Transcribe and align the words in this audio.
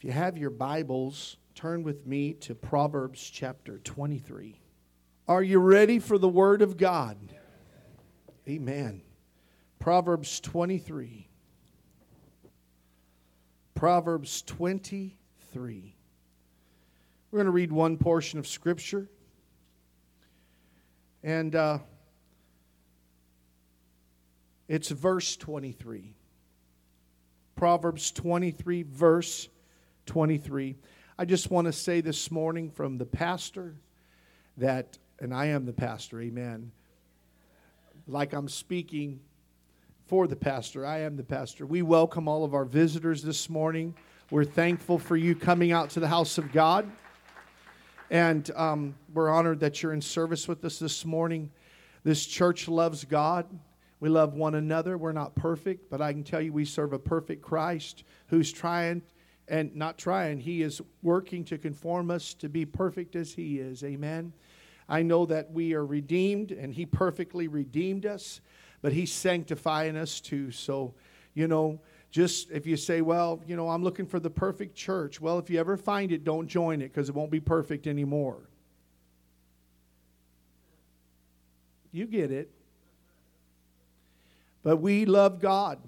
If 0.00 0.04
you 0.04 0.12
have 0.12 0.38
your 0.38 0.48
Bibles, 0.48 1.36
turn 1.54 1.82
with 1.82 2.06
me 2.06 2.32
to 2.32 2.54
Proverbs 2.54 3.20
chapter 3.20 3.80
23. 3.80 4.58
Are 5.28 5.42
you 5.42 5.58
ready 5.58 5.98
for 5.98 6.16
the 6.16 6.26
Word 6.26 6.62
of 6.62 6.78
God? 6.78 7.18
Amen. 8.48 9.02
Proverbs 9.78 10.40
23. 10.40 11.28
Proverbs 13.74 14.40
23. 14.40 15.94
We're 17.30 17.36
going 17.36 17.44
to 17.44 17.52
read 17.52 17.70
one 17.70 17.98
portion 17.98 18.38
of 18.38 18.46
Scripture. 18.46 19.06
And 21.22 21.54
uh, 21.54 21.80
it's 24.66 24.88
verse 24.88 25.36
23. 25.36 26.14
Proverbs 27.54 28.10
23, 28.12 28.84
verse 28.84 29.44
23. 29.44 29.59
I 31.18 31.24
just 31.24 31.50
want 31.50 31.66
to 31.66 31.72
say 31.72 32.00
this 32.00 32.30
morning 32.30 32.70
from 32.70 32.98
the 32.98 33.04
pastor 33.04 33.74
that, 34.56 34.98
and 35.20 35.32
I 35.34 35.46
am 35.46 35.66
the 35.66 35.72
pastor, 35.72 36.20
amen. 36.20 36.72
Like 38.08 38.32
I'm 38.32 38.48
speaking 38.48 39.20
for 40.06 40.26
the 40.26 40.36
pastor, 40.36 40.84
I 40.84 41.00
am 41.00 41.16
the 41.16 41.22
pastor. 41.22 41.66
We 41.66 41.82
welcome 41.82 42.26
all 42.26 42.44
of 42.44 42.54
our 42.54 42.64
visitors 42.64 43.22
this 43.22 43.48
morning. 43.48 43.94
We're 44.30 44.44
thankful 44.44 44.98
for 44.98 45.16
you 45.16 45.34
coming 45.34 45.72
out 45.72 45.90
to 45.90 46.00
the 46.00 46.08
house 46.08 46.38
of 46.38 46.50
God. 46.52 46.90
And 48.10 48.50
um, 48.56 48.94
we're 49.12 49.30
honored 49.30 49.60
that 49.60 49.82
you're 49.82 49.92
in 49.92 50.00
service 50.00 50.48
with 50.48 50.64
us 50.64 50.78
this 50.78 51.04
morning. 51.04 51.50
This 52.02 52.26
church 52.26 52.66
loves 52.66 53.04
God. 53.04 53.46
We 54.00 54.08
love 54.08 54.34
one 54.34 54.54
another. 54.54 54.96
We're 54.96 55.12
not 55.12 55.36
perfect, 55.36 55.90
but 55.90 56.00
I 56.00 56.12
can 56.12 56.24
tell 56.24 56.40
you 56.40 56.52
we 56.52 56.64
serve 56.64 56.92
a 56.92 56.98
perfect 56.98 57.42
Christ 57.42 58.02
who's 58.28 58.50
trying 58.50 59.02
and 59.50 59.74
not 59.74 59.98
trying, 59.98 60.38
He 60.38 60.62
is 60.62 60.80
working 61.02 61.44
to 61.46 61.58
conform 61.58 62.10
us 62.10 62.32
to 62.34 62.48
be 62.48 62.64
perfect 62.64 63.16
as 63.16 63.32
He 63.32 63.58
is. 63.58 63.84
Amen. 63.84 64.32
I 64.88 65.02
know 65.02 65.26
that 65.26 65.50
we 65.50 65.74
are 65.74 65.84
redeemed 65.84 66.52
and 66.52 66.72
He 66.72 66.86
perfectly 66.86 67.48
redeemed 67.48 68.06
us, 68.06 68.40
but 68.80 68.92
He's 68.92 69.12
sanctifying 69.12 69.96
us 69.96 70.20
too. 70.20 70.52
So, 70.52 70.94
you 71.34 71.48
know, 71.48 71.80
just 72.10 72.50
if 72.50 72.66
you 72.66 72.76
say, 72.76 73.02
well, 73.02 73.42
you 73.46 73.56
know, 73.56 73.68
I'm 73.68 73.82
looking 73.82 74.06
for 74.06 74.20
the 74.20 74.30
perfect 74.30 74.76
church, 74.76 75.20
well, 75.20 75.38
if 75.38 75.50
you 75.50 75.58
ever 75.58 75.76
find 75.76 76.12
it, 76.12 76.24
don't 76.24 76.46
join 76.46 76.80
it 76.80 76.92
because 76.92 77.08
it 77.08 77.14
won't 77.14 77.30
be 77.30 77.40
perfect 77.40 77.86
anymore. 77.86 78.48
You 81.92 82.06
get 82.06 82.30
it. 82.30 82.50
But 84.62 84.76
we 84.76 85.06
love 85.06 85.40
God, 85.40 85.78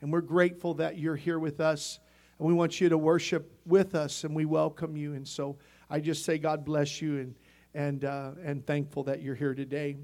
and 0.00 0.12
we're 0.12 0.20
grateful 0.20 0.74
that 0.74 0.98
you're 0.98 1.16
here 1.16 1.38
with 1.38 1.58
us 1.58 1.98
and 2.38 2.46
we 2.46 2.54
want 2.54 2.80
you 2.80 2.88
to 2.88 2.98
worship 2.98 3.52
with 3.66 3.94
us, 3.94 4.24
and 4.24 4.34
we 4.34 4.44
welcome 4.44 4.96
you. 4.96 5.14
And 5.14 5.26
so 5.26 5.56
I 5.90 6.00
just 6.00 6.24
say, 6.24 6.38
God 6.38 6.64
bless 6.64 7.02
you, 7.02 7.18
and, 7.18 7.34
and, 7.74 8.04
uh, 8.04 8.30
and 8.44 8.66
thankful 8.66 9.04
that 9.04 9.22
you're 9.22 9.34
here 9.34 9.54
today. 9.54 9.96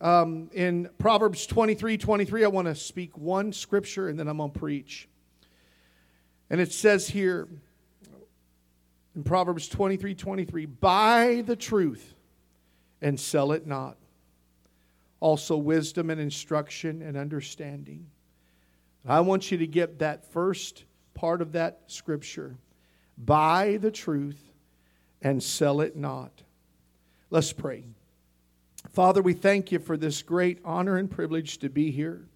Um, 0.00 0.48
in 0.52 0.88
Proverbs 0.98 1.46
23 1.46 1.98
23, 1.98 2.44
I 2.44 2.48
want 2.48 2.68
to 2.68 2.74
speak 2.74 3.18
one 3.18 3.52
scripture, 3.52 4.08
and 4.08 4.18
then 4.18 4.28
I'm 4.28 4.36
going 4.36 4.52
to 4.52 4.58
preach. 4.58 5.08
And 6.50 6.60
it 6.60 6.72
says 6.72 7.08
here 7.08 7.48
in 9.16 9.24
Proverbs 9.24 9.68
23 9.68 10.14
23, 10.14 10.66
buy 10.66 11.42
the 11.44 11.56
truth 11.56 12.14
and 13.02 13.18
sell 13.18 13.50
it 13.50 13.66
not. 13.66 13.96
Also, 15.20 15.56
wisdom 15.56 16.10
and 16.10 16.20
instruction 16.20 17.02
and 17.02 17.16
understanding. 17.16 18.06
I 19.04 19.20
want 19.20 19.50
you 19.50 19.58
to 19.58 19.66
get 19.66 19.98
that 19.98 20.30
first 20.32 20.84
part 21.18 21.42
of 21.42 21.50
that 21.50 21.80
scripture 21.88 22.54
buy 23.16 23.76
the 23.80 23.90
truth 23.90 24.40
and 25.20 25.42
sell 25.42 25.80
it 25.80 25.96
not. 25.96 26.30
Let's 27.28 27.52
pray. 27.52 27.82
Father, 28.92 29.20
we 29.20 29.32
thank 29.32 29.72
you 29.72 29.80
for 29.80 29.96
this 29.96 30.22
great 30.22 30.60
honor 30.64 30.96
and 30.96 31.10
privilege 31.10 31.58
to 31.58 31.68
be 31.68 31.90
here, 31.90 32.28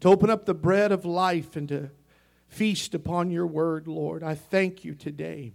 to 0.00 0.08
open 0.08 0.30
up 0.30 0.46
the 0.46 0.54
bread 0.54 0.90
of 0.90 1.04
life 1.04 1.54
and 1.54 1.68
to 1.68 1.90
feast 2.48 2.92
upon 2.96 3.30
your 3.30 3.46
word, 3.46 3.86
Lord. 3.86 4.24
I 4.24 4.34
thank 4.34 4.84
you 4.84 4.96
today. 4.96 5.52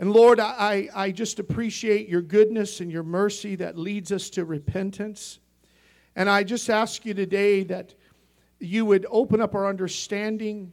And 0.00 0.12
Lord, 0.12 0.40
I, 0.40 0.88
I 0.92 1.12
just 1.12 1.38
appreciate 1.38 2.08
your 2.08 2.22
goodness 2.22 2.80
and 2.80 2.90
your 2.90 3.04
mercy 3.04 3.54
that 3.54 3.78
leads 3.78 4.10
us 4.10 4.30
to 4.30 4.44
repentance. 4.44 5.38
And 6.16 6.28
I 6.28 6.42
just 6.42 6.68
ask 6.68 7.06
you 7.06 7.14
today 7.14 7.62
that 7.62 7.94
you 8.58 8.84
would 8.84 9.06
open 9.08 9.40
up 9.40 9.54
our 9.54 9.68
understanding 9.68 10.72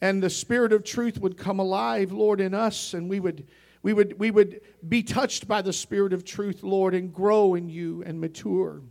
and 0.00 0.22
the 0.22 0.30
spirit 0.30 0.72
of 0.72 0.84
truth 0.84 1.18
would 1.20 1.36
come 1.36 1.58
alive, 1.58 2.12
Lord, 2.12 2.40
in 2.40 2.54
us, 2.54 2.94
and 2.94 3.08
we 3.08 3.20
would 3.20 3.46
we 3.82 3.92
would 3.92 4.18
we 4.18 4.30
would 4.30 4.60
be 4.86 5.02
touched 5.02 5.46
by 5.46 5.62
the 5.62 5.72
spirit 5.72 6.12
of 6.12 6.24
truth, 6.24 6.62
Lord, 6.62 6.94
and 6.94 7.12
grow 7.12 7.54
in 7.54 7.68
you 7.68 8.02
and 8.04 8.20
mature. 8.20 8.82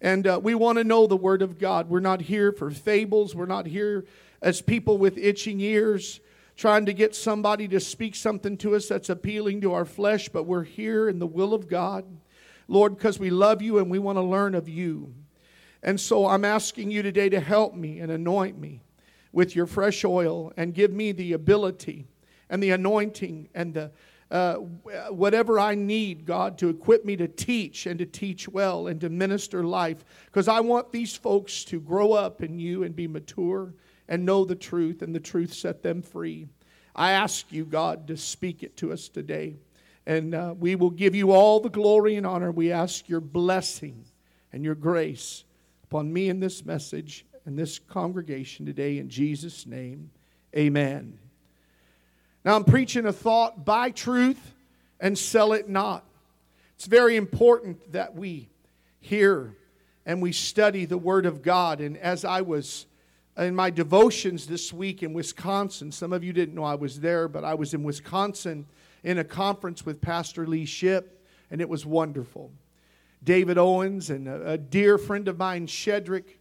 And 0.00 0.26
uh, 0.26 0.40
we 0.42 0.54
want 0.54 0.78
to 0.78 0.84
know 0.84 1.06
the 1.06 1.16
word 1.16 1.42
of 1.42 1.58
God. 1.58 1.88
We're 1.88 2.00
not 2.00 2.22
here 2.22 2.50
for 2.50 2.70
fables. 2.70 3.34
We're 3.34 3.46
not 3.46 3.66
here 3.66 4.04
as 4.40 4.60
people 4.60 4.98
with 4.98 5.16
itching 5.16 5.60
ears 5.60 6.20
trying 6.56 6.86
to 6.86 6.92
get 6.92 7.14
somebody 7.14 7.68
to 7.68 7.80
speak 7.80 8.14
something 8.14 8.56
to 8.58 8.74
us 8.74 8.88
that's 8.88 9.08
appealing 9.08 9.60
to 9.62 9.72
our 9.72 9.84
flesh, 9.84 10.28
but 10.28 10.44
we're 10.44 10.64
here 10.64 11.08
in 11.08 11.18
the 11.18 11.26
will 11.26 11.54
of 11.54 11.68
God, 11.68 12.04
Lord, 12.68 12.96
because 12.96 13.18
we 13.18 13.30
love 13.30 13.62
you 13.62 13.78
and 13.78 13.90
we 13.90 13.98
want 13.98 14.16
to 14.16 14.22
learn 14.22 14.54
of 14.54 14.68
you. 14.68 15.14
And 15.82 16.00
so 16.00 16.26
I'm 16.26 16.44
asking 16.44 16.90
you 16.90 17.02
today 17.02 17.28
to 17.30 17.40
help 17.40 17.74
me 17.74 18.00
and 18.00 18.12
anoint 18.12 18.58
me 18.58 18.82
with 19.32 19.56
your 19.56 19.66
fresh 19.66 20.04
oil 20.04 20.52
and 20.56 20.74
give 20.74 20.92
me 20.92 21.12
the 21.12 21.32
ability 21.32 22.06
and 22.50 22.62
the 22.62 22.70
anointing 22.70 23.48
and 23.54 23.74
the 23.74 23.90
uh, 24.32 24.54
whatever 25.10 25.60
I 25.60 25.74
need, 25.74 26.24
God, 26.24 26.56
to 26.58 26.70
equip 26.70 27.04
me 27.04 27.16
to 27.16 27.28
teach 27.28 27.84
and 27.84 27.98
to 27.98 28.06
teach 28.06 28.48
well 28.48 28.86
and 28.86 28.98
to 29.02 29.10
minister 29.10 29.62
life. 29.62 30.06
Because 30.24 30.48
I 30.48 30.60
want 30.60 30.90
these 30.90 31.14
folks 31.14 31.64
to 31.64 31.78
grow 31.78 32.14
up 32.14 32.42
in 32.42 32.58
you 32.58 32.82
and 32.82 32.96
be 32.96 33.06
mature 33.06 33.74
and 34.08 34.24
know 34.24 34.46
the 34.46 34.54
truth, 34.54 35.02
and 35.02 35.14
the 35.14 35.20
truth 35.20 35.52
set 35.52 35.82
them 35.82 36.00
free. 36.00 36.48
I 36.96 37.12
ask 37.12 37.52
you, 37.52 37.66
God, 37.66 38.08
to 38.08 38.16
speak 38.16 38.62
it 38.62 38.74
to 38.78 38.92
us 38.92 39.10
today. 39.10 39.56
And 40.06 40.34
uh, 40.34 40.54
we 40.58 40.76
will 40.76 40.90
give 40.90 41.14
you 41.14 41.30
all 41.30 41.60
the 41.60 41.68
glory 41.68 42.16
and 42.16 42.26
honor. 42.26 42.50
We 42.50 42.72
ask 42.72 43.10
your 43.10 43.20
blessing 43.20 44.06
and 44.50 44.64
your 44.64 44.74
grace 44.74 45.44
upon 45.84 46.10
me 46.10 46.30
in 46.30 46.40
this 46.40 46.64
message 46.64 47.26
in 47.46 47.56
this 47.56 47.78
congregation 47.78 48.66
today 48.66 48.98
in 48.98 49.08
Jesus' 49.08 49.66
name. 49.66 50.10
Amen. 50.56 51.18
Now, 52.44 52.56
I'm 52.56 52.64
preaching 52.64 53.06
a 53.06 53.12
thought 53.12 53.64
buy 53.64 53.90
truth 53.90 54.54
and 55.00 55.16
sell 55.16 55.52
it 55.52 55.68
not. 55.68 56.04
It's 56.74 56.86
very 56.86 57.16
important 57.16 57.92
that 57.92 58.14
we 58.14 58.48
hear 59.00 59.56
and 60.04 60.20
we 60.20 60.32
study 60.32 60.84
the 60.84 60.98
Word 60.98 61.26
of 61.26 61.42
God. 61.42 61.80
And 61.80 61.96
as 61.96 62.24
I 62.24 62.40
was 62.40 62.86
in 63.36 63.54
my 63.54 63.70
devotions 63.70 64.46
this 64.46 64.72
week 64.72 65.02
in 65.02 65.12
Wisconsin, 65.12 65.92
some 65.92 66.12
of 66.12 66.24
you 66.24 66.32
didn't 66.32 66.54
know 66.54 66.64
I 66.64 66.74
was 66.74 67.00
there, 67.00 67.28
but 67.28 67.44
I 67.44 67.54
was 67.54 67.74
in 67.74 67.82
Wisconsin 67.82 68.66
in 69.04 69.18
a 69.18 69.24
conference 69.24 69.86
with 69.86 70.00
Pastor 70.00 70.46
Lee 70.46 70.64
Ship, 70.64 71.24
and 71.50 71.60
it 71.60 71.68
was 71.68 71.86
wonderful. 71.86 72.50
David 73.24 73.58
Owens 73.58 74.10
and 74.10 74.28
a 74.28 74.58
dear 74.58 74.98
friend 74.98 75.28
of 75.28 75.38
mine, 75.38 75.68
Shedrick, 75.68 76.38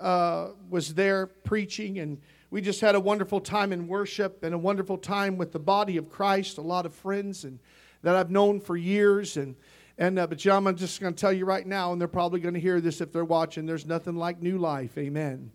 uh, 0.00 0.48
was 0.68 0.94
there 0.94 1.26
preaching, 1.26 1.98
and 1.98 2.20
we 2.50 2.60
just 2.60 2.80
had 2.80 2.94
a 2.94 3.00
wonderful 3.00 3.40
time 3.40 3.72
in 3.72 3.88
worship 3.88 4.42
and 4.42 4.54
a 4.54 4.58
wonderful 4.58 4.98
time 4.98 5.36
with 5.36 5.52
the 5.52 5.58
body 5.58 5.96
of 5.96 6.10
Christ. 6.10 6.58
A 6.58 6.62
lot 6.62 6.86
of 6.86 6.94
friends 6.94 7.44
and 7.44 7.58
that 8.02 8.14
I've 8.14 8.30
known 8.30 8.60
for 8.60 8.76
years, 8.76 9.36
and 9.36 9.56
and 9.98 10.18
uh, 10.18 10.26
but 10.26 10.38
John, 10.38 10.66
I'm 10.66 10.76
just 10.76 11.00
going 11.00 11.14
to 11.14 11.20
tell 11.20 11.32
you 11.32 11.44
right 11.44 11.66
now, 11.66 11.92
and 11.92 12.00
they're 12.00 12.08
probably 12.08 12.40
going 12.40 12.54
to 12.54 12.60
hear 12.60 12.80
this 12.80 13.00
if 13.00 13.12
they're 13.12 13.24
watching. 13.24 13.66
There's 13.66 13.86
nothing 13.86 14.16
like 14.16 14.42
New 14.42 14.58
Life, 14.58 14.96
Amen. 14.98 15.50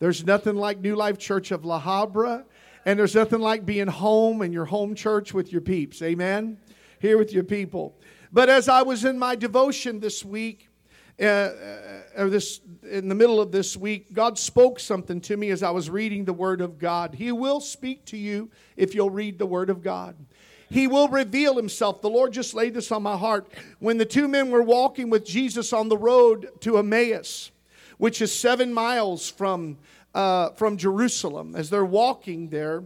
There's 0.00 0.24
nothing 0.24 0.56
like 0.56 0.80
New 0.80 0.96
Life 0.96 1.18
Church 1.18 1.50
of 1.50 1.64
La 1.64 1.80
Habra, 1.80 2.44
and 2.84 2.98
there's 2.98 3.14
nothing 3.14 3.40
like 3.40 3.64
being 3.64 3.86
home 3.86 4.42
in 4.42 4.52
your 4.52 4.64
home 4.64 4.94
church 4.94 5.32
with 5.32 5.50
your 5.52 5.60
peeps, 5.60 6.02
Amen. 6.02 6.58
Here 6.98 7.18
with 7.18 7.32
your 7.32 7.44
people. 7.44 7.96
But 8.32 8.48
as 8.48 8.68
I 8.68 8.82
was 8.82 9.04
in 9.04 9.18
my 9.18 9.36
devotion 9.36 10.00
this 10.00 10.24
week, 10.24 10.68
uh, 11.20 11.24
uh, 11.24 11.52
or 12.16 12.28
this 12.28 12.60
in 12.90 13.08
the 13.08 13.14
middle 13.14 13.40
of 13.40 13.52
this 13.52 13.76
week, 13.76 14.12
God 14.12 14.38
spoke 14.38 14.80
something 14.80 15.20
to 15.22 15.36
me 15.36 15.50
as 15.50 15.62
I 15.62 15.70
was 15.70 15.88
reading 15.88 16.24
the 16.24 16.32
Word 16.32 16.60
of 16.60 16.78
God. 16.78 17.14
He 17.14 17.32
will 17.32 17.60
speak 17.60 18.04
to 18.06 18.16
you 18.16 18.50
if 18.76 18.94
you'll 18.94 19.10
read 19.10 19.38
the 19.38 19.46
Word 19.46 19.70
of 19.70 19.82
God. 19.82 20.16
He 20.70 20.86
will 20.86 21.08
reveal 21.08 21.56
himself. 21.56 22.02
The 22.02 22.10
Lord 22.10 22.32
just 22.32 22.54
laid 22.54 22.74
this 22.74 22.90
on 22.90 23.02
my 23.02 23.16
heart. 23.16 23.46
When 23.78 23.98
the 23.98 24.04
two 24.04 24.26
men 24.26 24.50
were 24.50 24.62
walking 24.62 25.08
with 25.08 25.24
Jesus 25.24 25.72
on 25.72 25.88
the 25.88 25.96
road 25.96 26.48
to 26.60 26.78
Emmaus, 26.78 27.52
which 27.98 28.20
is 28.20 28.32
seven 28.32 28.74
miles 28.74 29.30
from, 29.30 29.78
uh, 30.14 30.50
from 30.50 30.76
Jerusalem, 30.76 31.54
as 31.54 31.70
they're 31.70 31.84
walking 31.84 32.48
there, 32.48 32.82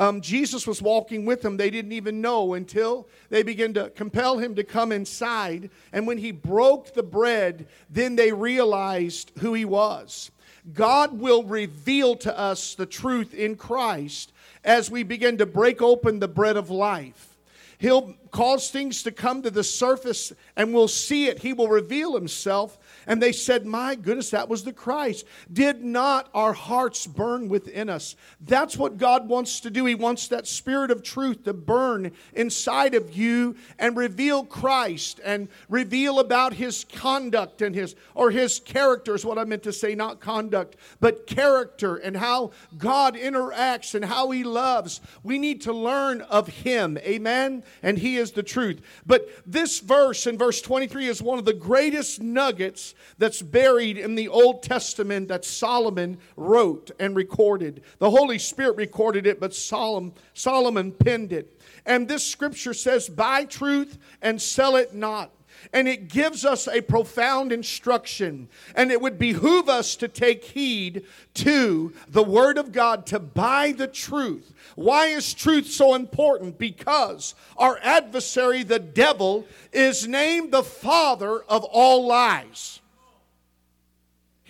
um, 0.00 0.22
Jesus 0.22 0.66
was 0.66 0.80
walking 0.80 1.26
with 1.26 1.42
them. 1.42 1.58
They 1.58 1.68
didn't 1.68 1.92
even 1.92 2.22
know 2.22 2.54
until 2.54 3.06
they 3.28 3.42
began 3.42 3.74
to 3.74 3.90
compel 3.90 4.38
him 4.38 4.54
to 4.54 4.64
come 4.64 4.92
inside. 4.92 5.68
And 5.92 6.06
when 6.06 6.16
he 6.16 6.32
broke 6.32 6.94
the 6.94 7.02
bread, 7.02 7.68
then 7.90 8.16
they 8.16 8.32
realized 8.32 9.30
who 9.40 9.52
he 9.52 9.66
was. 9.66 10.30
God 10.72 11.20
will 11.20 11.44
reveal 11.44 12.16
to 12.16 12.36
us 12.36 12.74
the 12.74 12.86
truth 12.86 13.34
in 13.34 13.56
Christ 13.56 14.32
as 14.64 14.90
we 14.90 15.02
begin 15.02 15.36
to 15.36 15.46
break 15.46 15.82
open 15.82 16.18
the 16.18 16.28
bread 16.28 16.56
of 16.56 16.70
life. 16.70 17.36
He'll 17.76 18.14
cause 18.30 18.70
things 18.70 19.02
to 19.02 19.12
come 19.12 19.42
to 19.42 19.50
the 19.50 19.64
surface 19.64 20.32
and 20.56 20.72
we'll 20.72 20.88
see 20.88 21.26
it. 21.26 21.40
He 21.40 21.52
will 21.52 21.68
reveal 21.68 22.14
himself 22.14 22.78
and 23.10 23.20
they 23.20 23.32
said, 23.32 23.66
My 23.66 23.96
goodness, 23.96 24.30
that 24.30 24.48
was 24.48 24.62
the 24.62 24.72
Christ. 24.72 25.26
Did 25.52 25.82
not 25.82 26.30
our 26.32 26.52
hearts 26.52 27.08
burn 27.08 27.48
within 27.48 27.88
us? 27.88 28.14
That's 28.40 28.76
what 28.76 28.98
God 28.98 29.28
wants 29.28 29.58
to 29.62 29.70
do. 29.70 29.84
He 29.84 29.96
wants 29.96 30.28
that 30.28 30.46
spirit 30.46 30.92
of 30.92 31.02
truth 31.02 31.42
to 31.42 31.52
burn 31.52 32.12
inside 32.34 32.94
of 32.94 33.16
you 33.16 33.56
and 33.80 33.96
reveal 33.96 34.44
Christ 34.44 35.20
and 35.24 35.48
reveal 35.68 36.20
about 36.20 36.52
his 36.52 36.84
conduct 36.84 37.62
and 37.62 37.74
his, 37.74 37.96
or 38.14 38.30
his 38.30 38.60
character 38.60 39.16
is 39.16 39.24
what 39.24 39.38
I 39.38 39.44
meant 39.44 39.64
to 39.64 39.72
say, 39.72 39.96
not 39.96 40.20
conduct, 40.20 40.76
but 41.00 41.26
character 41.26 41.96
and 41.96 42.16
how 42.16 42.52
God 42.78 43.16
interacts 43.16 43.96
and 43.96 44.04
how 44.04 44.30
he 44.30 44.44
loves. 44.44 45.00
We 45.24 45.36
need 45.40 45.62
to 45.62 45.72
learn 45.72 46.20
of 46.20 46.46
him. 46.46 46.96
Amen? 46.98 47.64
And 47.82 47.98
he 47.98 48.18
is 48.18 48.30
the 48.30 48.44
truth. 48.44 48.82
But 49.04 49.28
this 49.44 49.80
verse 49.80 50.28
in 50.28 50.38
verse 50.38 50.62
23 50.62 51.08
is 51.08 51.20
one 51.20 51.40
of 51.40 51.44
the 51.44 51.52
greatest 51.52 52.22
nuggets 52.22 52.94
that's 53.18 53.42
buried 53.42 53.98
in 53.98 54.14
the 54.14 54.28
Old 54.28 54.62
Testament 54.62 55.28
that 55.28 55.44
Solomon 55.44 56.18
wrote 56.36 56.90
and 56.98 57.14
recorded. 57.16 57.82
The 57.98 58.10
Holy 58.10 58.38
Spirit 58.38 58.76
recorded 58.76 59.26
it, 59.26 59.40
but 59.40 59.54
Solomon, 59.54 60.12
Solomon 60.34 60.92
penned 60.92 61.32
it. 61.32 61.60
And 61.86 62.08
this 62.08 62.26
scripture 62.26 62.74
says, 62.74 63.08
Buy 63.08 63.44
truth 63.44 63.98
and 64.22 64.40
sell 64.40 64.76
it 64.76 64.94
not. 64.94 65.30
And 65.72 65.86
it 65.88 66.08
gives 66.08 66.44
us 66.44 66.66
a 66.66 66.80
profound 66.80 67.52
instruction. 67.52 68.48
And 68.74 68.90
it 68.90 69.00
would 69.00 69.18
behoove 69.18 69.68
us 69.68 69.96
to 69.96 70.08
take 70.08 70.44
heed 70.44 71.04
to 71.34 71.92
the 72.08 72.22
Word 72.22 72.58
of 72.58 72.72
God, 72.72 73.06
to 73.06 73.18
buy 73.18 73.72
the 73.72 73.86
truth. 73.86 74.52
Why 74.74 75.06
is 75.06 75.34
truth 75.34 75.66
so 75.66 75.94
important? 75.94 76.58
Because 76.58 77.34
our 77.56 77.78
adversary, 77.82 78.62
the 78.62 78.78
devil, 78.78 79.46
is 79.72 80.08
named 80.08 80.52
the 80.52 80.62
father 80.62 81.42
of 81.42 81.64
all 81.64 82.06
lies. 82.06 82.79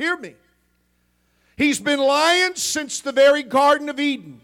Hear 0.01 0.17
me. 0.17 0.35
He's 1.59 1.79
been 1.79 2.01
lying 2.01 2.55
since 2.55 3.01
the 3.01 3.13
very 3.13 3.43
Garden 3.43 3.91
of 3.91 4.01
Eden. 4.01 4.41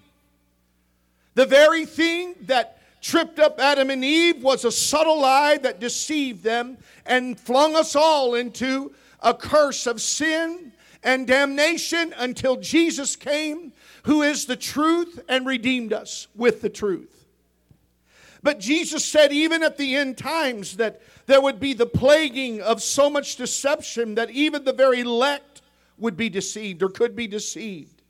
The 1.32 1.46
very 1.46 1.86
thing 1.86 2.34
that 2.42 2.78
tripped 3.00 3.38
up 3.38 3.58
Adam 3.58 3.88
and 3.88 4.04
Eve 4.04 4.42
was 4.42 4.66
a 4.66 4.70
subtle 4.70 5.22
lie 5.22 5.56
that 5.56 5.80
deceived 5.80 6.44
them 6.44 6.76
and 7.06 7.40
flung 7.40 7.74
us 7.74 7.96
all 7.96 8.34
into 8.34 8.92
a 9.20 9.32
curse 9.32 9.86
of 9.86 10.02
sin 10.02 10.72
and 11.02 11.26
damnation 11.26 12.12
until 12.18 12.56
Jesus 12.56 13.16
came, 13.16 13.72
who 14.02 14.20
is 14.20 14.44
the 14.44 14.56
truth, 14.56 15.20
and 15.26 15.46
redeemed 15.46 15.94
us 15.94 16.26
with 16.36 16.60
the 16.60 16.68
truth. 16.68 17.24
But 18.42 18.60
Jesus 18.60 19.04
said, 19.04 19.32
even 19.32 19.62
at 19.62 19.78
the 19.78 19.96
end 19.96 20.18
times, 20.18 20.76
that 20.76 21.00
there 21.26 21.40
would 21.40 21.58
be 21.58 21.72
the 21.72 21.86
plaguing 21.86 22.60
of 22.60 22.80
so 22.82 23.10
much 23.10 23.36
deception 23.36 24.14
that 24.14 24.30
even 24.30 24.64
the 24.64 24.72
very 24.72 25.00
elect 25.00 25.45
would 25.98 26.16
be 26.16 26.28
deceived 26.28 26.82
or 26.82 26.88
could 26.88 27.16
be 27.16 27.26
deceived. 27.26 28.02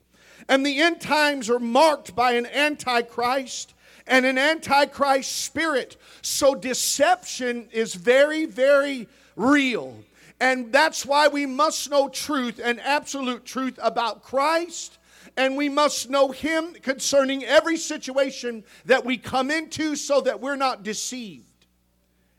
And 0.49 0.65
the 0.65 0.81
end 0.81 1.01
times 1.01 1.51
are 1.51 1.59
marked 1.59 2.15
by 2.15 2.33
an 2.33 2.47
antichrist 2.47 3.75
and 4.07 4.25
an 4.25 4.39
antichrist 4.39 5.45
spirit. 5.45 5.97
So 6.23 6.55
deception 6.55 7.69
is 7.73 7.95
very, 7.95 8.47
very 8.47 9.09
real. 9.35 9.97
And 10.41 10.73
that's 10.73 11.07
why 11.07 11.29
we 11.29 11.47
must 11.47 11.91
know 11.91 12.09
truth 12.09 12.61
and 12.63 12.81
absolute 12.81 13.45
truth 13.45 13.79
about 13.83 14.23
Christ. 14.23 14.99
And 15.37 15.57
we 15.57 15.69
must 15.69 16.09
know 16.09 16.31
Him 16.31 16.75
concerning 16.75 17.45
every 17.45 17.77
situation 17.77 18.65
that 18.85 19.05
we 19.05 19.17
come 19.17 19.51
into 19.51 19.97
so 19.97 20.21
that 20.23 20.41
we're 20.41 20.57
not 20.57 20.83
deceived. 20.83 21.46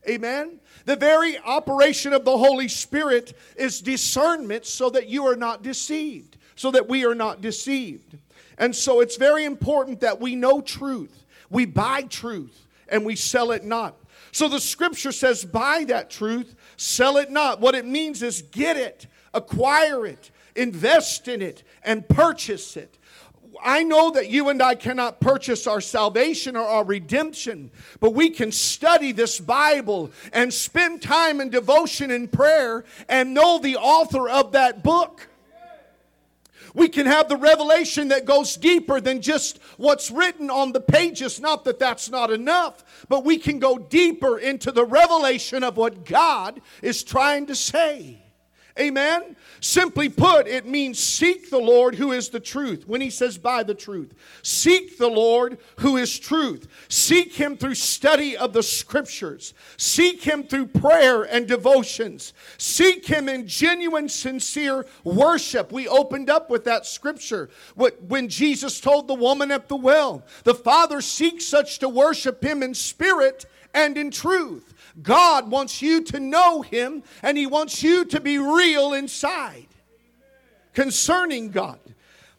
Amen. 0.09 0.59
The 0.85 0.95
very 0.95 1.37
operation 1.39 2.13
of 2.13 2.23
the 2.23 2.37
Holy 2.37 2.67
Spirit 2.67 3.33
is 3.55 3.81
discernment 3.81 4.65
so 4.65 4.89
that 4.91 5.07
you 5.09 5.25
are 5.27 5.35
not 5.35 5.63
deceived, 5.63 6.37
so 6.55 6.71
that 6.71 6.87
we 6.87 7.05
are 7.05 7.15
not 7.15 7.41
deceived. 7.41 8.17
And 8.57 8.75
so 8.75 9.01
it's 9.01 9.17
very 9.17 9.45
important 9.45 9.99
that 10.01 10.19
we 10.19 10.35
know 10.35 10.61
truth. 10.61 11.25
We 11.49 11.65
buy 11.65 12.03
truth 12.03 12.65
and 12.89 13.05
we 13.05 13.15
sell 13.15 13.51
it 13.51 13.63
not. 13.63 13.95
So 14.31 14.47
the 14.47 14.59
scripture 14.59 15.11
says, 15.11 15.43
buy 15.43 15.83
that 15.85 16.09
truth, 16.09 16.55
sell 16.77 17.17
it 17.17 17.31
not. 17.31 17.59
What 17.59 17.75
it 17.75 17.85
means 17.85 18.21
is 18.21 18.41
get 18.43 18.77
it, 18.77 19.07
acquire 19.33 20.05
it, 20.05 20.31
invest 20.55 21.27
in 21.27 21.41
it, 21.41 21.63
and 21.83 22.07
purchase 22.07 22.77
it. 22.77 22.96
I 23.63 23.83
know 23.83 24.11
that 24.11 24.29
you 24.29 24.49
and 24.49 24.61
I 24.61 24.75
cannot 24.75 25.19
purchase 25.19 25.67
our 25.67 25.81
salvation 25.81 26.55
or 26.55 26.65
our 26.65 26.83
redemption, 26.83 27.71
but 27.99 28.13
we 28.13 28.29
can 28.29 28.51
study 28.51 29.11
this 29.11 29.39
Bible 29.39 30.11
and 30.33 30.53
spend 30.53 31.01
time 31.01 31.41
in 31.41 31.49
devotion 31.49 32.11
and 32.11 32.31
prayer 32.31 32.85
and 33.07 33.33
know 33.33 33.59
the 33.59 33.77
author 33.77 34.29
of 34.29 34.51
that 34.53 34.83
book. 34.83 35.27
We 36.73 36.89
can 36.89 37.07
have 37.07 37.27
the 37.27 37.37
revelation 37.37 38.09
that 38.09 38.25
goes 38.25 38.55
deeper 38.55 39.01
than 39.01 39.21
just 39.21 39.59
what's 39.77 40.11
written 40.11 40.51
on 40.51 40.73
the 40.73 40.81
pages. 40.81 41.39
Not 41.39 41.63
that 41.63 41.79
that's 41.79 42.09
not 42.09 42.29
enough, 42.29 43.05
but 43.09 43.25
we 43.25 43.39
can 43.39 43.57
go 43.57 43.79
deeper 43.79 44.37
into 44.37 44.71
the 44.71 44.85
revelation 44.85 45.63
of 45.63 45.75
what 45.75 46.05
God 46.05 46.61
is 46.83 47.03
trying 47.03 47.47
to 47.47 47.55
say. 47.55 48.21
Amen. 48.79 49.35
Simply 49.59 50.07
put, 50.07 50.47
it 50.47 50.67
means 50.67 50.99
seek 50.99 51.49
the 51.49 51.57
Lord 51.57 51.95
who 51.95 52.11
is 52.11 52.29
the 52.29 52.39
truth. 52.39 52.87
When 52.87 53.01
he 53.01 53.09
says 53.09 53.37
by 53.37 53.63
the 53.63 53.73
truth, 53.73 54.13
seek 54.43 54.97
the 54.97 55.07
Lord 55.07 55.57
who 55.79 55.97
is 55.97 56.19
truth. 56.19 56.67
Seek 56.89 57.33
him 57.33 57.57
through 57.57 57.75
study 57.75 58.37
of 58.37 58.53
the 58.53 58.61
scriptures. 58.61 59.55
Seek 59.77 60.23
him 60.23 60.43
through 60.43 60.67
prayer 60.67 61.23
and 61.23 61.47
devotions. 61.47 62.33
Seek 62.57 63.07
him 63.07 63.27
in 63.27 63.47
genuine, 63.47 64.09
sincere 64.09 64.85
worship. 65.03 65.71
We 65.71 65.87
opened 65.87 66.29
up 66.29 66.49
with 66.49 66.63
that 66.65 66.85
scripture 66.85 67.49
when 67.75 68.29
Jesus 68.29 68.79
told 68.79 69.07
the 69.07 69.15
woman 69.15 69.51
at 69.51 69.67
the 69.67 69.75
well, 69.75 70.25
The 70.43 70.53
Father 70.53 71.01
seeks 71.01 71.45
such 71.45 71.79
to 71.79 71.89
worship 71.89 72.43
him 72.43 72.61
in 72.61 72.73
spirit 72.73 73.45
and 73.73 73.97
in 73.97 74.11
truth. 74.11 74.73
God 75.01 75.49
wants 75.49 75.81
you 75.81 76.03
to 76.03 76.19
know 76.19 76.61
Him 76.61 77.03
and 77.21 77.37
He 77.37 77.45
wants 77.45 77.83
you 77.83 78.05
to 78.05 78.19
be 78.19 78.37
real 78.37 78.93
inside 78.93 79.67
concerning 80.73 81.49
God. 81.49 81.79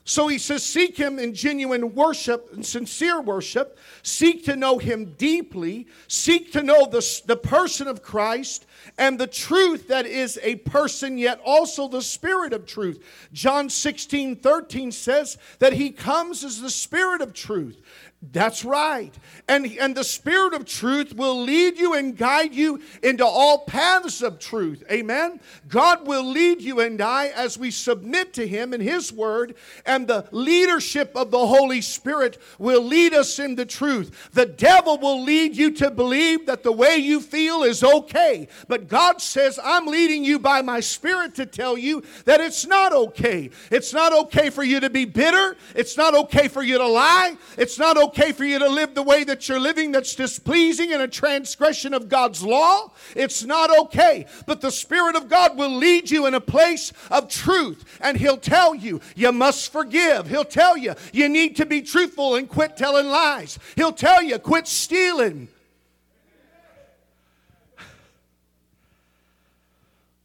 So 0.08 0.26
he 0.26 0.38
says, 0.38 0.64
Seek 0.64 0.96
him 0.96 1.18
in 1.18 1.34
genuine 1.34 1.94
worship 1.94 2.48
and 2.54 2.64
sincere 2.64 3.20
worship. 3.20 3.78
Seek 4.02 4.42
to 4.46 4.56
know 4.56 4.78
him 4.78 5.12
deeply. 5.18 5.86
Seek 6.06 6.50
to 6.52 6.62
know 6.62 6.86
the, 6.86 7.06
the 7.26 7.36
person 7.36 7.86
of 7.86 8.02
Christ 8.02 8.64
and 8.96 9.18
the 9.18 9.26
truth 9.26 9.88
that 9.88 10.06
is 10.06 10.40
a 10.42 10.54
person, 10.56 11.18
yet 11.18 11.42
also 11.44 11.88
the 11.88 12.00
spirit 12.00 12.54
of 12.54 12.64
truth. 12.64 13.04
John 13.34 13.68
16 13.68 14.36
13 14.36 14.92
says 14.92 15.36
that 15.58 15.74
he 15.74 15.90
comes 15.90 16.42
as 16.42 16.58
the 16.58 16.70
spirit 16.70 17.20
of 17.20 17.34
truth. 17.34 17.82
That's 18.20 18.64
right. 18.64 19.16
And, 19.46 19.64
and 19.78 19.96
the 19.96 20.02
Spirit 20.02 20.52
of 20.52 20.64
truth 20.64 21.14
will 21.14 21.40
lead 21.40 21.78
you 21.78 21.94
and 21.94 22.16
guide 22.16 22.52
you 22.52 22.80
into 23.00 23.24
all 23.24 23.64
paths 23.64 24.22
of 24.22 24.40
truth. 24.40 24.82
Amen. 24.90 25.38
God 25.68 26.04
will 26.04 26.24
lead 26.24 26.60
you 26.60 26.80
and 26.80 27.00
I 27.00 27.28
as 27.28 27.56
we 27.56 27.70
submit 27.70 28.32
to 28.34 28.46
Him 28.46 28.72
and 28.72 28.82
His 28.82 29.12
Word, 29.12 29.54
and 29.86 30.08
the 30.08 30.26
leadership 30.32 31.12
of 31.14 31.30
the 31.30 31.46
Holy 31.46 31.80
Spirit 31.80 32.38
will 32.58 32.82
lead 32.82 33.14
us 33.14 33.38
into 33.38 33.64
truth. 33.64 34.30
The 34.32 34.46
devil 34.46 34.98
will 34.98 35.22
lead 35.22 35.56
you 35.56 35.70
to 35.74 35.88
believe 35.88 36.46
that 36.46 36.64
the 36.64 36.72
way 36.72 36.96
you 36.96 37.20
feel 37.20 37.62
is 37.62 37.84
okay. 37.84 38.48
But 38.66 38.88
God 38.88 39.22
says, 39.22 39.60
I'm 39.62 39.86
leading 39.86 40.24
you 40.24 40.40
by 40.40 40.60
my 40.60 40.80
Spirit 40.80 41.36
to 41.36 41.46
tell 41.46 41.78
you 41.78 42.02
that 42.24 42.40
it's 42.40 42.66
not 42.66 42.92
okay. 42.92 43.50
It's 43.70 43.92
not 43.94 44.12
okay 44.12 44.50
for 44.50 44.64
you 44.64 44.80
to 44.80 44.90
be 44.90 45.04
bitter. 45.04 45.56
It's 45.76 45.96
not 45.96 46.16
okay 46.16 46.48
for 46.48 46.64
you 46.64 46.78
to 46.78 46.86
lie. 46.88 47.36
It's 47.56 47.78
not 47.78 47.96
okay 47.96 48.07
okay 48.08 48.32
for 48.32 48.44
you 48.44 48.58
to 48.58 48.68
live 48.68 48.94
the 48.94 49.02
way 49.02 49.24
that 49.24 49.48
you're 49.48 49.60
living 49.60 49.92
that's 49.92 50.14
displeasing 50.14 50.92
and 50.92 51.02
a 51.02 51.08
transgression 51.08 51.94
of 51.94 52.08
God's 52.08 52.42
law. 52.42 52.92
It's 53.14 53.44
not 53.44 53.76
okay. 53.80 54.26
But 54.46 54.60
the 54.60 54.70
Spirit 54.70 55.16
of 55.16 55.28
God 55.28 55.56
will 55.56 55.76
lead 55.76 56.10
you 56.10 56.26
in 56.26 56.34
a 56.34 56.40
place 56.40 56.92
of 57.10 57.28
truth 57.28 57.98
and 58.00 58.16
He'll 58.16 58.36
tell 58.36 58.74
you 58.74 59.00
you 59.14 59.32
must 59.32 59.72
forgive. 59.72 60.28
He'll 60.28 60.44
tell 60.44 60.76
you 60.76 60.94
you 61.12 61.28
need 61.28 61.56
to 61.56 61.66
be 61.66 61.82
truthful 61.82 62.34
and 62.34 62.48
quit 62.48 62.76
telling 62.76 63.06
lies. 63.06 63.58
He'll 63.76 63.92
tell 63.92 64.22
you 64.22 64.38
quit 64.38 64.66
stealing. 64.66 65.48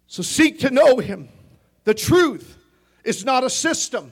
So 0.07 0.21
seek 0.21 0.59
to 0.59 0.69
know 0.69 0.97
Him. 0.97 1.29
The 1.85 1.93
truth 1.93 2.57
is 3.03 3.25
not 3.25 3.43
a 3.43 3.49
system. 3.49 4.11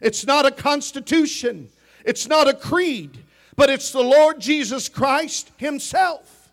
It's 0.00 0.26
not 0.26 0.46
a 0.46 0.50
constitution. 0.50 1.68
It's 2.06 2.28
not 2.28 2.48
a 2.48 2.54
creed, 2.54 3.18
but 3.56 3.68
it's 3.68 3.90
the 3.90 4.00
Lord 4.00 4.40
Jesus 4.40 4.88
Christ 4.88 5.50
Himself. 5.56 6.52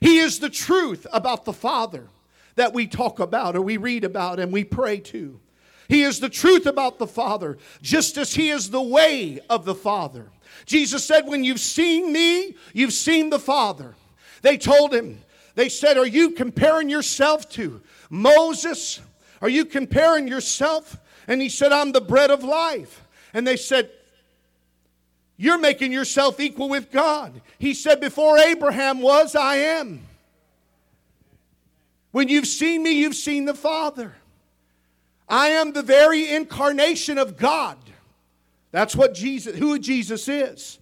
He 0.00 0.18
is 0.18 0.40
the 0.40 0.50
truth 0.50 1.06
about 1.12 1.44
the 1.44 1.52
Father 1.52 2.08
that 2.56 2.72
we 2.72 2.86
talk 2.86 3.20
about 3.20 3.54
or 3.54 3.60
we 3.60 3.76
read 3.76 4.02
about 4.02 4.40
and 4.40 4.50
we 4.50 4.64
pray 4.64 4.98
to. 4.98 5.38
He 5.88 6.02
is 6.02 6.18
the 6.18 6.30
truth 6.30 6.66
about 6.66 6.98
the 6.98 7.06
Father, 7.06 7.58
just 7.82 8.16
as 8.16 8.34
He 8.34 8.48
is 8.50 8.70
the 8.70 8.80
way 8.80 9.38
of 9.50 9.64
the 9.66 9.74
Father. 9.74 10.30
Jesus 10.64 11.04
said, 11.04 11.26
When 11.26 11.44
you've 11.44 11.60
seen 11.60 12.12
me, 12.12 12.56
you've 12.72 12.94
seen 12.94 13.28
the 13.28 13.38
Father. 13.38 13.94
They 14.40 14.56
told 14.56 14.94
him, 14.94 15.20
They 15.56 15.68
said, 15.68 15.98
Are 15.98 16.06
you 16.06 16.30
comparing 16.30 16.88
yourself 16.88 17.50
to 17.50 17.82
Moses? 18.08 19.00
Are 19.42 19.48
you 19.48 19.66
comparing 19.66 20.26
yourself? 20.26 20.96
And 21.28 21.42
he 21.42 21.48
said, 21.48 21.72
I'm 21.72 21.92
the 21.92 22.00
bread 22.00 22.30
of 22.30 22.44
life. 22.44 23.04
And 23.34 23.46
they 23.46 23.56
said, 23.56 23.90
You're 25.40 25.58
making 25.58 25.90
yourself 25.90 26.38
equal 26.38 26.68
with 26.68 26.90
God. 26.90 27.40
He 27.58 27.72
said, 27.72 27.98
Before 27.98 28.36
Abraham 28.36 29.00
was, 29.00 29.34
I 29.34 29.56
am. 29.56 30.06
When 32.10 32.28
you've 32.28 32.46
seen 32.46 32.82
me, 32.82 32.90
you've 32.90 33.14
seen 33.14 33.46
the 33.46 33.54
Father. 33.54 34.12
I 35.26 35.48
am 35.48 35.72
the 35.72 35.82
very 35.82 36.28
incarnation 36.30 37.16
of 37.16 37.38
God. 37.38 37.78
That's 38.70 38.94
what 38.94 39.14
Jesus, 39.14 39.56
who 39.56 39.78
Jesus 39.78 40.28
is. 40.28 40.78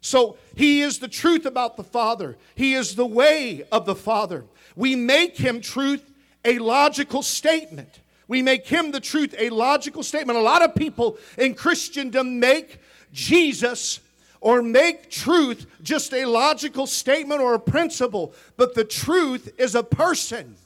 So 0.00 0.36
he 0.54 0.80
is 0.80 1.00
the 1.00 1.08
truth 1.08 1.44
about 1.44 1.76
the 1.76 1.82
Father. 1.82 2.36
He 2.54 2.74
is 2.74 2.94
the 2.94 3.04
way 3.04 3.64
of 3.72 3.86
the 3.86 3.96
Father. 3.96 4.44
We 4.76 4.94
make 4.94 5.36
him 5.36 5.60
truth 5.60 6.12
a 6.44 6.60
logical 6.60 7.24
statement. 7.24 7.98
We 8.28 8.40
make 8.40 8.68
him 8.68 8.92
the 8.92 9.00
truth 9.00 9.34
a 9.36 9.50
logical 9.50 10.04
statement. 10.04 10.38
A 10.38 10.42
lot 10.42 10.62
of 10.62 10.76
people 10.76 11.18
in 11.36 11.56
Christendom 11.56 12.38
make 12.38 12.78
Jesus 13.14 14.00
or 14.40 14.60
make 14.60 15.10
truth 15.10 15.66
just 15.82 16.12
a 16.12 16.26
logical 16.26 16.86
statement 16.86 17.40
or 17.40 17.54
a 17.54 17.60
principle, 17.60 18.34
but 18.58 18.74
the 18.74 18.84
truth 18.84 19.54
is 19.56 19.74
a 19.74 19.82
person. 19.82 20.56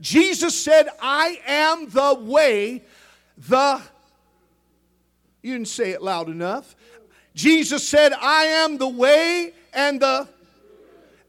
Jesus 0.00 0.60
said, 0.60 0.88
I 1.00 1.38
am 1.46 1.88
the 1.90 2.14
way, 2.20 2.82
the. 3.36 3.80
You 5.42 5.52
didn't 5.52 5.68
say 5.68 5.90
it 5.90 6.02
loud 6.02 6.28
enough. 6.28 6.74
Jesus 7.34 7.86
said, 7.86 8.12
I 8.12 8.44
am 8.44 8.78
the 8.78 8.88
way 8.88 9.52
and 9.72 10.00
the 10.00 10.26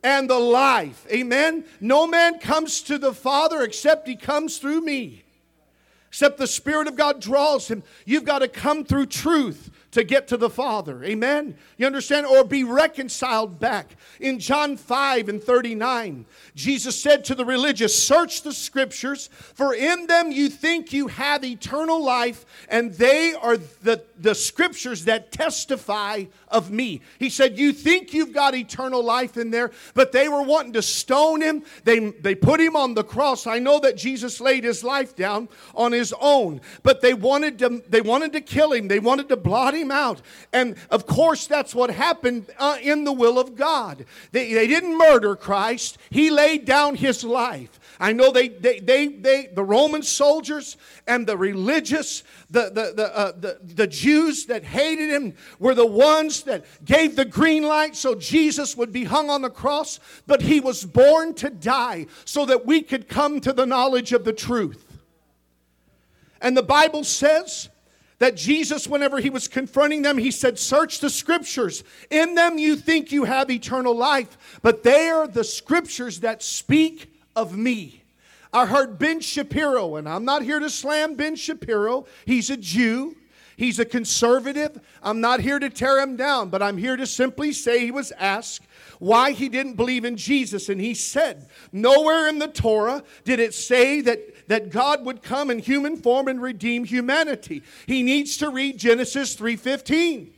and 0.04 0.30
the 0.30 0.40
life. 0.40 1.06
Amen. 1.12 1.66
No 1.82 2.08
man 2.08 2.40
comes 2.40 2.82
to 2.84 2.98
the 2.98 3.14
Father 3.14 3.64
except 3.64 4.08
he 4.08 4.16
comes 4.16 4.60
through 4.60 4.82
me. 4.82 5.25
Except 6.16 6.38
the 6.38 6.48
Spirit 6.48 6.88
of 6.88 6.96
God 6.96 7.20
draws 7.20 7.68
him. 7.68 7.84
You've 8.06 8.24
got 8.24 8.40
to 8.40 8.48
come 8.48 8.86
through 8.86 9.08
truth 9.08 9.70
to 9.96 10.04
get 10.04 10.28
to 10.28 10.36
the 10.36 10.50
Father. 10.50 11.02
Amen? 11.06 11.56
You 11.78 11.86
understand? 11.86 12.26
Or 12.26 12.44
be 12.44 12.66
reconciled 12.66 13.62
back. 13.62 13.96
In 14.20 14.40
John 14.40 14.76
5 14.76 15.30
and 15.30 15.42
39, 15.42 16.26
Jesus 16.54 17.02
said 17.02 17.24
to 17.26 17.36
the 17.36 17.46
religious, 17.46 17.98
Search 17.98 18.42
the 18.42 18.52
scriptures, 18.52 19.30
for 19.54 19.74
in 19.74 20.08
them 20.08 20.34
you 20.34 20.50
think 20.50 20.92
you 20.92 21.08
have 21.08 21.46
eternal 21.46 22.04
life, 22.04 22.46
and 22.68 22.94
they 22.96 23.36
are 23.36 23.56
the, 23.56 24.04
the 24.20 24.36
scriptures 24.36 25.06
that 25.06 25.32
testify 25.32 26.26
of 26.50 26.72
me. 26.72 27.00
He 27.18 27.30
said, 27.30 27.58
You 27.58 27.72
think 27.72 28.14
you've 28.14 28.34
got 28.34 28.54
eternal 28.54 29.02
life 29.02 29.38
in 29.38 29.50
there, 29.50 29.72
but 29.94 30.12
they 30.12 30.28
were 30.28 30.44
wanting 30.44 30.74
to 30.74 30.82
stone 30.82 31.40
him. 31.40 31.64
They, 31.86 32.00
they 32.00 32.36
put 32.36 32.60
him 32.60 32.76
on 32.76 32.96
the 32.96 33.04
cross. 33.06 33.48
I 33.48 33.60
know 33.60 33.80
that 33.80 33.96
Jesus 33.96 34.42
laid 34.42 34.66
his 34.66 34.84
life 34.84 35.16
down 35.16 35.48
on 35.74 35.94
his 35.94 36.14
own, 36.20 36.60
but 36.84 37.00
they 37.00 37.14
wanted 37.14 37.60
to, 37.60 37.82
they 37.88 38.02
wanted 38.02 38.34
to 38.34 38.42
kill 38.42 38.74
him. 38.74 38.90
They 38.90 39.00
wanted 39.00 39.30
to 39.30 39.38
blot 39.38 39.74
him 39.74 39.85
out. 39.92 40.22
And 40.54 40.76
of 40.90 41.06
course, 41.06 41.48
that's 41.48 41.76
what 41.76 41.90
happened 41.90 42.48
uh, 42.58 42.78
in 42.82 43.04
the 43.04 43.12
will 43.14 43.40
of 43.40 43.56
God. 43.56 44.06
They, 44.32 44.54
they 44.54 44.68
didn't 44.68 44.98
murder 44.98 45.36
Christ, 45.36 45.98
He 46.10 46.30
laid 46.30 46.66
down 46.66 46.96
His 46.96 47.24
life. 47.24 47.80
I 48.00 48.12
know 48.12 48.32
they, 48.32 48.50
they, 48.50 48.80
they, 48.80 49.08
they 49.08 49.48
the 49.48 49.64
Roman 49.64 50.04
soldiers 50.04 50.78
and 51.08 51.26
the 51.26 51.38
religious, 51.38 52.24
the, 52.50 52.64
the, 52.64 52.94
the, 52.96 53.18
uh, 53.18 53.32
the, 53.38 53.60
the 53.64 53.88
Jews 53.88 54.46
that 54.48 54.64
hated 54.64 55.10
him 55.10 55.34
were 55.60 55.76
the 55.76 55.86
ones 55.86 56.44
that 56.44 56.66
gave 56.84 57.16
the 57.16 57.26
green 57.26 57.64
light 57.64 57.96
so 57.96 58.16
Jesus 58.16 58.76
would 58.76 58.92
be 58.92 59.06
hung 59.06 59.30
on 59.30 59.42
the 59.42 59.50
cross. 59.50 60.00
But 60.28 60.42
he 60.42 60.60
was 60.60 60.84
born 60.84 61.34
to 61.36 61.50
die 61.50 62.08
so 62.26 62.46
that 62.46 62.66
we 62.66 62.82
could 62.82 63.08
come 63.08 63.40
to 63.42 63.54
the 63.54 63.66
knowledge 63.66 64.12
of 64.12 64.26
the 64.26 64.34
truth. 64.34 64.84
And 66.42 66.56
the 66.56 66.64
Bible 66.64 67.04
says 67.04 67.70
that 68.20 68.36
Jesus, 68.36 68.88
whenever 68.88 69.20
he 69.20 69.30
was 69.30 69.48
confronting 69.48 70.02
them, 70.02 70.18
he 70.18 70.32
said, 70.32 70.58
Search 70.58 71.00
the 71.00 71.10
scriptures. 71.10 71.84
In 72.10 72.36
them 72.36 72.58
you 72.58 72.76
think 72.76 73.12
you 73.12 73.26
have 73.26 73.52
eternal 73.52 73.96
life, 73.96 74.60
but 74.62 74.84
they 74.84 75.10
are 75.10 75.28
the 75.28 75.44
scriptures 75.44 76.22
that 76.22 76.42
speak 76.42 77.14
of 77.36 77.58
me. 77.58 78.04
I 78.54 78.66
heard 78.66 78.98
Ben 78.98 79.20
Shapiro, 79.20 79.98
and 79.98 80.08
I'm 80.08 80.24
not 80.24 80.42
here 80.42 80.60
to 80.60 80.70
slam 80.70 81.16
Ben 81.16 81.36
Shapiro. 81.36 82.06
He's 82.26 82.50
a 82.50 82.58
Jew. 82.58 83.18
He's 83.58 83.80
a 83.80 83.86
conservative. 83.86 84.80
I'm 85.02 85.22
not 85.22 85.40
here 85.40 85.60
to 85.60 85.70
tear 85.70 86.00
him 86.00 86.16
down, 86.16 86.50
but 86.50 86.62
I'm 86.62 86.78
here 86.78 86.98
to 86.98 87.08
simply 87.08 87.54
say 87.54 87.80
he 87.80 87.92
was 87.92 88.12
asked 88.18 88.64
why 89.00 89.32
he 89.32 89.50
didn't 89.50 89.76
believe 89.76 90.06
in 90.06 90.18
Jesus. 90.18 90.70
And 90.70 90.80
he 90.82 90.94
said, 90.94 91.48
Nowhere 91.72 92.28
in 92.28 92.40
the 92.40 92.48
Torah 92.48 93.04
did 93.24 93.40
it 93.40 93.54
say 93.54 94.02
that 94.02 94.48
that 94.48 94.70
God 94.70 95.06
would 95.06 95.24
come 95.24 95.50
in 95.50 95.60
human 95.60 95.98
form 95.98 96.28
and 96.28 96.42
redeem 96.42 96.84
humanity. 96.84 97.64
He 97.88 98.04
needs 98.04 98.38
to 98.38 98.50
read 98.50 98.78
Genesis 98.78 99.36
3:15 99.36 100.30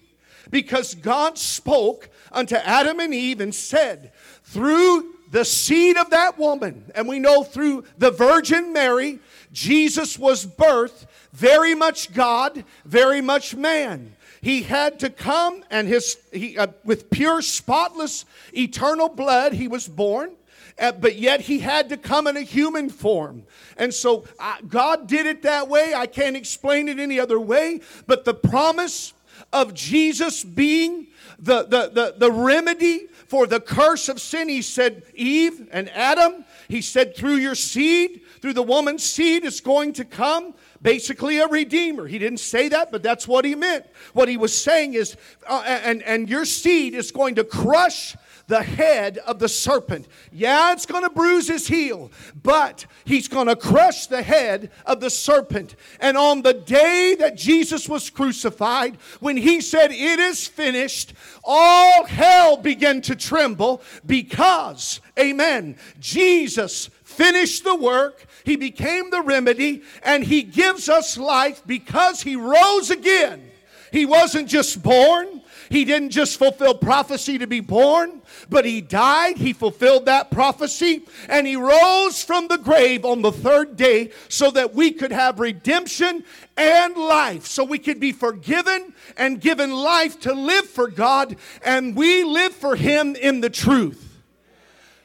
because 0.49 0.95
God 0.95 1.37
spoke 1.37 2.09
unto 2.31 2.55
Adam 2.55 2.99
and 3.01 3.13
Eve 3.13 3.41
and 3.41 3.53
said, 3.53 4.13
through 4.43 5.13
the 5.29 5.43
seed 5.43 5.97
of 5.97 6.09
that 6.11 6.37
woman, 6.37 6.89
and 6.95 7.05
we 7.05 7.19
know 7.19 7.43
through 7.43 7.83
the 7.97 8.11
Virgin 8.11 8.71
Mary, 8.71 9.19
Jesus 9.51 10.17
was 10.17 10.45
birthed 10.45 11.05
very 11.37 11.75
much 11.75 12.13
God, 12.13 12.63
very 12.83 13.21
much 13.21 13.55
man. 13.55 14.15
He 14.41 14.63
had 14.63 14.99
to 14.99 15.09
come 15.09 15.63
and 15.69 15.87
his 15.87 16.17
he, 16.33 16.57
uh, 16.57 16.67
with 16.83 17.09
pure 17.11 17.41
spotless 17.41 18.25
eternal 18.53 19.09
blood 19.09 19.53
he 19.53 19.67
was 19.67 19.87
born 19.87 20.31
uh, 20.79 20.91
but 20.91 21.15
yet 21.17 21.41
he 21.41 21.59
had 21.59 21.89
to 21.89 21.97
come 21.97 22.27
in 22.27 22.37
a 22.37 22.41
human 22.41 22.89
form. 22.89 23.43
And 23.77 23.93
so 23.93 24.25
God 24.67 25.07
did 25.07 25.25
it 25.25 25.41
that 25.41 25.67
way. 25.67 25.93
I 25.95 26.05
can't 26.05 26.35
explain 26.35 26.87
it 26.87 26.99
any 26.99 27.19
other 27.19 27.39
way. 27.39 27.81
But 28.05 28.25
the 28.25 28.33
promise 28.35 29.13
of 29.51 29.73
Jesus 29.73 30.43
being 30.43 31.07
the, 31.39 31.63
the, 31.63 31.89
the, 31.89 32.15
the 32.17 32.31
remedy 32.31 33.07
for 33.27 33.47
the 33.47 33.59
curse 33.59 34.07
of 34.09 34.21
sin, 34.21 34.49
he 34.49 34.61
said, 34.61 35.03
Eve 35.13 35.67
and 35.71 35.89
Adam, 35.89 36.45
he 36.67 36.81
said, 36.81 37.15
through 37.15 37.35
your 37.35 37.55
seed, 37.55 38.21
through 38.41 38.53
the 38.53 38.63
woman's 38.63 39.03
seed, 39.03 39.45
is 39.45 39.61
going 39.61 39.93
to 39.93 40.05
come 40.05 40.53
basically 40.81 41.39
a 41.39 41.47
redeemer. 41.47 42.07
He 42.07 42.19
didn't 42.19 42.39
say 42.39 42.69
that, 42.69 42.91
but 42.91 43.03
that's 43.03 43.27
what 43.27 43.45
he 43.45 43.55
meant. 43.55 43.85
What 44.13 44.29
he 44.29 44.37
was 44.37 44.57
saying 44.57 44.93
is, 44.93 45.15
uh, 45.47 45.63
and, 45.65 46.03
and 46.03 46.29
your 46.29 46.45
seed 46.45 46.93
is 46.93 47.11
going 47.11 47.35
to 47.35 47.43
crush 47.43 48.15
the 48.47 48.63
head 48.63 49.17
of 49.19 49.39
the 49.39 49.49
serpent. 49.49 50.07
Yeah, 50.31 50.71
it's 50.71 50.85
going 50.85 51.03
to 51.03 51.09
bruise 51.09 51.47
his 51.47 51.67
heel, 51.67 52.11
but 52.41 52.85
he's 53.03 53.27
going 53.27 53.47
to 53.47 53.55
crush 53.55 54.07
the 54.07 54.21
head 54.21 54.71
of 54.85 55.01
the 55.01 55.09
serpent. 55.09 55.75
And 55.99 56.17
on 56.17 56.41
the 56.41 56.53
day 56.53 57.15
that 57.19 57.35
Jesus 57.35 57.89
was 57.89 58.09
crucified, 58.09 58.97
when 59.19 59.37
he 59.37 59.59
said, 59.59 59.91
It 59.91 60.19
is 60.19 60.47
finished, 60.47 61.13
all 61.43 62.05
hell 62.05 62.57
began 62.57 63.01
to 63.01 63.15
tremble 63.15 63.81
because, 64.05 65.01
amen, 65.19 65.75
Jesus 65.99 66.89
finished 67.17 67.63
the 67.63 67.75
work. 67.75 68.25
He 68.45 68.55
became 68.55 69.09
the 69.09 69.21
remedy, 69.21 69.81
and 70.03 70.23
He 70.23 70.43
gives 70.43 70.87
us 70.87 71.17
life 71.17 71.61
because 71.65 72.21
He 72.21 72.35
rose 72.35 72.89
again. 72.89 73.51
He 73.91 74.05
wasn't 74.05 74.47
just 74.47 74.83
born, 74.83 75.41
he 75.69 75.85
didn't 75.85 76.11
just 76.11 76.37
fulfill 76.37 76.75
prophecy 76.75 77.37
to 77.37 77.47
be 77.47 77.59
born, 77.59 78.21
but 78.49 78.65
he 78.65 78.81
died. 78.81 79.37
He 79.37 79.53
fulfilled 79.53 80.05
that 80.05 80.31
prophecy 80.31 81.03
and 81.27 81.45
he 81.45 81.55
rose 81.55 82.23
from 82.23 82.47
the 82.47 82.57
grave 82.57 83.05
on 83.05 83.21
the 83.21 83.31
third 83.31 83.75
day 83.75 84.11
so 84.29 84.51
that 84.51 84.73
we 84.73 84.91
could 84.91 85.11
have 85.11 85.39
redemption 85.39 86.23
and 86.55 86.95
life, 86.95 87.45
so 87.45 87.63
we 87.63 87.79
could 87.79 87.99
be 87.99 88.11
forgiven 88.11 88.93
and 89.17 89.41
given 89.41 89.71
life 89.71 90.19
to 90.21 90.33
live 90.33 90.65
for 90.65 90.87
God, 90.87 91.35
and 91.63 91.95
we 91.95 92.23
live 92.23 92.53
for 92.53 92.75
him 92.75 93.15
in 93.15 93.41
the 93.41 93.49
truth. 93.49 94.21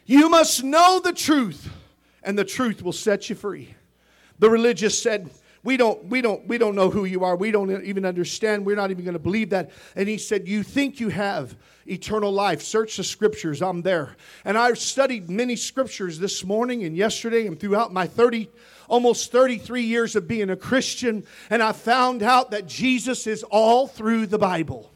You 0.07 0.29
must 0.29 0.65
know 0.65 1.01
the 1.03 1.13
truth, 1.13 1.71
and 2.23 2.39
the 2.39 2.45
truth 2.45 2.83
will 2.83 2.93
set 2.93 3.29
you 3.29 3.37
free. 3.37 3.75
The 4.39 4.51
religious 4.51 5.01
said, 5.01 5.31
we 5.65 5.77
don't, 5.77 6.05
we 6.07 6.21
don't, 6.21 6.47
we 6.49 6.59
don't 6.59 6.75
know 6.75 6.91
who 6.91 7.05
you 7.05 7.23
are. 7.23 7.37
We 7.37 7.53
don't 7.53 7.85
even 7.85 8.05
understand. 8.05 8.67
We're 8.67 8.77
not 8.77 8.91
even 8.91 9.05
going 9.05 9.15
to 9.15 9.21
believe 9.21 9.51
that. 9.51 9.71
And 9.95 10.09
he 10.09 10.19
said, 10.19 10.49
You 10.49 10.65
think 10.65 10.99
you 10.99 11.09
have 11.11 11.55
eternal 11.87 12.33
life. 12.33 12.63
Search 12.63 12.97
the 12.97 13.05
scriptures. 13.05 13.63
I'm 13.63 13.83
there. 13.83 14.17
And 14.45 14.59
I've 14.59 14.79
studied 14.79 15.31
many 15.31 15.55
scriptures 15.55 16.19
this 16.19 16.45
morning 16.45 16.83
and 16.83 16.97
yesterday 16.97 17.47
and 17.47 17.59
throughout 17.59 17.93
my 17.93 18.09
30, 18.09 18.51
almost 18.89 19.31
33 19.31 19.83
years 19.83 20.17
of 20.17 20.27
being 20.27 20.51
a 20.51 20.57
Christian. 20.57 21.25
And 21.49 21.63
I 21.63 21.71
found 21.71 22.25
out 22.25 22.51
that 22.51 22.67
Jesus 22.67 23.29
is 23.29 23.45
all 23.45 23.87
through 23.87 24.27
the 24.27 24.39
Bible. 24.39 24.91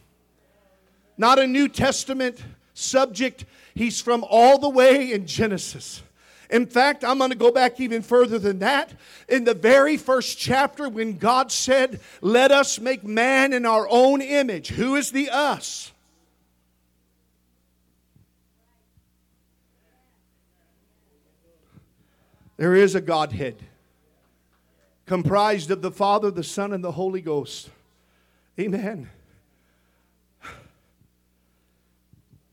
Not 1.17 1.39
a 1.39 1.47
New 1.47 1.69
Testament 1.69 2.43
subject. 2.75 3.45
He's 3.73 4.01
from 4.01 4.25
all 4.29 4.59
the 4.59 4.69
way 4.69 5.13
in 5.13 5.29
Genesis. 5.29 6.03
In 6.51 6.67
fact, 6.67 7.05
I'm 7.05 7.19
going 7.19 7.31
to 7.31 7.37
go 7.37 7.51
back 7.51 7.81
even 7.81 8.03
further 8.03 8.39
than 8.39 8.61
that. 8.61 8.93
In 9.29 9.45
the 9.45 9.55
very 9.55 9.97
first 9.97 10.39
chapter, 10.39 10.89
when 10.89 11.19
God 11.19 11.51
said, 11.51 12.01
Let 12.21 12.53
us 12.53 12.79
make 12.79 13.05
man 13.05 13.53
in 13.53 13.67
our 13.67 13.87
own 13.91 14.23
image, 14.23 14.69
who 14.69 14.97
is 14.97 15.11
the 15.11 15.31
us? 15.31 15.93
There 22.57 22.75
is 22.75 22.95
a 22.95 23.01
Godhead 23.01 23.57
comprised 25.05 25.71
of 25.71 25.83
the 25.83 25.91
Father, 25.91 26.31
the 26.31 26.43
Son, 26.43 26.73
and 26.73 26.83
the 26.83 26.93
Holy 26.93 27.21
Ghost. 27.21 27.71
Amen. 28.59 29.11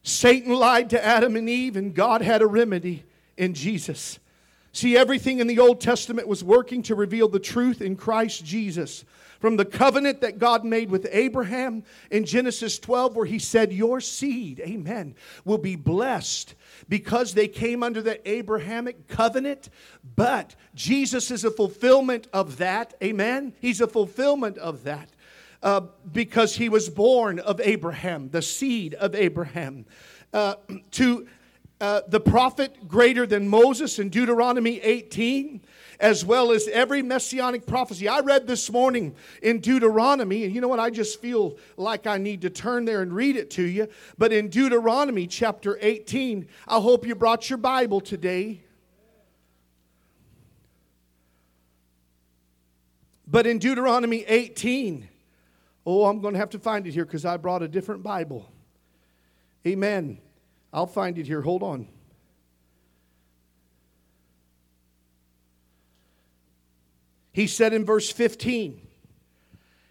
Satan 0.03 0.53
lied 0.53 0.89
to 0.89 1.03
Adam 1.03 1.35
and 1.35 1.49
Eve, 1.49 1.77
and 1.77 1.95
God 1.95 2.21
had 2.21 2.41
a 2.41 2.47
remedy 2.47 3.03
in 3.37 3.53
Jesus. 3.53 4.19
See, 4.75 4.97
everything 4.97 5.39
in 5.39 5.45
the 5.45 5.59
Old 5.59 5.79
Testament 5.79 6.27
was 6.27 6.43
working 6.43 6.81
to 6.83 6.95
reveal 6.95 7.27
the 7.27 7.39
truth 7.39 7.79
in 7.79 7.95
Christ 7.95 8.43
Jesus. 8.43 9.05
From 9.39 9.55
the 9.55 9.65
covenant 9.65 10.21
that 10.21 10.39
God 10.39 10.63
made 10.65 10.89
with 10.89 11.07
Abraham 11.11 11.83
in 12.09 12.25
Genesis 12.25 12.79
12, 12.79 13.15
where 13.15 13.25
he 13.25 13.37
said, 13.39 13.71
Your 13.71 14.01
seed, 14.01 14.61
amen, 14.61 15.15
will 15.45 15.57
be 15.59 15.75
blessed 15.75 16.55
because 16.89 17.33
they 17.33 17.47
came 17.47 17.83
under 17.83 18.01
the 18.01 18.27
Abrahamic 18.27 19.07
covenant. 19.07 19.69
But 20.15 20.55
Jesus 20.73 21.29
is 21.29 21.43
a 21.43 21.51
fulfillment 21.51 22.27
of 22.33 22.57
that, 22.57 22.95
amen. 23.03 23.53
He's 23.59 23.81
a 23.81 23.87
fulfillment 23.87 24.57
of 24.57 24.85
that. 24.85 25.09
Uh, 25.61 25.81
because 26.11 26.55
he 26.55 26.67
was 26.67 26.89
born 26.89 27.39
of 27.39 27.61
Abraham, 27.61 28.29
the 28.29 28.41
seed 28.41 28.95
of 28.95 29.13
Abraham. 29.13 29.85
Uh, 30.33 30.55
to 30.91 31.27
uh, 31.83 31.99
the 32.07 32.19
prophet 32.21 32.87
greater 32.87 33.27
than 33.27 33.45
Moses 33.45 33.99
in 33.99 34.07
Deuteronomy 34.07 34.79
18, 34.79 35.59
as 35.99 36.23
well 36.23 36.53
as 36.53 36.69
every 36.69 37.01
messianic 37.01 37.67
prophecy. 37.67 38.07
I 38.07 38.21
read 38.21 38.47
this 38.47 38.71
morning 38.71 39.13
in 39.41 39.59
Deuteronomy, 39.59 40.45
and 40.45 40.55
you 40.55 40.61
know 40.61 40.69
what? 40.69 40.79
I 40.79 40.89
just 40.89 41.19
feel 41.19 41.57
like 41.75 42.07
I 42.07 42.17
need 42.17 42.39
to 42.43 42.49
turn 42.49 42.85
there 42.85 43.01
and 43.01 43.13
read 43.13 43.35
it 43.35 43.51
to 43.51 43.63
you. 43.63 43.89
But 44.17 44.31
in 44.31 44.47
Deuteronomy 44.47 45.27
chapter 45.27 45.77
18, 45.81 46.47
I 46.69 46.79
hope 46.79 47.05
you 47.05 47.15
brought 47.15 47.49
your 47.49 47.57
Bible 47.57 47.99
today. 47.99 48.63
But 53.27 53.45
in 53.45 53.59
Deuteronomy 53.59 54.23
18, 54.25 55.09
Oh, 55.85 56.05
I'm 56.05 56.21
going 56.21 56.33
to 56.33 56.39
have 56.39 56.51
to 56.51 56.59
find 56.59 56.87
it 56.87 56.93
here 56.93 57.03
because 57.03 57.25
I 57.25 57.35
brought 57.35 57.61
a 57.61 57.67
different 57.67 58.03
Bible. 58.03 58.49
Amen. 59.67 60.17
I'll 60.73 60.87
find 60.87 61.19
it 61.19 61.27
here. 61.27 61.41
Hold 61.41 61.61
on. 61.61 61.87
He 67.31 67.47
said 67.47 67.73
in 67.73 67.85
verse 67.85 68.11
15, 68.11 68.79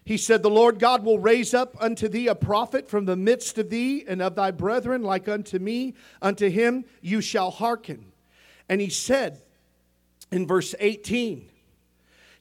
He 0.05 0.17
said, 0.17 0.43
The 0.43 0.49
Lord 0.49 0.79
God 0.79 1.03
will 1.03 1.19
raise 1.19 1.53
up 1.53 1.75
unto 1.79 2.07
thee 2.07 2.27
a 2.27 2.35
prophet 2.35 2.89
from 2.89 3.05
the 3.05 3.15
midst 3.15 3.57
of 3.57 3.69
thee 3.69 4.03
and 4.07 4.21
of 4.21 4.35
thy 4.35 4.51
brethren, 4.51 5.03
like 5.03 5.27
unto 5.27 5.59
me. 5.59 5.93
Unto 6.21 6.49
him 6.49 6.85
you 7.01 7.21
shall 7.21 7.51
hearken. 7.51 8.11
And 8.67 8.79
he 8.79 8.89
said 8.89 9.41
in 10.31 10.47
verse 10.47 10.73
18, 10.79 11.49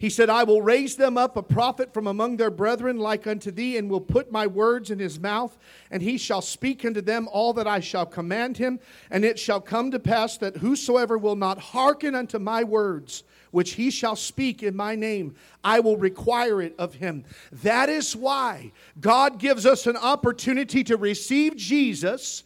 he 0.02 0.11
said, 0.11 0.28
I 0.28 0.42
will 0.42 0.62
raise 0.62 0.97
them 0.97 1.16
up 1.16 1.37
a 1.37 1.44
prophet 1.44 1.94
from 1.94 2.09
among 2.09 2.37
their 2.37 2.50
brethren 2.50 2.99
like 2.99 3.28
unto 3.28 3.52
thee, 3.52 3.76
and 3.76 3.88
will 3.88 4.00
put 4.00 4.32
my 4.32 4.49
words 4.49 4.90
in 4.90 4.99
his 4.99 5.21
mouth, 5.21 5.56
and 5.92 6.02
he 6.02 6.18
shall 6.18 6.42
speak 6.42 6.85
unto 6.85 7.00
them 7.00 7.28
all 7.30 7.52
that 7.52 7.68
I 7.68 7.78
shall 7.78 8.04
command 8.04 8.56
him. 8.56 8.80
And 9.12 9.25
it 9.25 9.38
shall 9.38 9.61
come 9.61 9.92
to 9.92 10.00
pass 10.00 10.38
that 10.38 10.56
whosoever 10.56 11.16
will 11.16 11.37
not 11.37 11.61
hearken 11.61 12.16
unto 12.16 12.40
my 12.40 12.64
words, 12.64 13.23
which 13.52 13.75
he 13.75 13.92
shall 13.92 14.16
speak 14.16 14.64
in 14.64 14.75
my 14.75 14.97
name, 14.97 15.37
I 15.62 15.78
will 15.78 15.97
require 15.97 16.61
it 16.61 16.75
of 16.80 16.94
him. 16.94 17.25
That 17.52 17.88
is 17.88 18.16
why 18.16 18.73
God 19.00 19.38
gives 19.38 19.64
us 19.64 19.87
an 19.87 19.97
opportunity 19.97 20.82
to 20.82 20.97
receive 20.97 21.54
Jesus 21.54 22.42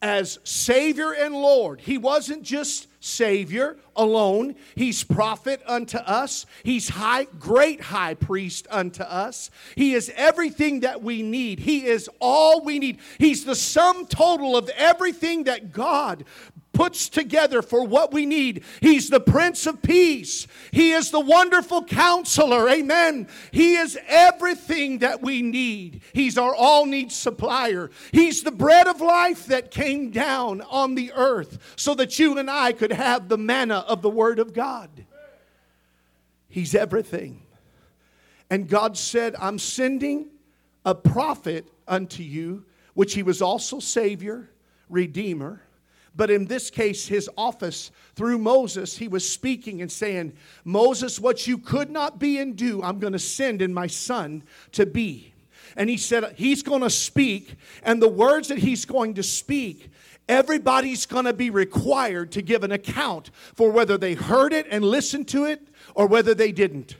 as 0.00 0.38
Savior 0.44 1.12
and 1.12 1.34
Lord. 1.34 1.80
He 1.80 1.98
wasn't 1.98 2.42
just 2.42 2.86
Savior 3.00 3.76
alone. 3.96 4.54
He's 4.74 5.04
prophet 5.04 5.60
unto 5.66 5.98
us. 5.98 6.46
He's 6.62 6.88
high, 6.88 7.24
great 7.38 7.80
high 7.80 8.14
priest 8.14 8.66
unto 8.70 9.02
us. 9.02 9.50
He 9.74 9.94
is 9.94 10.12
everything 10.16 10.80
that 10.80 11.02
we 11.02 11.22
need. 11.22 11.60
He 11.60 11.86
is 11.86 12.08
all 12.20 12.64
we 12.64 12.78
need. 12.78 12.98
He's 13.18 13.44
the 13.44 13.54
sum 13.54 14.06
total 14.06 14.56
of 14.56 14.68
everything 14.70 15.44
that 15.44 15.72
God 15.72 16.24
puts 16.78 17.08
together 17.08 17.60
for 17.60 17.84
what 17.84 18.12
we 18.12 18.24
need. 18.24 18.62
He's 18.80 19.10
the 19.10 19.18
Prince 19.18 19.66
of 19.66 19.82
Peace. 19.82 20.46
He 20.70 20.92
is 20.92 21.10
the 21.10 21.18
wonderful 21.18 21.82
counselor. 21.82 22.68
Amen. 22.68 23.26
He 23.50 23.74
is 23.74 23.98
everything 24.06 24.98
that 24.98 25.20
we 25.20 25.42
need. 25.42 26.02
He's 26.12 26.38
our 26.38 26.54
all 26.54 26.86
needs 26.86 27.16
supplier. 27.16 27.90
He's 28.12 28.44
the 28.44 28.52
bread 28.52 28.86
of 28.86 29.00
life 29.00 29.46
that 29.46 29.72
came 29.72 30.12
down 30.12 30.60
on 30.60 30.94
the 30.94 31.10
earth 31.16 31.58
so 31.74 31.96
that 31.96 32.16
you 32.20 32.38
and 32.38 32.48
I 32.48 32.70
could 32.70 32.92
have 32.92 33.28
the 33.28 33.38
manna 33.38 33.84
of 33.88 34.00
the 34.00 34.08
Word 34.08 34.38
of 34.38 34.52
God. 34.52 35.04
He's 36.48 36.76
everything. 36.76 37.42
And 38.50 38.68
God 38.68 38.96
said, 38.96 39.34
I'm 39.40 39.58
sending 39.58 40.28
a 40.84 40.94
prophet 40.94 41.66
unto 41.88 42.22
you, 42.22 42.66
which 42.94 43.14
he 43.14 43.24
was 43.24 43.42
also 43.42 43.80
Savior, 43.80 44.48
Redeemer, 44.88 45.62
but 46.18 46.32
in 46.32 46.46
this 46.46 46.68
case, 46.68 47.06
his 47.06 47.30
office 47.38 47.92
through 48.16 48.38
Moses, 48.38 48.98
he 48.98 49.06
was 49.06 49.26
speaking 49.26 49.80
and 49.80 49.90
saying, 49.90 50.32
Moses, 50.64 51.20
what 51.20 51.46
you 51.46 51.58
could 51.58 51.90
not 51.90 52.18
be 52.18 52.38
and 52.38 52.56
do, 52.56 52.82
I'm 52.82 52.98
going 52.98 53.12
to 53.12 53.20
send 53.20 53.62
in 53.62 53.72
my 53.72 53.86
son 53.86 54.42
to 54.72 54.84
be. 54.84 55.32
And 55.76 55.88
he 55.88 55.96
said, 55.96 56.34
He's 56.36 56.64
going 56.64 56.82
to 56.82 56.90
speak, 56.90 57.54
and 57.84 58.02
the 58.02 58.08
words 58.08 58.48
that 58.48 58.58
he's 58.58 58.84
going 58.84 59.14
to 59.14 59.22
speak, 59.22 59.90
everybody's 60.28 61.06
going 61.06 61.26
to 61.26 61.32
be 61.32 61.50
required 61.50 62.32
to 62.32 62.42
give 62.42 62.64
an 62.64 62.72
account 62.72 63.30
for 63.54 63.70
whether 63.70 63.96
they 63.96 64.14
heard 64.14 64.52
it 64.52 64.66
and 64.72 64.84
listened 64.84 65.28
to 65.28 65.44
it 65.44 65.68
or 65.94 66.08
whether 66.08 66.34
they 66.34 66.50
didn't. 66.50 66.96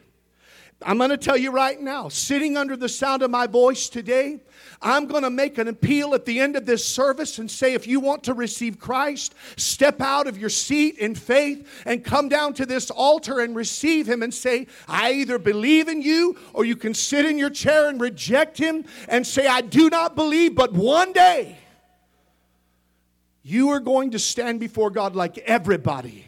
I'm 0.80 0.96
going 0.96 1.10
to 1.10 1.16
tell 1.16 1.36
you 1.36 1.50
right 1.50 1.80
now, 1.80 2.08
sitting 2.08 2.56
under 2.56 2.76
the 2.76 2.88
sound 2.88 3.22
of 3.22 3.32
my 3.32 3.48
voice 3.48 3.88
today, 3.88 4.38
I'm 4.80 5.06
going 5.06 5.24
to 5.24 5.30
make 5.30 5.58
an 5.58 5.66
appeal 5.66 6.14
at 6.14 6.24
the 6.24 6.38
end 6.38 6.54
of 6.54 6.66
this 6.66 6.86
service 6.86 7.38
and 7.38 7.50
say, 7.50 7.74
if 7.74 7.88
you 7.88 7.98
want 7.98 8.22
to 8.24 8.34
receive 8.34 8.78
Christ, 8.78 9.34
step 9.56 10.00
out 10.00 10.28
of 10.28 10.38
your 10.38 10.50
seat 10.50 10.98
in 10.98 11.16
faith 11.16 11.68
and 11.84 12.04
come 12.04 12.28
down 12.28 12.54
to 12.54 12.66
this 12.66 12.90
altar 12.90 13.40
and 13.40 13.56
receive 13.56 14.08
Him 14.08 14.22
and 14.22 14.32
say, 14.32 14.68
I 14.86 15.14
either 15.14 15.40
believe 15.40 15.88
in 15.88 16.00
you 16.00 16.38
or 16.52 16.64
you 16.64 16.76
can 16.76 16.94
sit 16.94 17.26
in 17.26 17.38
your 17.38 17.50
chair 17.50 17.88
and 17.88 18.00
reject 18.00 18.56
Him 18.56 18.84
and 19.08 19.26
say, 19.26 19.48
I 19.48 19.62
do 19.62 19.90
not 19.90 20.14
believe, 20.14 20.54
but 20.54 20.72
one 20.72 21.12
day 21.12 21.58
you 23.42 23.70
are 23.70 23.80
going 23.80 24.12
to 24.12 24.18
stand 24.20 24.60
before 24.60 24.90
God 24.90 25.16
like 25.16 25.38
everybody. 25.38 26.26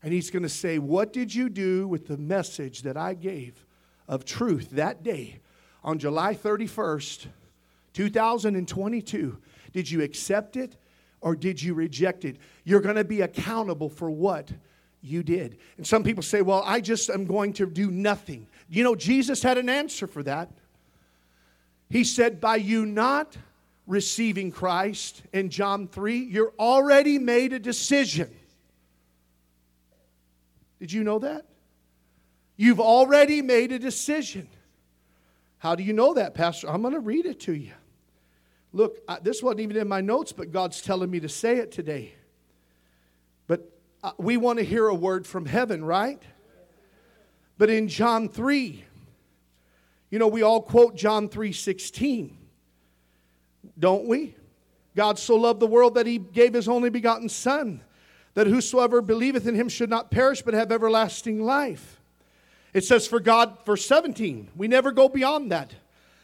And 0.00 0.12
He's 0.12 0.30
going 0.30 0.44
to 0.44 0.48
say, 0.48 0.78
What 0.78 1.12
did 1.12 1.34
you 1.34 1.48
do 1.48 1.88
with 1.88 2.06
the 2.06 2.18
message 2.18 2.82
that 2.82 2.96
I 2.96 3.14
gave? 3.14 3.63
Of 4.08 4.24
truth 4.24 4.70
that 4.70 5.02
day 5.02 5.40
on 5.82 5.98
July 5.98 6.34
31st, 6.34 7.26
2022. 7.92 9.38
Did 9.72 9.90
you 9.90 10.02
accept 10.02 10.56
it 10.56 10.76
or 11.20 11.34
did 11.34 11.62
you 11.62 11.74
reject 11.74 12.24
it? 12.24 12.36
You're 12.64 12.80
going 12.80 12.96
to 12.96 13.04
be 13.04 13.20
accountable 13.22 13.88
for 13.88 14.10
what 14.10 14.50
you 15.02 15.22
did. 15.22 15.58
And 15.76 15.86
some 15.86 16.02
people 16.02 16.22
say, 16.22 16.42
well, 16.42 16.62
I 16.64 16.80
just 16.80 17.10
am 17.10 17.26
going 17.26 17.52
to 17.54 17.66
do 17.66 17.90
nothing. 17.90 18.46
You 18.68 18.82
know, 18.84 18.94
Jesus 18.94 19.42
had 19.42 19.58
an 19.58 19.68
answer 19.68 20.06
for 20.06 20.22
that. 20.22 20.50
He 21.90 22.04
said, 22.04 22.40
by 22.40 22.56
you 22.56 22.86
not 22.86 23.36
receiving 23.86 24.50
Christ 24.50 25.22
in 25.32 25.50
John 25.50 25.86
3, 25.88 26.18
you're 26.18 26.54
already 26.58 27.18
made 27.18 27.52
a 27.52 27.58
decision. 27.58 28.34
Did 30.80 30.92
you 30.92 31.04
know 31.04 31.18
that? 31.18 31.44
You've 32.56 32.80
already 32.80 33.42
made 33.42 33.72
a 33.72 33.78
decision. 33.78 34.48
How 35.58 35.74
do 35.74 35.82
you 35.82 35.92
know 35.92 36.14
that, 36.14 36.34
Pastor? 36.34 36.68
I'm 36.68 36.82
going 36.82 36.94
to 36.94 37.00
read 37.00 37.26
it 37.26 37.40
to 37.40 37.54
you. 37.54 37.72
Look, 38.72 38.98
I, 39.08 39.18
this 39.20 39.42
wasn't 39.42 39.60
even 39.60 39.76
in 39.76 39.88
my 39.88 40.00
notes, 40.00 40.32
but 40.32 40.52
God's 40.52 40.82
telling 40.82 41.10
me 41.10 41.20
to 41.20 41.28
say 41.28 41.58
it 41.58 41.72
today. 41.72 42.14
But 43.46 43.70
uh, 44.02 44.12
we 44.18 44.36
want 44.36 44.58
to 44.58 44.64
hear 44.64 44.86
a 44.88 44.94
word 44.94 45.26
from 45.26 45.46
heaven, 45.46 45.84
right? 45.84 46.22
But 47.56 47.70
in 47.70 47.88
John 47.88 48.28
3, 48.28 48.84
you 50.10 50.18
know, 50.18 50.28
we 50.28 50.42
all 50.42 50.60
quote 50.60 50.96
John 50.96 51.28
3 51.28 51.52
16, 51.52 52.36
don't 53.78 54.06
we? 54.06 54.34
God 54.96 55.18
so 55.18 55.36
loved 55.36 55.60
the 55.60 55.66
world 55.66 55.94
that 55.94 56.06
he 56.06 56.18
gave 56.18 56.54
his 56.54 56.68
only 56.68 56.90
begotten 56.90 57.28
Son, 57.28 57.80
that 58.34 58.46
whosoever 58.46 59.00
believeth 59.02 59.46
in 59.46 59.54
him 59.54 59.68
should 59.68 59.90
not 59.90 60.10
perish 60.10 60.42
but 60.42 60.54
have 60.54 60.70
everlasting 60.70 61.42
life. 61.42 61.93
It 62.74 62.84
says, 62.84 63.06
for 63.06 63.20
God, 63.20 63.64
verse 63.64 63.86
17, 63.86 64.50
we 64.56 64.68
never 64.68 64.92
go 64.92 65.08
beyond 65.08 65.52
that. 65.52 65.72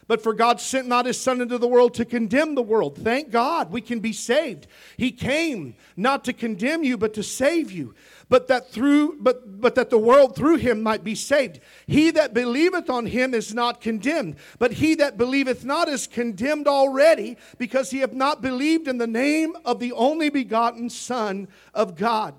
But 0.07 0.21
for 0.21 0.33
God 0.33 0.59
sent 0.59 0.89
not 0.89 1.05
his 1.05 1.17
Son 1.17 1.39
into 1.39 1.57
the 1.57 1.69
world 1.69 1.93
to 1.93 2.03
condemn 2.03 2.53
the 2.53 2.61
world. 2.61 2.97
Thank 2.97 3.31
God 3.31 3.71
we 3.71 3.79
can 3.79 4.01
be 4.01 4.11
saved. 4.11 4.67
He 4.97 5.09
came 5.09 5.75
not 5.95 6.25
to 6.25 6.33
condemn 6.33 6.83
you, 6.83 6.97
but 6.97 7.13
to 7.13 7.23
save 7.23 7.71
you. 7.71 7.95
But 8.27 8.49
that 8.49 8.69
through 8.71 9.19
but 9.21 9.61
but 9.61 9.75
that 9.75 9.89
the 9.89 9.97
world 9.97 10.35
through 10.35 10.57
him 10.57 10.83
might 10.83 11.05
be 11.05 11.15
saved. 11.15 11.61
He 11.87 12.11
that 12.11 12.33
believeth 12.33 12.89
on 12.89 13.05
him 13.05 13.33
is 13.33 13.53
not 13.53 13.79
condemned, 13.79 14.35
but 14.59 14.73
he 14.73 14.95
that 14.95 15.17
believeth 15.17 15.63
not 15.63 15.87
is 15.87 16.07
condemned 16.07 16.67
already, 16.67 17.37
because 17.57 17.91
he 17.91 17.99
hath 17.99 18.13
not 18.13 18.41
believed 18.41 18.89
in 18.89 18.97
the 18.97 19.07
name 19.07 19.55
of 19.63 19.79
the 19.79 19.93
only 19.93 20.29
begotten 20.29 20.89
Son 20.89 21.47
of 21.73 21.95
God. 21.95 22.35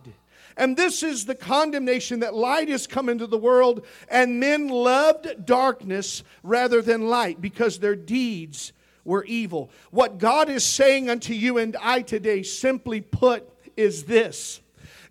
And 0.57 0.77
this 0.77 1.03
is 1.03 1.25
the 1.25 1.35
condemnation 1.35 2.21
that 2.21 2.35
light 2.35 2.69
has 2.69 2.87
come 2.87 3.09
into 3.09 3.27
the 3.27 3.39
world, 3.39 3.87
and 4.09 4.41
men 4.41 4.69
loved 4.69 5.47
darkness 5.47 6.23
rather 6.43 6.83
than 6.83 7.09
light 7.09 7.41
because 7.41 7.79
their 7.79 7.97
deeds 7.97 8.73
were 9.05 9.25
evil. 9.25 9.71
What 9.91 10.19
God 10.19 10.49
is 10.49 10.65
saying 10.65 11.11
unto 11.11 11.33
you 11.35 11.59
and 11.59 11.77
I 11.81 12.03
today, 12.03 12.43
simply 12.43 13.01
put, 13.01 13.49
is 13.77 14.05
this 14.05 14.61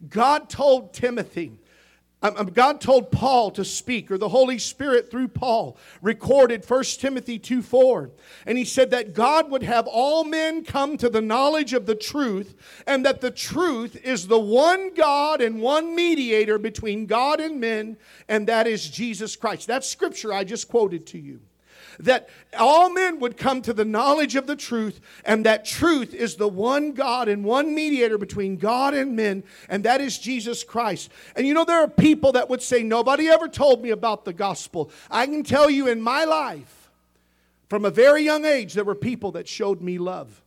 God 0.10 0.50
told 0.50 0.94
Timothy, 0.94 1.54
God 2.22 2.80
told 2.80 3.12
Paul 3.12 3.50
to 3.52 3.66
speak, 3.66 4.12
or 4.12 4.18
the 4.18 4.30
Holy 4.30 4.60
Spirit 4.60 5.10
through 5.10 5.30
Paul 5.30 5.78
recorded 6.02 6.64
1 6.68 6.84
Timothy 6.84 7.40
2 7.40 7.64
4. 7.64 8.12
And 8.46 8.58
he 8.58 8.66
said 8.66 8.92
that 8.92 9.14
God 9.14 9.50
would 9.50 9.64
have 9.64 9.88
all 9.88 10.24
men 10.24 10.64
come 10.64 10.98
to 10.98 11.10
the 11.10 11.22
knowledge 11.22 11.74
of 11.74 11.88
the 11.88 11.96
truth, 11.96 12.56
and 12.86 13.04
that 13.06 13.22
the 13.22 13.32
truth 13.32 14.00
is 14.04 14.28
the 14.28 14.40
one 14.40 14.94
God 14.94 15.42
and 15.42 15.62
one 15.62 15.96
mediator 15.96 16.60
between 16.60 17.08
God 17.08 17.40
and 17.40 17.60
men, 17.60 17.98
and 18.28 18.48
that 18.48 18.68
is 18.68 18.88
Jesus 18.90 19.36
Christ. 19.36 19.68
That's 19.68 19.90
scripture 19.90 20.32
I 20.32 20.44
just 20.44 20.68
quoted 20.68 21.08
to 21.08 21.20
you 21.20 21.42
that 22.02 22.30
all 22.58 22.90
men 22.90 23.20
would 23.20 23.38
come 23.38 23.62
to 23.62 23.74
the 23.74 23.86
knowledge 23.86 24.36
of 24.36 24.48
the 24.48 24.56
truth, 24.56 25.00
and 25.26 25.46
that 25.46 25.66
truth 25.66 26.14
is 26.14 26.36
the 26.36 26.48
one 26.48 26.92
God 26.92 27.28
and 27.28 27.44
one 27.44 27.74
mediator 27.74 28.18
between 28.18 28.58
God 28.58 28.94
and 28.94 29.16
men, 29.16 29.44
and 29.70 29.84
that 29.86 30.02
is 30.02 30.18
Jesus 30.18 30.64
Christ. 30.64 31.12
And 31.36 31.48
you 31.48 31.54
know, 31.54 31.66
there 31.66 31.82
are 31.82 31.88
people 31.88 32.34
that 32.34 32.50
would 32.50 32.62
say, 32.62 32.84
Nobody 32.84 33.30
ever 33.30 33.48
told 33.48 33.82
me 33.82 33.90
about 33.90 34.26
the 34.26 34.34
gospel. 34.34 34.92
I 35.10 35.26
can 35.26 35.44
tell 35.44 35.70
you 35.70 35.88
in 35.88 36.02
my 36.02 36.26
life, 36.26 36.90
from 37.70 37.86
a 37.86 37.92
very 37.92 38.24
young 38.24 38.44
age, 38.46 38.74
there 38.74 38.84
were 38.84 38.96
people 38.96 39.32
that 39.34 39.48
showed 39.48 39.82
me 39.82 39.98
love. 39.98 40.42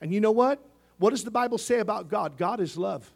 And 0.00 0.12
you 0.12 0.20
know 0.20 0.30
what? 0.30 0.60
What 0.98 1.10
does 1.10 1.24
the 1.24 1.30
Bible 1.30 1.58
say 1.58 1.80
about 1.80 2.08
God? 2.08 2.36
God 2.36 2.60
is 2.60 2.76
love. 2.76 3.10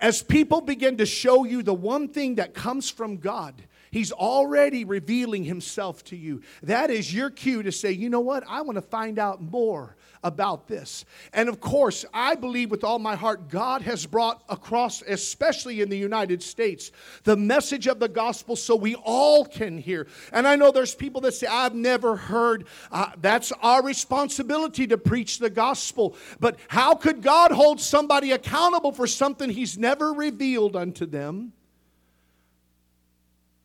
As 0.00 0.22
people 0.22 0.60
begin 0.60 0.96
to 0.98 1.06
show 1.06 1.44
you 1.44 1.62
the 1.62 1.74
one 1.74 2.08
thing 2.08 2.34
that 2.34 2.52
comes 2.52 2.90
from 2.90 3.18
God, 3.18 3.54
He's 3.94 4.10
already 4.10 4.84
revealing 4.84 5.44
himself 5.44 6.02
to 6.06 6.16
you. 6.16 6.42
That 6.64 6.90
is 6.90 7.14
your 7.14 7.30
cue 7.30 7.62
to 7.62 7.70
say, 7.70 7.92
you 7.92 8.10
know 8.10 8.18
what? 8.18 8.42
I 8.48 8.62
want 8.62 8.74
to 8.74 8.82
find 8.82 9.20
out 9.20 9.40
more 9.40 9.94
about 10.24 10.66
this. 10.66 11.04
And 11.32 11.48
of 11.48 11.60
course, 11.60 12.04
I 12.12 12.34
believe 12.34 12.72
with 12.72 12.82
all 12.82 12.98
my 12.98 13.14
heart, 13.14 13.48
God 13.48 13.82
has 13.82 14.04
brought 14.04 14.42
across, 14.48 15.00
especially 15.02 15.80
in 15.80 15.90
the 15.90 15.96
United 15.96 16.42
States, 16.42 16.90
the 17.22 17.36
message 17.36 17.86
of 17.86 18.00
the 18.00 18.08
gospel 18.08 18.56
so 18.56 18.74
we 18.74 18.96
all 18.96 19.44
can 19.44 19.78
hear. 19.78 20.08
And 20.32 20.48
I 20.48 20.56
know 20.56 20.72
there's 20.72 20.96
people 20.96 21.20
that 21.20 21.34
say, 21.34 21.46
I've 21.46 21.76
never 21.76 22.16
heard. 22.16 22.66
Uh, 22.90 23.12
that's 23.20 23.52
our 23.62 23.80
responsibility 23.80 24.88
to 24.88 24.98
preach 24.98 25.38
the 25.38 25.50
gospel. 25.50 26.16
But 26.40 26.58
how 26.66 26.96
could 26.96 27.22
God 27.22 27.52
hold 27.52 27.80
somebody 27.80 28.32
accountable 28.32 28.90
for 28.90 29.06
something 29.06 29.50
he's 29.50 29.78
never 29.78 30.12
revealed 30.12 30.74
unto 30.74 31.06
them? 31.06 31.52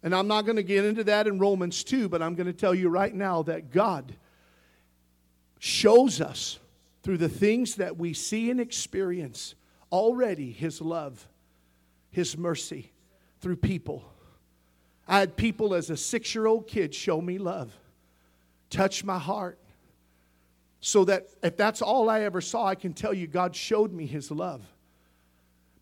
And 0.02 0.16
I'm 0.16 0.28
not 0.28 0.46
going 0.46 0.56
to 0.56 0.64
get 0.64 0.86
into 0.86 1.04
that 1.06 1.28
in 1.28 1.40
Romans 1.40 1.84
2, 1.84 2.08
but 2.08 2.22
I'm 2.22 2.36
going 2.36 2.48
to 2.48 2.54
tell 2.54 2.74
you 2.74 2.90
right 2.90 3.14
now 3.14 3.44
that 3.44 3.72
God 3.72 4.14
shows 5.60 6.22
us 6.22 6.60
through 7.04 7.18
the 7.18 7.30
things 7.30 7.76
that 7.76 7.98
we 7.98 8.14
see 8.14 8.50
and 8.50 8.62
experience 8.62 9.56
already 9.92 10.52
His 10.52 10.82
love, 10.82 11.28
His 12.12 12.38
mercy 12.38 12.92
through 13.42 13.58
people. 13.58 14.04
I 15.08 15.20
had 15.20 15.36
people 15.36 15.74
as 15.74 15.90
a 15.90 15.98
six 15.98 16.34
year 16.34 16.46
old 16.46 16.68
kid 16.68 16.94
show 16.94 17.20
me 17.20 17.38
love, 17.38 17.78
touch 18.70 19.04
my 19.04 19.20
heart. 19.20 19.60
So 20.82 21.04
that 21.06 21.28
if 21.44 21.58
that's 21.58 21.82
all 21.82 22.10
I 22.10 22.22
ever 22.22 22.40
saw, 22.40 22.66
I 22.66 22.76
can 22.76 22.94
tell 22.94 23.14
you 23.14 23.28
God 23.28 23.54
showed 23.54 23.92
me 23.92 24.06
His 24.06 24.32
love. 24.32 24.62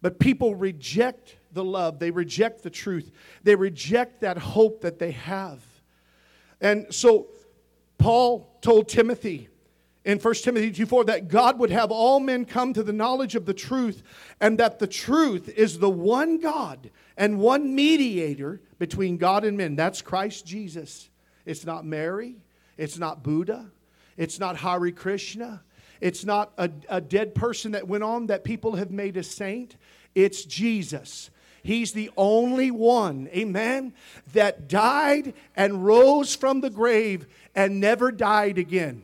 But 0.01 0.17
people 0.17 0.56
reject 0.56 1.37
the 1.51 1.63
love, 1.63 1.99
they 1.99 2.12
reject 2.12 2.63
the 2.63 2.69
truth, 2.69 3.12
they 3.43 3.55
reject 3.55 4.21
that 4.21 4.38
hope 4.38 4.81
that 4.81 4.99
they 4.99 5.12
have. 5.12 5.63
And 6.62 6.93
so 6.93 7.27
Paul 7.97 8.57
told 8.62 8.89
Timothy 8.89 9.49
in 10.05 10.19
1 10.19 10.33
Timothy 10.36 10.71
2 10.71 10.86
4 10.86 11.03
that 11.05 11.27
God 11.27 11.60
would 11.60 11.69
have 11.69 11.91
all 11.91 12.19
men 12.19 12.45
come 12.45 12.73
to 12.73 12.81
the 12.81 12.93
knowledge 12.93 13.36
of 13.36 13.45
the 13.45 13.53
truth, 13.53 14.03
and 14.39 14.57
that 14.57 14.79
the 14.79 14.88
truth 14.88 15.49
is 15.49 15.79
the 15.79 15.89
one 15.89 16.39
God 16.39 16.89
and 17.17 17.39
one 17.39 17.75
mediator 17.75 18.62
between 18.79 19.17
God 19.17 19.43
and 19.43 19.57
men. 19.57 19.75
That's 19.75 20.01
Christ 20.01 20.45
Jesus. 20.45 21.10
It's 21.45 21.65
not 21.65 21.86
Mary, 21.86 22.38
it's 22.77 22.97
not 22.97 23.21
Buddha, 23.21 23.69
it's 24.15 24.39
not 24.39 24.57
Hari 24.57 24.91
Krishna. 24.91 25.62
It's 25.99 26.23
not 26.23 26.51
a, 26.57 26.69
a 26.89 27.01
dead 27.01 27.33
person 27.33 27.71
that 27.71 27.88
went 27.88 28.03
on 28.03 28.27
that 28.27 28.43
people 28.43 28.75
have 28.75 28.91
made 28.91 29.17
a 29.17 29.23
saint. 29.23 29.77
It's 30.15 30.43
Jesus. 30.45 31.29
He's 31.67 31.91
the 31.91 32.12
only 32.15 32.71
one, 32.71 33.27
amen, 33.36 33.91
that 34.32 34.69
died 34.69 35.34
and 35.53 35.86
rose 35.86 36.34
from 36.34 36.62
the 36.62 36.69
grave 36.69 37.27
and 37.53 37.82
never 37.82 38.10
died 38.10 38.58
again. 38.58 39.03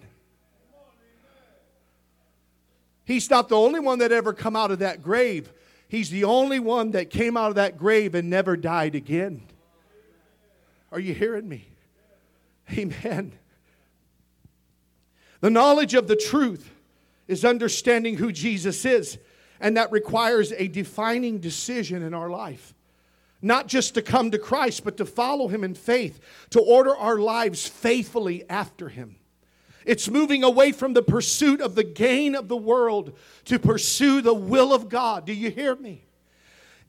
He's 3.03 3.29
not 3.29 3.49
the 3.49 3.57
only 3.57 3.81
one 3.81 3.99
that 3.99 4.13
ever 4.13 4.31
come 4.31 4.55
out 4.55 4.71
of 4.71 4.79
that 4.79 5.03
grave. 5.03 5.51
He's 5.89 6.09
the 6.09 6.23
only 6.23 6.59
one 6.59 6.91
that 6.91 7.09
came 7.09 7.35
out 7.35 7.49
of 7.49 7.55
that 7.55 7.77
grave 7.77 8.15
and 8.15 8.29
never 8.29 8.55
died 8.55 8.95
again. 8.95 9.41
Are 10.89 11.01
you 11.01 11.13
hearing 11.13 11.49
me? 11.49 11.67
Amen. 12.71 13.33
The 15.41 15.49
knowledge 15.49 15.95
of 15.95 16.07
the 16.07 16.15
truth 16.15 16.71
is 17.27 17.43
understanding 17.43 18.15
who 18.15 18.31
Jesus 18.31 18.85
is. 18.85 19.17
And 19.63 19.77
that 19.77 19.93
requires 19.93 20.51
a 20.51 20.67
defining 20.67 21.39
decision 21.39 22.03
in 22.03 22.13
our 22.13 22.29
life. 22.29 22.73
Not 23.41 23.67
just 23.67 23.93
to 23.93 24.01
come 24.01 24.29
to 24.31 24.37
Christ, 24.37 24.83
but 24.83 24.97
to 24.97 25.05
follow 25.05 25.47
Him 25.47 25.63
in 25.63 25.73
faith, 25.73 26.19
to 26.49 26.59
order 26.59 26.93
our 26.95 27.17
lives 27.17 27.65
faithfully 27.65 28.43
after 28.49 28.89
Him. 28.89 29.15
It's 29.85 30.09
moving 30.09 30.43
away 30.43 30.73
from 30.73 30.93
the 30.93 31.01
pursuit 31.01 31.61
of 31.61 31.75
the 31.75 31.83
gain 31.85 32.35
of 32.35 32.49
the 32.49 32.57
world 32.57 33.17
to 33.45 33.57
pursue 33.57 34.21
the 34.21 34.33
will 34.33 34.73
of 34.73 34.89
God. 34.89 35.25
Do 35.25 35.33
you 35.33 35.49
hear 35.49 35.75
me? 35.75 36.03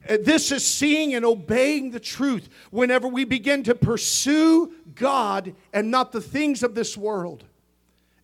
Uh, 0.08 0.18
this 0.20 0.50
is 0.50 0.66
seeing 0.66 1.14
and 1.14 1.24
obeying 1.24 1.92
the 1.92 2.00
truth 2.00 2.48
whenever 2.72 3.06
we 3.06 3.24
begin 3.24 3.62
to 3.62 3.74
pursue 3.76 4.72
God 4.96 5.54
and 5.72 5.92
not 5.92 6.10
the 6.10 6.20
things 6.20 6.64
of 6.64 6.74
this 6.74 6.96
world. 6.96 7.44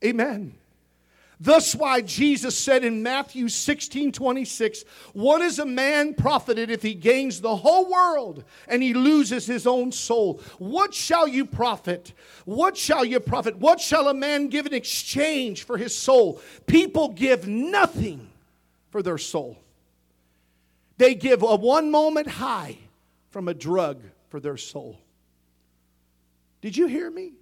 Amen. 0.04 0.54
Thus, 1.42 1.74
why 1.74 2.03
Jesus 2.03 2.57
said 2.57 2.85
in 2.85 3.03
Matthew 3.03 3.48
16 3.48 4.12
26, 4.12 4.85
What 5.14 5.40
is 5.40 5.59
a 5.59 5.64
man 5.64 6.12
profited 6.12 6.70
if 6.70 6.83
he 6.83 6.92
gains 6.92 7.40
the 7.40 7.57
whole 7.57 7.90
world 7.90 8.44
and 8.68 8.83
he 8.83 8.92
loses 8.92 9.46
his 9.46 9.66
own 9.66 9.90
soul? 9.90 10.42
What 10.59 10.92
shall 10.92 11.26
you 11.26 11.46
profit? 11.46 12.12
What 12.44 12.76
shall 12.76 13.07
you 13.07 13.20
profit? 13.20 13.57
What 13.57 13.81
shall 13.81 14.09
a 14.09 14.14
man 14.14 14.48
give 14.48 14.66
in 14.66 14.74
exchange 14.74 15.64
for 15.64 15.79
his 15.79 15.96
soul? 15.96 16.42
People 16.66 17.09
give 17.09 17.48
nothing 17.48 18.29
for 18.90 19.03
their 19.03 19.18
soul. 19.18 19.57
They 20.98 21.14
give 21.14 21.42
a 21.42 21.57
one 21.57 21.90
moment 21.90 22.26
high 22.26 22.76
from 23.31 23.48
a 23.48 23.55
drug 23.55 24.03
for 24.29 24.40
their 24.40 24.59
soul. 24.59 25.00
Did 26.61 26.76
you 26.76 26.87
hear 26.87 27.11
me? 27.11 27.33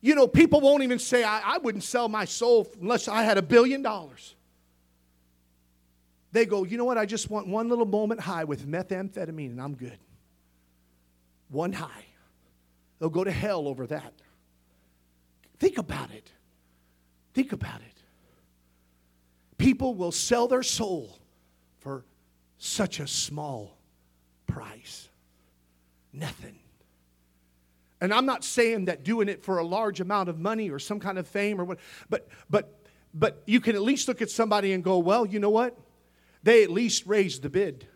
You 0.00 0.14
know, 0.14 0.28
people 0.28 0.60
won't 0.60 0.82
even 0.82 0.98
say, 0.98 1.24
I, 1.24 1.54
I 1.54 1.58
wouldn't 1.58 1.84
sell 1.84 2.08
my 2.08 2.24
soul 2.24 2.68
unless 2.80 3.08
I 3.08 3.22
had 3.22 3.36
a 3.36 3.42
billion 3.42 3.82
dollars. 3.82 4.36
They 6.30 6.46
go, 6.46 6.64
you 6.64 6.76
know 6.76 6.84
what? 6.84 6.98
I 6.98 7.06
just 7.06 7.30
want 7.30 7.48
one 7.48 7.68
little 7.68 7.86
moment 7.86 8.20
high 8.20 8.44
with 8.44 8.66
methamphetamine 8.66 9.50
and 9.50 9.60
I'm 9.60 9.74
good. 9.74 9.98
One 11.48 11.72
high. 11.72 12.04
They'll 12.98 13.08
go 13.08 13.24
to 13.24 13.30
hell 13.30 13.66
over 13.66 13.86
that. 13.86 14.12
Think 15.58 15.78
about 15.78 16.10
it. 16.10 16.30
Think 17.34 17.52
about 17.52 17.80
it. 17.80 18.02
People 19.56 19.94
will 19.94 20.12
sell 20.12 20.46
their 20.46 20.62
soul 20.62 21.18
for 21.80 22.04
such 22.58 23.00
a 23.00 23.06
small 23.06 23.76
price. 24.46 25.08
Nothing. 26.12 26.58
And 28.00 28.12
I'm 28.14 28.26
not 28.26 28.44
saying 28.44 28.86
that 28.86 29.04
doing 29.04 29.28
it 29.28 29.42
for 29.42 29.58
a 29.58 29.64
large 29.64 30.00
amount 30.00 30.28
of 30.28 30.38
money 30.38 30.70
or 30.70 30.78
some 30.78 31.00
kind 31.00 31.18
of 31.18 31.26
fame 31.26 31.60
or 31.60 31.64
what, 31.64 31.78
but 32.08 32.28
but 32.48 32.78
but 33.14 33.42
you 33.46 33.60
can 33.60 33.74
at 33.74 33.82
least 33.82 34.06
look 34.06 34.22
at 34.22 34.30
somebody 34.30 34.72
and 34.72 34.84
go, 34.84 34.98
well, 34.98 35.26
you 35.26 35.40
know 35.40 35.50
what? 35.50 35.76
They 36.42 36.62
at 36.62 36.70
least 36.70 37.06
raised 37.06 37.42
the 37.42 37.50
bid. 37.50 37.86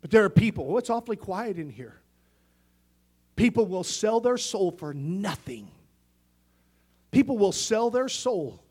But 0.00 0.10
there 0.10 0.24
are 0.24 0.30
people, 0.30 0.66
oh, 0.70 0.76
it's 0.76 0.90
awfully 0.90 1.16
quiet 1.16 1.58
in 1.58 1.70
here. 1.70 2.00
People 3.36 3.66
will 3.66 3.82
sell 3.82 4.20
their 4.20 4.36
soul 4.36 4.70
for 4.70 4.94
nothing. 4.94 5.70
People 7.10 7.38
will 7.38 7.52
sell 7.52 7.90
their 7.90 8.08
soul 8.08 8.64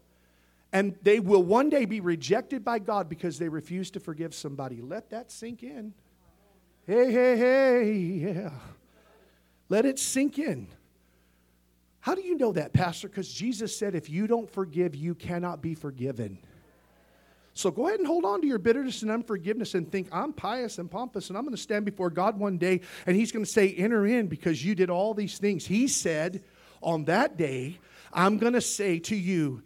and 0.74 0.96
they 1.04 1.20
will 1.20 1.44
one 1.44 1.70
day 1.70 1.86
be 1.86 2.02
rejected 2.02 2.66
by 2.66 2.80
God 2.80 3.08
because 3.08 3.38
they 3.38 3.48
refuse 3.48 3.92
to 3.92 4.00
forgive 4.00 4.34
somebody. 4.34 4.82
Let 4.82 5.12
that 5.12 5.32
sink 5.32 5.62
in. 5.62 5.94
Hey, 6.88 7.12
hey, 7.12 7.38
hey, 7.38 7.94
yeah. 7.94 8.50
Let 9.74 9.88
it 9.88 9.98
sink 9.98 10.38
in. 10.38 10.68
How 12.00 12.14
do 12.14 12.22
you 12.22 12.38
know 12.38 12.52
that, 12.52 12.74
Pastor? 12.74 13.10
Because 13.10 13.34
Jesus 13.34 13.76
said, 13.76 13.96
if 13.96 14.08
you 14.08 14.28
don't 14.28 14.48
forgive, 14.48 14.94
you 14.94 15.16
cannot 15.16 15.64
be 15.64 15.74
forgiven. 15.74 16.38
So 17.56 17.72
go 17.72 17.88
ahead 17.88 17.98
and 17.98 18.06
hold 18.06 18.24
on 18.24 18.42
to 18.42 18.46
your 18.46 18.60
bitterness 18.60 19.02
and 19.02 19.10
unforgiveness 19.10 19.74
and 19.74 19.92
think, 19.92 20.10
I'm 20.12 20.32
pious 20.32 20.78
and 20.78 20.92
pompous 20.92 21.30
and 21.30 21.38
I'm 21.40 21.44
going 21.44 21.56
to 21.56 21.62
stand 21.62 21.86
before 21.86 22.12
God 22.12 22.38
one 22.38 22.60
day 22.60 22.82
and 23.08 23.16
He's 23.16 23.32
going 23.32 23.44
to 23.44 23.50
say, 23.50 23.74
Enter 23.74 24.06
in 24.06 24.28
because 24.28 24.64
you 24.64 24.76
did 24.76 24.92
all 24.92 25.16
these 25.16 25.40
things. 25.40 25.66
He 25.66 25.88
said, 25.88 26.44
On 26.84 27.06
that 27.06 27.36
day, 27.36 27.80
I'm 28.14 28.38
going 28.38 28.54
to 28.54 28.62
say 28.62 29.00
to 29.00 29.16
you, 29.16 29.64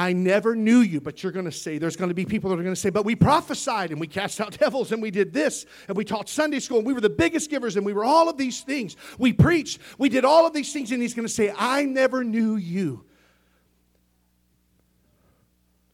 I 0.00 0.12
never 0.12 0.54
knew 0.54 0.78
you, 0.78 1.00
but 1.00 1.24
you're 1.24 1.32
going 1.32 1.44
to 1.44 1.52
say, 1.52 1.78
there's 1.78 1.96
going 1.96 2.08
to 2.08 2.14
be 2.14 2.24
people 2.24 2.50
that 2.50 2.58
are 2.60 2.62
going 2.62 2.74
to 2.74 2.80
say, 2.80 2.88
but 2.88 3.04
we 3.04 3.16
prophesied 3.16 3.90
and 3.90 4.00
we 4.00 4.06
cast 4.06 4.40
out 4.40 4.56
devils 4.60 4.92
and 4.92 5.02
we 5.02 5.10
did 5.10 5.32
this 5.32 5.66
and 5.88 5.96
we 5.96 6.04
taught 6.04 6.28
Sunday 6.28 6.60
school 6.60 6.78
and 6.78 6.86
we 6.86 6.92
were 6.92 7.00
the 7.00 7.10
biggest 7.10 7.50
givers 7.50 7.76
and 7.76 7.84
we 7.84 7.92
were 7.92 8.04
all 8.04 8.28
of 8.28 8.38
these 8.38 8.60
things. 8.60 8.94
We 9.18 9.32
preached, 9.32 9.80
we 9.98 10.08
did 10.08 10.24
all 10.24 10.46
of 10.46 10.52
these 10.52 10.72
things, 10.72 10.92
and 10.92 11.02
he's 11.02 11.14
going 11.14 11.26
to 11.26 11.32
say, 11.34 11.52
I 11.58 11.84
never 11.84 12.22
knew 12.22 12.54
you. 12.54 13.04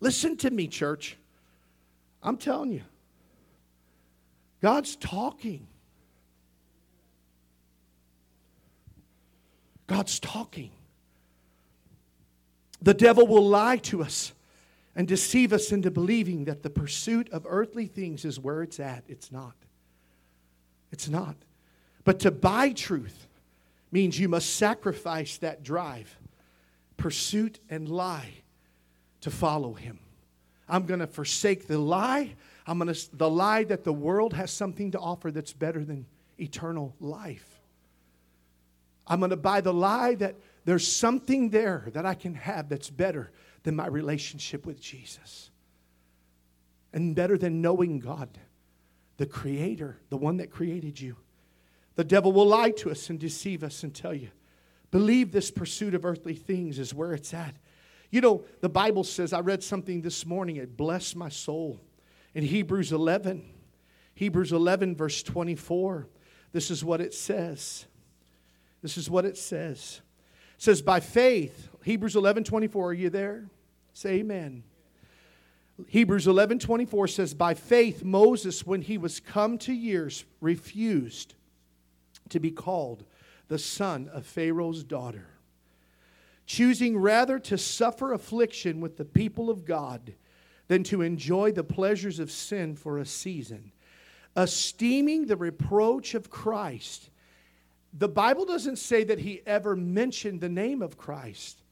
Listen 0.00 0.36
to 0.36 0.50
me, 0.50 0.68
church. 0.68 1.16
I'm 2.22 2.36
telling 2.36 2.72
you, 2.72 2.82
God's 4.60 4.96
talking. 4.96 5.66
God's 9.86 10.20
talking. 10.20 10.73
The 12.84 12.94
devil 12.94 13.26
will 13.26 13.48
lie 13.48 13.78
to 13.78 14.02
us 14.02 14.34
and 14.94 15.08
deceive 15.08 15.54
us 15.54 15.72
into 15.72 15.90
believing 15.90 16.44
that 16.44 16.62
the 16.62 16.68
pursuit 16.68 17.30
of 17.30 17.46
earthly 17.48 17.86
things 17.86 18.26
is 18.26 18.38
where 18.38 18.62
it's 18.62 18.78
at. 18.78 19.04
It's 19.08 19.32
not. 19.32 19.54
It's 20.92 21.08
not. 21.08 21.34
But 22.04 22.20
to 22.20 22.30
buy 22.30 22.72
truth 22.72 23.26
means 23.90 24.18
you 24.18 24.28
must 24.28 24.56
sacrifice 24.56 25.38
that 25.38 25.62
drive, 25.62 26.14
pursuit, 26.98 27.58
and 27.70 27.88
lie 27.88 28.28
to 29.22 29.30
follow 29.30 29.72
him. 29.72 29.98
I'm 30.68 30.84
going 30.84 31.00
to 31.00 31.06
forsake 31.06 31.66
the 31.66 31.78
lie. 31.78 32.34
I'm 32.66 32.78
going 32.78 32.92
to 32.92 33.16
the 33.16 33.30
lie 33.30 33.64
that 33.64 33.84
the 33.84 33.94
world 33.94 34.34
has 34.34 34.50
something 34.50 34.90
to 34.90 34.98
offer 34.98 35.30
that's 35.30 35.54
better 35.54 35.82
than 35.82 36.04
eternal 36.38 36.94
life. 37.00 37.48
I'm 39.06 39.20
going 39.20 39.30
to 39.30 39.36
buy 39.36 39.62
the 39.62 39.72
lie 39.72 40.16
that 40.16 40.34
there's 40.64 40.90
something 40.90 41.50
there 41.50 41.88
that 41.92 42.06
I 42.06 42.14
can 42.14 42.34
have 42.34 42.68
that's 42.68 42.90
better 42.90 43.30
than 43.64 43.76
my 43.76 43.86
relationship 43.86 44.64
with 44.64 44.80
Jesus. 44.80 45.50
And 46.92 47.14
better 47.14 47.36
than 47.36 47.60
knowing 47.60 47.98
God, 47.98 48.28
the 49.16 49.26
Creator, 49.26 49.98
the 50.10 50.16
one 50.16 50.38
that 50.38 50.50
created 50.50 51.00
you. 51.00 51.16
The 51.96 52.04
devil 52.04 52.32
will 52.32 52.46
lie 52.46 52.70
to 52.70 52.90
us 52.90 53.10
and 53.10 53.18
deceive 53.18 53.62
us 53.62 53.82
and 53.82 53.94
tell 53.94 54.14
you, 54.14 54.30
believe 54.90 55.32
this 55.32 55.50
pursuit 55.50 55.94
of 55.94 56.04
earthly 56.04 56.34
things 56.34 56.78
is 56.78 56.94
where 56.94 57.12
it's 57.12 57.34
at. 57.34 57.54
You 58.10 58.20
know, 58.20 58.44
the 58.60 58.68
Bible 58.68 59.04
says, 59.04 59.32
I 59.32 59.40
read 59.40 59.62
something 59.62 60.02
this 60.02 60.24
morning, 60.24 60.56
it 60.56 60.76
blessed 60.76 61.16
my 61.16 61.28
soul. 61.28 61.80
In 62.32 62.44
Hebrews 62.44 62.92
11, 62.92 63.44
Hebrews 64.14 64.52
11, 64.52 64.96
verse 64.96 65.22
24, 65.22 66.08
this 66.52 66.70
is 66.70 66.84
what 66.84 67.00
it 67.00 67.12
says. 67.12 67.86
This 68.82 68.96
is 68.96 69.10
what 69.10 69.24
it 69.24 69.36
says 69.36 70.00
says, 70.64 70.82
by 70.82 70.98
faith, 70.98 71.68
Hebrews 71.84 72.16
11 72.16 72.44
24, 72.44 72.88
are 72.88 72.92
you 72.92 73.10
there? 73.10 73.44
Say 73.92 74.14
amen. 74.14 74.64
Hebrews 75.88 76.26
11 76.26 76.58
24 76.60 77.08
says, 77.08 77.34
By 77.34 77.54
faith, 77.54 78.02
Moses, 78.02 78.66
when 78.66 78.82
he 78.82 78.96
was 78.96 79.20
come 79.20 79.58
to 79.58 79.72
years, 79.72 80.24
refused 80.40 81.34
to 82.30 82.40
be 82.40 82.50
called 82.50 83.04
the 83.48 83.58
son 83.58 84.08
of 84.12 84.24
Pharaoh's 84.24 84.82
daughter, 84.82 85.26
choosing 86.46 86.96
rather 86.96 87.38
to 87.40 87.58
suffer 87.58 88.12
affliction 88.12 88.80
with 88.80 88.96
the 88.96 89.04
people 89.04 89.50
of 89.50 89.64
God 89.64 90.14
than 90.68 90.82
to 90.84 91.02
enjoy 91.02 91.52
the 91.52 91.64
pleasures 91.64 92.18
of 92.18 92.30
sin 92.30 92.74
for 92.74 92.98
a 92.98 93.04
season, 93.04 93.72
esteeming 94.34 95.26
the 95.26 95.36
reproach 95.36 96.14
of 96.14 96.30
Christ 96.30 97.10
the 97.96 98.08
Bible 98.08 98.44
doesn't 98.44 98.76
say 98.76 99.04
that 99.04 99.20
he 99.20 99.40
ever 99.46 99.76
mentioned 99.76 100.40
the 100.40 100.48
name 100.48 100.82
of 100.82 100.98
Christ, 100.98 101.62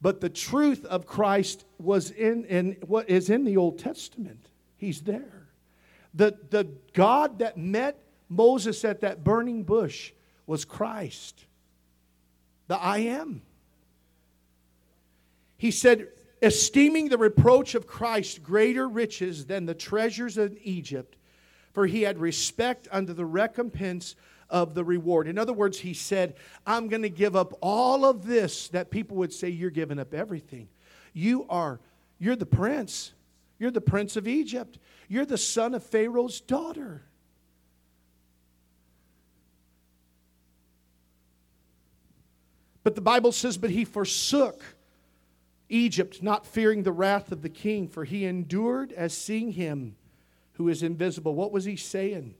but 0.00 0.20
the 0.20 0.28
truth 0.28 0.84
of 0.84 1.06
Christ 1.06 1.64
was 1.78 2.10
in, 2.10 2.44
in 2.46 2.76
what 2.86 3.08
is 3.08 3.30
in 3.30 3.44
the 3.44 3.56
Old 3.56 3.78
Testament. 3.78 4.48
He's 4.76 5.02
there. 5.02 5.48
The, 6.12 6.36
the 6.50 6.68
God 6.92 7.38
that 7.38 7.56
met 7.56 8.02
Moses 8.28 8.84
at 8.84 9.02
that 9.02 9.22
burning 9.22 9.62
bush 9.62 10.12
was 10.46 10.64
Christ, 10.64 11.46
the 12.66 12.76
I 12.76 12.98
am. 12.98 13.42
He 15.56 15.70
said, 15.70 16.08
esteeming 16.42 17.10
the 17.10 17.18
reproach 17.18 17.74
of 17.74 17.86
Christ 17.86 18.42
greater 18.42 18.88
riches 18.88 19.46
than 19.46 19.66
the 19.66 19.74
treasures 19.74 20.36
of 20.38 20.56
Egypt, 20.62 21.16
for 21.72 21.86
he 21.86 22.02
had 22.02 22.18
respect 22.18 22.88
unto 22.90 23.12
the 23.12 23.26
recompense 23.26 24.16
of 24.50 24.74
the 24.74 24.84
reward. 24.84 25.28
In 25.28 25.38
other 25.38 25.52
words, 25.52 25.78
he 25.78 25.94
said, 25.94 26.34
I'm 26.66 26.88
going 26.88 27.02
to 27.02 27.10
give 27.10 27.36
up 27.36 27.56
all 27.62 28.04
of 28.04 28.26
this 28.26 28.68
that 28.68 28.90
people 28.90 29.16
would 29.18 29.32
say 29.32 29.48
you're 29.48 29.70
giving 29.70 29.98
up 29.98 30.12
everything. 30.12 30.68
You 31.12 31.46
are, 31.48 31.80
you're 32.18 32.36
the 32.36 32.46
prince. 32.46 33.12
You're 33.58 33.70
the 33.70 33.80
prince 33.80 34.16
of 34.16 34.26
Egypt. 34.26 34.78
You're 35.08 35.26
the 35.26 35.38
son 35.38 35.74
of 35.74 35.84
Pharaoh's 35.84 36.40
daughter. 36.40 37.02
But 42.82 42.94
the 42.94 43.00
Bible 43.02 43.32
says, 43.32 43.58
But 43.58 43.70
he 43.70 43.84
forsook 43.84 44.62
Egypt, 45.68 46.22
not 46.22 46.46
fearing 46.46 46.82
the 46.82 46.92
wrath 46.92 47.30
of 47.30 47.42
the 47.42 47.48
king, 47.48 47.86
for 47.86 48.04
he 48.04 48.24
endured 48.24 48.92
as 48.92 49.12
seeing 49.12 49.52
him 49.52 49.96
who 50.54 50.68
is 50.68 50.82
invisible. 50.82 51.34
What 51.34 51.52
was 51.52 51.64
he 51.64 51.76
saying? 51.76 52.34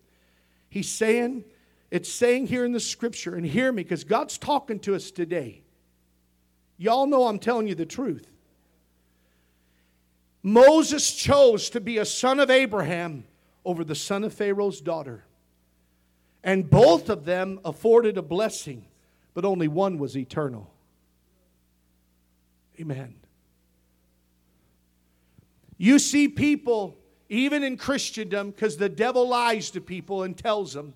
He's 0.68 0.88
saying, 0.88 1.44
it's 1.90 2.10
saying 2.10 2.46
here 2.46 2.64
in 2.64 2.72
the 2.72 2.80
scripture, 2.80 3.34
and 3.34 3.44
hear 3.44 3.72
me 3.72 3.82
because 3.82 4.04
God's 4.04 4.38
talking 4.38 4.78
to 4.80 4.94
us 4.94 5.10
today. 5.10 5.62
Y'all 6.78 7.06
know 7.06 7.26
I'm 7.26 7.38
telling 7.38 7.66
you 7.66 7.74
the 7.74 7.86
truth. 7.86 8.26
Moses 10.42 11.12
chose 11.12 11.68
to 11.70 11.80
be 11.80 11.98
a 11.98 12.04
son 12.04 12.40
of 12.40 12.48
Abraham 12.48 13.24
over 13.64 13.84
the 13.84 13.94
son 13.94 14.24
of 14.24 14.32
Pharaoh's 14.32 14.80
daughter. 14.80 15.24
And 16.42 16.70
both 16.70 17.10
of 17.10 17.26
them 17.26 17.60
afforded 17.64 18.16
a 18.16 18.22
blessing, 18.22 18.86
but 19.34 19.44
only 19.44 19.68
one 19.68 19.98
was 19.98 20.16
eternal. 20.16 20.72
Amen. 22.80 23.14
You 25.76 25.98
see 25.98 26.28
people, 26.28 26.96
even 27.28 27.62
in 27.62 27.76
Christendom, 27.76 28.50
because 28.50 28.78
the 28.78 28.88
devil 28.88 29.28
lies 29.28 29.70
to 29.72 29.80
people 29.82 30.22
and 30.22 30.36
tells 30.36 30.72
them 30.72 30.94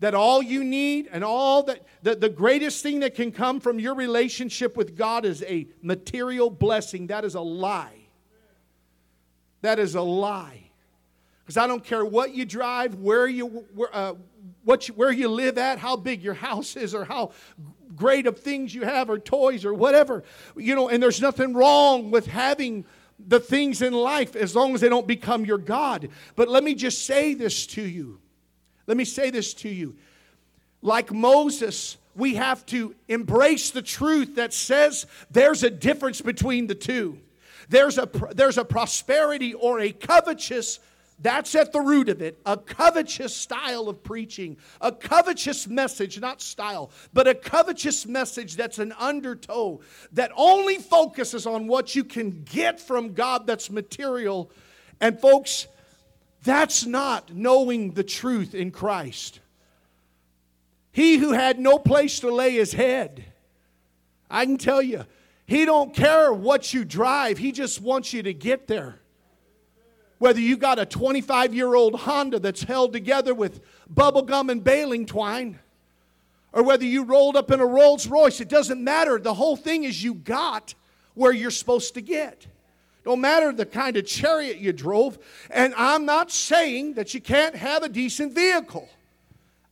that 0.00 0.14
all 0.14 0.42
you 0.42 0.64
need 0.64 1.08
and 1.10 1.24
all 1.24 1.62
that 1.64 1.86
the, 2.02 2.28
greatest 2.28 2.82
thing 2.82 3.00
that 3.00 3.14
can 3.14 3.32
come 3.32 3.60
from 3.60 3.78
your 3.78 3.94
relationship 3.94 4.76
with 4.76 4.96
God 4.96 5.24
is 5.24 5.42
a 5.44 5.66
material 5.82 6.50
blessing. 6.50 7.06
That 7.06 7.24
is 7.24 7.34
a 7.34 7.40
lie. 7.40 8.08
That 9.62 9.78
is 9.78 9.94
a 9.94 10.02
lie. 10.02 10.70
Because 11.44 11.56
I 11.56 11.66
don't 11.66 11.84
care 11.84 12.04
what 12.04 12.34
you 12.34 12.44
drive, 12.44 12.96
where 12.96 13.26
you, 13.26 13.46
where, 13.46 13.94
uh, 13.94 14.14
what 14.64 14.88
you, 14.88 14.94
where 14.94 15.12
you 15.12 15.28
live 15.28 15.58
at, 15.58 15.78
how 15.78 15.96
big 15.96 16.22
your 16.22 16.34
house 16.34 16.76
is, 16.76 16.94
or 16.94 17.04
how 17.04 17.32
great 17.94 18.26
of 18.26 18.38
things 18.38 18.74
you 18.74 18.82
have, 18.82 19.08
or 19.08 19.18
toys, 19.18 19.64
or 19.64 19.74
whatever. 19.74 20.24
You 20.56 20.74
know, 20.74 20.88
and 20.88 21.02
there's 21.02 21.20
nothing 21.20 21.54
wrong 21.54 22.10
with 22.10 22.26
having 22.26 22.84
the 23.26 23.40
things 23.40 23.82
in 23.82 23.92
life 23.92 24.36
as 24.36 24.56
long 24.56 24.74
as 24.74 24.80
they 24.80 24.88
don't 24.88 25.06
become 25.06 25.44
your 25.44 25.58
God. 25.58 26.08
But 26.34 26.48
let 26.48 26.64
me 26.64 26.74
just 26.74 27.06
say 27.06 27.34
this 27.34 27.66
to 27.68 27.82
you 27.82 28.20
let 28.86 28.96
me 28.96 29.04
say 29.04 29.30
this 29.30 29.54
to 29.54 29.68
you. 29.68 29.96
Like 30.82 31.12
Moses, 31.12 31.96
we 32.14 32.34
have 32.34 32.64
to 32.66 32.94
embrace 33.08 33.70
the 33.70 33.82
truth 33.82 34.36
that 34.36 34.52
says 34.52 35.06
there's 35.30 35.62
a 35.62 35.70
difference 35.70 36.20
between 36.20 36.66
the 36.66 36.74
two. 36.74 37.18
There's 37.68 37.98
a, 37.98 38.08
there's 38.34 38.58
a 38.58 38.64
prosperity 38.64 39.54
or 39.54 39.80
a 39.80 39.90
covetous, 39.90 40.80
that's 41.18 41.54
at 41.54 41.72
the 41.72 41.80
root 41.80 42.08
of 42.08 42.20
it, 42.20 42.38
a 42.44 42.56
covetous 42.56 43.34
style 43.34 43.88
of 43.88 44.02
preaching, 44.02 44.56
a 44.80 44.92
covetous 44.92 45.66
message, 45.66 46.20
not 46.20 46.42
style, 46.42 46.90
but 47.12 47.26
a 47.26 47.34
covetous 47.34 48.06
message 48.06 48.56
that's 48.56 48.78
an 48.78 48.92
undertow 48.98 49.80
that 50.12 50.30
only 50.36 50.76
focuses 50.76 51.46
on 51.46 51.66
what 51.66 51.94
you 51.94 52.04
can 52.04 52.42
get 52.44 52.80
from 52.80 53.14
God 53.14 53.46
that's 53.46 53.70
material. 53.70 54.50
And 55.00 55.18
folks, 55.18 55.66
that's 56.44 56.84
not 56.84 57.34
knowing 57.34 57.92
the 57.92 58.04
truth 58.04 58.54
in 58.54 58.70
Christ. 58.70 59.40
He 60.92 61.16
who 61.16 61.32
had 61.32 61.58
no 61.58 61.78
place 61.78 62.20
to 62.20 62.32
lay 62.32 62.52
his 62.52 62.72
head. 62.72 63.24
I 64.30 64.44
can 64.44 64.58
tell 64.58 64.82
you, 64.82 65.06
he 65.46 65.64
don't 65.64 65.94
care 65.94 66.32
what 66.32 66.72
you 66.72 66.84
drive. 66.84 67.38
He 67.38 67.50
just 67.50 67.80
wants 67.80 68.12
you 68.12 68.22
to 68.22 68.34
get 68.34 68.68
there. 68.68 69.00
Whether 70.18 70.40
you 70.40 70.56
got 70.56 70.78
a 70.78 70.86
25 70.86 71.54
year 71.54 71.74
old 71.74 71.94
Honda 71.96 72.38
that's 72.38 72.62
held 72.62 72.92
together 72.92 73.34
with 73.34 73.60
bubble 73.88 74.22
gum 74.22 74.50
and 74.50 74.62
baling 74.62 75.06
twine, 75.06 75.58
or 76.52 76.62
whether 76.62 76.84
you 76.84 77.04
rolled 77.04 77.36
up 77.36 77.50
in 77.50 77.60
a 77.60 77.66
Rolls 77.66 78.06
Royce, 78.06 78.40
it 78.40 78.48
doesn't 78.48 78.82
matter. 78.82 79.18
The 79.18 79.34
whole 79.34 79.56
thing 79.56 79.84
is 79.84 80.02
you 80.02 80.14
got 80.14 80.74
where 81.14 81.32
you're 81.32 81.50
supposed 81.50 81.94
to 81.94 82.00
get. 82.00 82.46
Don't 83.04 83.20
matter 83.20 83.52
the 83.52 83.66
kind 83.66 83.96
of 83.96 84.06
chariot 84.06 84.58
you 84.58 84.72
drove. 84.72 85.18
And 85.50 85.74
I'm 85.76 86.06
not 86.06 86.30
saying 86.30 86.94
that 86.94 87.12
you 87.12 87.20
can't 87.20 87.54
have 87.54 87.82
a 87.82 87.88
decent 87.88 88.32
vehicle. 88.32 88.88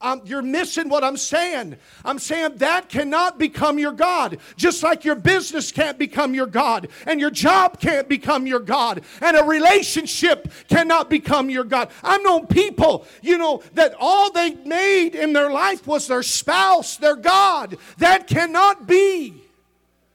Um, 0.02 0.20
you're 0.24 0.42
missing 0.42 0.88
what 0.88 1.04
I'm 1.04 1.16
saying. 1.16 1.76
I'm 2.04 2.18
saying 2.18 2.56
that 2.56 2.88
cannot 2.88 3.38
become 3.38 3.78
your 3.78 3.92
God. 3.92 4.38
Just 4.56 4.82
like 4.82 5.04
your 5.04 5.14
business 5.14 5.70
can't 5.70 5.96
become 5.96 6.34
your 6.34 6.48
God, 6.48 6.88
and 7.06 7.20
your 7.20 7.30
job 7.30 7.78
can't 7.80 8.08
become 8.08 8.44
your 8.44 8.58
God, 8.58 9.02
and 9.20 9.36
a 9.36 9.44
relationship 9.44 10.52
cannot 10.68 11.08
become 11.08 11.48
your 11.48 11.62
God. 11.62 11.88
I've 12.02 12.22
known 12.24 12.48
people, 12.48 13.06
you 13.22 13.38
know, 13.38 13.62
that 13.74 13.94
all 13.98 14.32
they 14.32 14.54
made 14.54 15.14
in 15.14 15.32
their 15.32 15.52
life 15.52 15.86
was 15.86 16.08
their 16.08 16.24
spouse, 16.24 16.96
their 16.96 17.16
God. 17.16 17.78
That 17.98 18.26
cannot 18.26 18.88
be. 18.88 19.41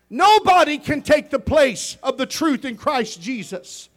Nobody 0.10 0.78
can 0.78 1.02
take 1.02 1.30
the 1.30 1.40
place 1.40 1.98
of 2.02 2.18
the 2.18 2.26
truth 2.26 2.64
in 2.64 2.78
Christ 2.78 3.22
Jesus. 3.22 3.90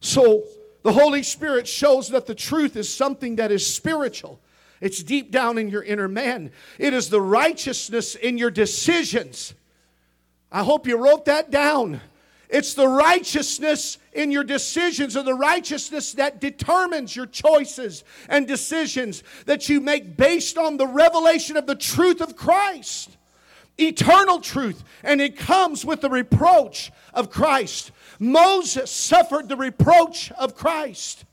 So 0.00 0.44
the 0.82 0.92
Holy 0.92 1.22
Spirit 1.22 1.66
shows 1.66 2.08
that 2.10 2.26
the 2.26 2.34
truth 2.34 2.76
is 2.76 2.92
something 2.92 3.36
that 3.36 3.50
is 3.50 3.66
spiritual. 3.66 4.40
It's 4.80 5.02
deep 5.02 5.30
down 5.30 5.58
in 5.58 5.68
your 5.68 5.82
inner 5.82 6.08
man. 6.08 6.52
It 6.78 6.92
is 6.92 7.08
the 7.08 7.20
righteousness 7.20 8.14
in 8.14 8.38
your 8.38 8.50
decisions. 8.50 9.54
I 10.50 10.62
hope 10.62 10.86
you 10.86 10.96
wrote 10.96 11.24
that 11.24 11.50
down. 11.50 12.00
It's 12.48 12.74
the 12.74 12.88
righteousness 12.88 13.98
in 14.12 14.30
your 14.30 14.44
decisions 14.44 15.16
or 15.16 15.22
the 15.22 15.34
righteousness 15.34 16.12
that 16.12 16.40
determines 16.40 17.16
your 17.16 17.26
choices 17.26 18.04
and 18.28 18.46
decisions 18.46 19.22
that 19.46 19.68
you 19.68 19.80
make 19.80 20.16
based 20.16 20.56
on 20.56 20.76
the 20.76 20.86
revelation 20.86 21.56
of 21.56 21.66
the 21.66 21.74
truth 21.74 22.20
of 22.20 22.36
Christ. 22.36 23.16
Eternal 23.78 24.40
truth, 24.40 24.84
and 25.02 25.20
it 25.20 25.36
comes 25.36 25.84
with 25.84 26.00
the 26.00 26.08
reproach 26.08 26.90
of 27.12 27.30
Christ. 27.30 27.90
Moses 28.18 28.90
suffered 28.90 29.48
the 29.48 29.56
reproach 29.56 30.30
of 30.32 30.54
Christ. 30.54 31.24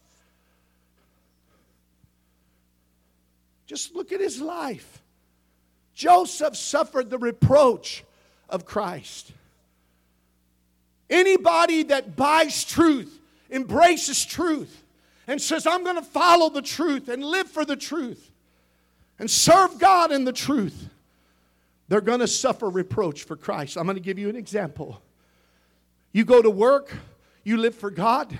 Just 3.66 3.96
look 3.96 4.12
at 4.12 4.20
his 4.20 4.42
life. 4.42 5.02
Joseph 5.94 6.58
suffered 6.58 7.10
the 7.10 7.18
reproach 7.18 8.04
of 8.50 8.66
Christ. 8.66 9.32
Anybody 11.14 11.84
that 11.84 12.16
buys 12.16 12.64
truth, 12.64 13.20
embraces 13.52 14.26
truth, 14.26 14.84
and 15.28 15.40
says, 15.40 15.68
I'm 15.68 15.84
going 15.84 15.96
to 15.96 16.02
follow 16.02 16.50
the 16.50 16.64
truth 16.64 17.08
and 17.08 17.24
live 17.24 17.48
for 17.48 17.64
the 17.64 17.76
truth 17.76 18.32
and 19.20 19.30
serve 19.30 19.78
God 19.78 20.12
in 20.12 20.26
the 20.26 20.34
truth, 20.34 20.90
they're 21.88 22.02
going 22.02 22.22
to 22.22 22.28
suffer 22.28 22.68
reproach 22.68 23.26
for 23.26 23.36
Christ. 23.36 23.78
I'm 23.78 23.86
going 23.86 23.96
to 23.96 24.02
give 24.02 24.18
you 24.18 24.28
an 24.28 24.36
example. 24.36 25.04
You 26.14 26.26
go 26.26 26.42
to 26.42 26.50
work, 26.50 26.92
you 27.44 27.58
live 27.58 27.76
for 27.76 27.92
God, 27.92 28.36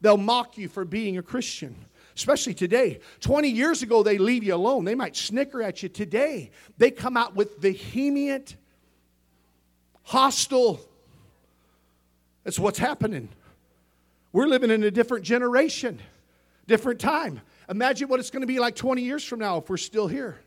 they'll 0.00 0.16
mock 0.16 0.56
you 0.56 0.68
for 0.68 0.86
being 0.86 1.18
a 1.18 1.22
Christian. 1.22 1.76
Especially 2.14 2.54
today. 2.54 3.00
20 3.20 3.50
years 3.50 3.82
ago, 3.82 4.02
they 4.02 4.16
leave 4.16 4.42
you 4.42 4.54
alone. 4.54 4.86
They 4.86 4.94
might 4.94 5.16
snicker 5.16 5.62
at 5.62 5.82
you. 5.82 5.90
Today, 5.90 6.50
they 6.78 6.90
come 6.90 7.14
out 7.14 7.34
with 7.34 7.58
vehement, 7.58 8.56
hostile. 10.02 10.80
That's 12.46 12.60
what's 12.60 12.78
happening. 12.78 13.28
We're 14.32 14.46
living 14.46 14.70
in 14.70 14.84
a 14.84 14.90
different 14.92 15.24
generation, 15.24 16.00
different 16.68 17.00
time. 17.00 17.40
Imagine 17.68 18.08
what 18.08 18.20
it's 18.20 18.30
going 18.30 18.42
to 18.42 18.46
be 18.46 18.60
like 18.60 18.76
20 18.76 19.02
years 19.02 19.24
from 19.24 19.40
now 19.40 19.58
if 19.58 19.68
we're 19.68 19.76
still 19.76 20.06
here. 20.06 20.38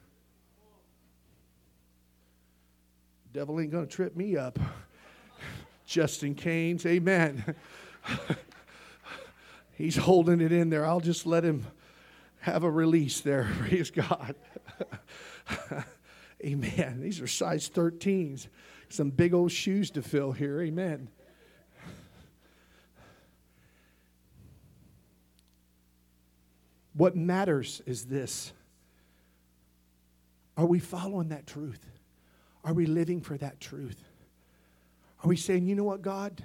Devil 3.33 3.59
ain't 3.59 3.69
going 3.69 3.85
to 3.85 3.93
trip 3.93 4.15
me 4.15 4.37
up. 4.37 4.57
Justin 5.85 6.35
Canes. 6.35 6.85
Amen. 6.85 7.53
He's 9.77 9.97
holding 9.97 10.39
it 10.39 10.53
in 10.53 10.69
there. 10.69 10.85
I'll 10.85 11.01
just 11.01 11.25
let 11.25 11.43
him 11.43 11.67
have 12.39 12.63
a 12.63 12.71
release 12.71 13.19
there. 13.19 13.51
Praise 13.59 13.91
God. 13.91 14.35
Amen. 16.45 17.01
These 17.01 17.19
are 17.19 17.27
size 17.27 17.69
13s. 17.69 18.47
Some 18.87 19.09
big 19.09 19.33
old 19.33 19.51
shoes 19.51 19.91
to 19.91 20.01
fill 20.01 20.31
here. 20.31 20.61
Amen. 20.61 21.09
What 26.93 27.15
matters 27.15 27.81
is 27.85 28.05
this 28.05 28.51
Are 30.57 30.65
we 30.65 30.79
following 30.79 31.29
that 31.29 31.47
truth? 31.47 31.85
Are 32.63 32.73
we 32.73 32.85
living 32.85 33.21
for 33.21 33.37
that 33.37 33.59
truth? 33.59 34.03
Are 35.23 35.27
we 35.27 35.37
saying, 35.37 35.65
you 35.65 35.75
know 35.75 35.83
what, 35.83 36.01
God? 36.01 36.43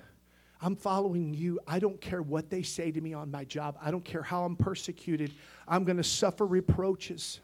I'm 0.61 0.77
following 0.77 1.35
you. 1.35 1.61
I 1.67 1.79
don't 1.79 2.01
care 2.01 2.23
what 2.23 2.49
they 2.49 2.63
say 2.63 2.91
to 2.91 3.01
me 3.01 3.13
on 3.13 3.31
my 3.31 3.45
job. 3.45 3.77
I 3.83 3.91
don't 3.91 4.05
care 4.05 4.23
how 4.23 4.45
I'm 4.45 4.57
persecuted. 4.57 5.33
I'm 5.69 5.85
going 5.85 5.99
to 5.99 6.05
suffer 6.05 6.47
reproaches. 6.47 7.41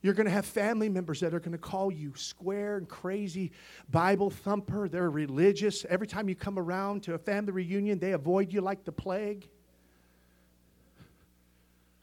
You're 0.00 0.14
going 0.14 0.26
to 0.26 0.32
have 0.32 0.46
family 0.46 0.88
members 0.88 1.20
that 1.20 1.34
are 1.34 1.40
going 1.40 1.52
to 1.52 1.58
call 1.58 1.92
you 1.92 2.14
square 2.14 2.78
and 2.78 2.88
crazy 2.88 3.52
Bible 3.90 4.30
thumper. 4.30 4.88
They're 4.88 5.10
religious. 5.10 5.84
Every 5.88 6.06
time 6.06 6.28
you 6.28 6.34
come 6.34 6.58
around 6.58 7.02
to 7.04 7.14
a 7.14 7.18
family 7.18 7.52
reunion, 7.52 7.98
they 7.98 8.12
avoid 8.12 8.52
you 8.52 8.60
like 8.60 8.84
the 8.84 8.92
plague. 8.92 9.48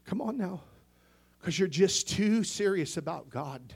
Come 0.06 0.20
on 0.20 0.38
now, 0.38 0.60
because 1.40 1.58
you're 1.58 1.68
just 1.68 2.08
too 2.08 2.44
serious 2.44 2.96
about 2.96 3.28
God. 3.28 3.74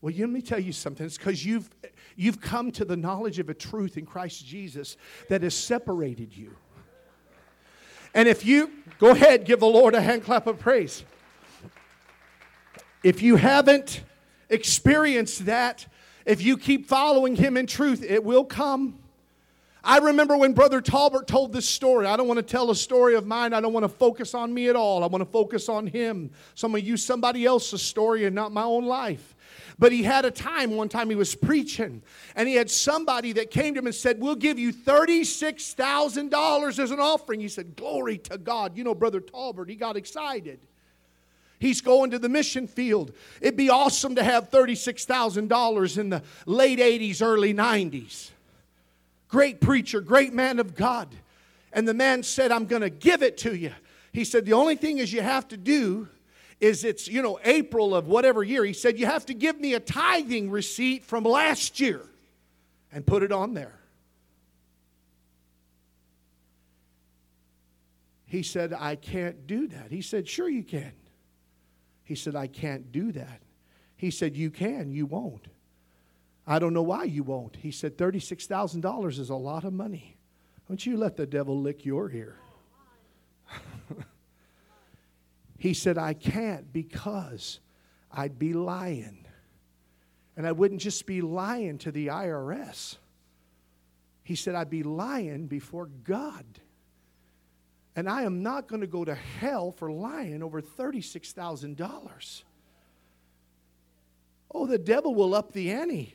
Well, 0.00 0.14
let 0.18 0.28
me 0.28 0.42
tell 0.42 0.58
you 0.58 0.72
something. 0.72 1.04
It's 1.04 1.16
because 1.16 1.44
you've, 1.44 1.70
you've 2.16 2.40
come 2.40 2.70
to 2.72 2.84
the 2.84 2.96
knowledge 2.96 3.38
of 3.38 3.48
a 3.48 3.54
truth 3.54 3.96
in 3.96 4.06
Christ 4.06 4.44
Jesus 4.44 4.96
that 5.28 5.42
has 5.42 5.54
separated 5.54 6.36
you. 6.36 6.56
And 8.14 8.28
if 8.28 8.44
you, 8.44 8.70
go 8.98 9.10
ahead, 9.10 9.44
give 9.44 9.60
the 9.60 9.66
Lord 9.66 9.94
a 9.94 10.00
hand 10.00 10.24
clap 10.24 10.46
of 10.46 10.58
praise. 10.58 11.04
If 13.02 13.22
you 13.22 13.36
haven't 13.36 14.02
experienced 14.48 15.46
that, 15.46 15.86
if 16.24 16.42
you 16.42 16.56
keep 16.56 16.86
following 16.86 17.36
Him 17.36 17.56
in 17.56 17.66
truth, 17.66 18.02
it 18.02 18.24
will 18.24 18.44
come. 18.44 18.98
I 19.84 19.98
remember 19.98 20.36
when 20.36 20.54
Brother 20.54 20.80
Talbert 20.80 21.26
told 21.26 21.52
this 21.52 21.68
story. 21.68 22.06
I 22.06 22.16
don't 22.16 22.26
want 22.26 22.38
to 22.38 22.42
tell 22.42 22.70
a 22.70 22.74
story 22.74 23.16
of 23.16 23.26
mine. 23.26 23.52
I 23.52 23.60
don't 23.60 23.74
want 23.74 23.84
to 23.84 23.88
focus 23.88 24.34
on 24.34 24.54
me 24.54 24.68
at 24.68 24.76
all. 24.76 25.04
I 25.04 25.08
want 25.08 25.20
to 25.20 25.30
focus 25.30 25.68
on 25.68 25.86
him. 25.86 26.30
So 26.54 26.66
I'm 26.66 26.72
going 26.72 26.82
to 26.82 26.88
use 26.88 27.04
somebody 27.04 27.44
else's 27.44 27.82
story 27.82 28.24
and 28.24 28.34
not 28.34 28.50
my 28.50 28.62
own 28.62 28.86
life. 28.86 29.34
But 29.78 29.92
he 29.92 30.02
had 30.02 30.24
a 30.24 30.30
time, 30.30 30.76
one 30.76 30.88
time 30.88 31.10
he 31.10 31.16
was 31.16 31.34
preaching, 31.34 32.02
and 32.36 32.48
he 32.48 32.54
had 32.54 32.70
somebody 32.70 33.32
that 33.32 33.50
came 33.50 33.74
to 33.74 33.80
him 33.80 33.86
and 33.86 33.94
said, 33.94 34.20
We'll 34.20 34.36
give 34.36 34.58
you 34.58 34.72
$36,000 34.72 36.78
as 36.78 36.90
an 36.90 37.00
offering. 37.00 37.40
He 37.40 37.48
said, 37.48 37.76
Glory 37.76 38.18
to 38.18 38.38
God. 38.38 38.76
You 38.76 38.84
know, 38.84 38.94
Brother 38.94 39.20
Talbert, 39.20 39.68
he 39.68 39.74
got 39.74 39.96
excited. 39.96 40.60
He's 41.58 41.80
going 41.80 42.12
to 42.12 42.18
the 42.18 42.28
mission 42.28 42.66
field. 42.66 43.12
It'd 43.40 43.56
be 43.56 43.70
awesome 43.70 44.14
to 44.14 44.22
have 44.22 44.50
$36,000 44.50 45.98
in 45.98 46.10
the 46.10 46.22
late 46.46 46.78
80s, 46.78 47.22
early 47.22 47.54
90s. 47.54 48.30
Great 49.34 49.60
preacher, 49.60 50.00
great 50.00 50.32
man 50.32 50.60
of 50.60 50.76
God. 50.76 51.08
And 51.72 51.88
the 51.88 51.92
man 51.92 52.22
said, 52.22 52.52
I'm 52.52 52.66
going 52.66 52.82
to 52.82 52.88
give 52.88 53.20
it 53.20 53.36
to 53.38 53.52
you. 53.52 53.72
He 54.12 54.24
said, 54.24 54.44
The 54.44 54.52
only 54.52 54.76
thing 54.76 54.98
is 54.98 55.12
you 55.12 55.22
have 55.22 55.48
to 55.48 55.56
do 55.56 56.06
is 56.60 56.84
it's, 56.84 57.08
you 57.08 57.20
know, 57.20 57.40
April 57.44 57.96
of 57.96 58.06
whatever 58.06 58.44
year. 58.44 58.64
He 58.64 58.72
said, 58.72 58.96
You 58.96 59.06
have 59.06 59.26
to 59.26 59.34
give 59.34 59.58
me 59.58 59.74
a 59.74 59.80
tithing 59.80 60.52
receipt 60.52 61.04
from 61.04 61.24
last 61.24 61.80
year 61.80 62.02
and 62.92 63.04
put 63.04 63.24
it 63.24 63.32
on 63.32 63.54
there. 63.54 63.74
He 68.26 68.44
said, 68.44 68.72
I 68.72 68.94
can't 68.94 69.48
do 69.48 69.66
that. 69.66 69.90
He 69.90 70.00
said, 70.00 70.28
Sure, 70.28 70.48
you 70.48 70.62
can. 70.62 70.92
He 72.04 72.14
said, 72.14 72.36
I 72.36 72.46
can't 72.46 72.92
do 72.92 73.10
that. 73.10 73.42
He 73.96 74.12
said, 74.12 74.36
You 74.36 74.52
can, 74.52 74.92
you 74.92 75.06
won't. 75.06 75.48
I 76.46 76.58
don't 76.58 76.74
know 76.74 76.82
why 76.82 77.04
you 77.04 77.22
won't. 77.22 77.56
He 77.56 77.70
said, 77.70 77.96
$36,000 77.96 79.18
is 79.18 79.30
a 79.30 79.34
lot 79.34 79.64
of 79.64 79.72
money. 79.72 80.16
Don't 80.68 80.84
you 80.84 80.96
let 80.96 81.16
the 81.16 81.26
devil 81.26 81.60
lick 81.60 81.84
your 81.84 82.10
ear. 82.10 82.36
He 85.64 85.72
said, 85.72 85.96
I 85.96 86.12
can't 86.12 86.70
because 86.74 87.58
I'd 88.12 88.38
be 88.38 88.52
lying. 88.52 89.24
And 90.36 90.46
I 90.46 90.52
wouldn't 90.52 90.82
just 90.82 91.06
be 91.06 91.22
lying 91.22 91.78
to 91.78 91.90
the 91.90 92.08
IRS. 92.08 92.98
He 94.24 94.34
said, 94.34 94.54
I'd 94.56 94.68
be 94.68 94.82
lying 94.82 95.46
before 95.46 95.86
God. 95.86 96.44
And 97.96 98.10
I 98.10 98.24
am 98.24 98.42
not 98.42 98.68
going 98.68 98.82
to 98.82 98.86
go 98.86 99.06
to 99.06 99.14
hell 99.14 99.72
for 99.72 99.90
lying 99.90 100.42
over 100.42 100.60
$36,000. 100.60 102.42
Oh, 104.52 104.66
the 104.66 104.76
devil 104.76 105.14
will 105.14 105.34
up 105.34 105.52
the 105.52 105.70
ante. 105.70 106.14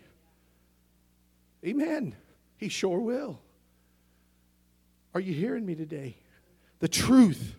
Amen. 1.66 2.16
He 2.58 2.70
sure 2.70 3.00
will. 3.00 3.40
Are 5.14 5.20
you 5.20 5.34
hearing 5.34 5.66
me 5.66 5.76
today? 5.76 6.16
The 6.80 6.88
truth. 6.88 7.56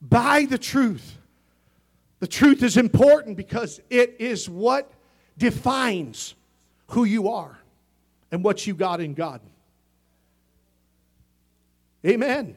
By 0.00 0.46
the 0.46 0.58
truth. 0.58 1.18
The 2.20 2.26
truth 2.26 2.62
is 2.62 2.76
important 2.76 3.36
because 3.36 3.80
it 3.90 4.16
is 4.18 4.48
what 4.48 4.92
defines 5.38 6.34
who 6.88 7.04
you 7.04 7.28
are 7.28 7.58
and 8.30 8.44
what 8.44 8.66
you 8.66 8.74
got 8.74 9.00
in 9.00 9.14
God. 9.14 9.40
Amen. 12.06 12.56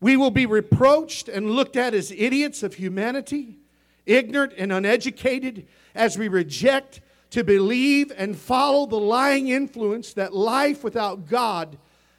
We 0.00 0.16
will 0.16 0.30
be 0.30 0.46
reproached 0.46 1.28
and 1.28 1.50
looked 1.50 1.76
at 1.76 1.94
as 1.94 2.12
idiots 2.12 2.62
of 2.62 2.74
humanity, 2.74 3.58
ignorant 4.06 4.52
and 4.56 4.72
uneducated, 4.72 5.66
as 5.94 6.16
we 6.16 6.28
reject 6.28 7.00
to 7.30 7.44
believe 7.44 8.12
and 8.16 8.36
follow 8.36 8.86
the 8.86 8.98
lying 8.98 9.48
influence 9.48 10.14
that 10.14 10.34
life 10.34 10.82
without 10.82 11.28
God 11.28 11.76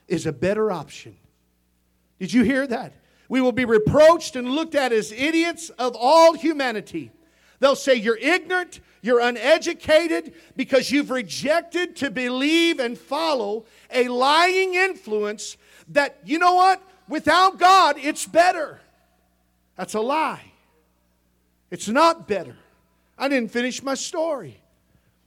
is 0.08 0.26
a 0.26 0.34
better 0.34 0.72
option. 0.72 1.16
Did 2.20 2.34
you 2.34 2.44
hear 2.44 2.68
that? 2.68 2.94
We 3.28 3.42
will 3.42 3.52
be 3.52 3.66
reproached 3.66 4.36
and 4.36 4.50
looked 4.50 4.76
at 4.76 4.92
as 4.92 5.12
idiots 5.12 5.70
of 5.72 5.96
all 5.98 6.34
humanity. 6.34 7.12
They'll 7.60 7.76
say, 7.76 7.96
You're 7.96 8.18
ignorant, 8.18 8.80
you're 9.02 9.20
uneducated 9.20 10.34
because 10.56 10.92
you've 10.92 11.12
rejected 11.12 11.96
to 11.98 12.10
believe 12.10 12.80
and 12.80 12.98
follow 12.98 13.66
a 13.92 14.08
lying 14.08 14.76
influence 14.76 15.58
that, 15.90 16.20
you 16.26 16.40
know 16.40 16.56
what? 16.56 16.82
Without 17.08 17.58
God, 17.58 17.98
it's 17.98 18.26
better. 18.26 18.80
That's 19.76 19.94
a 19.94 20.02
lie. 20.02 20.44
It's 21.72 21.88
not 21.88 22.28
better. 22.28 22.56
I 23.18 23.28
didn't 23.28 23.52
finish 23.52 23.82
my 23.82 23.96
story. 23.96 24.60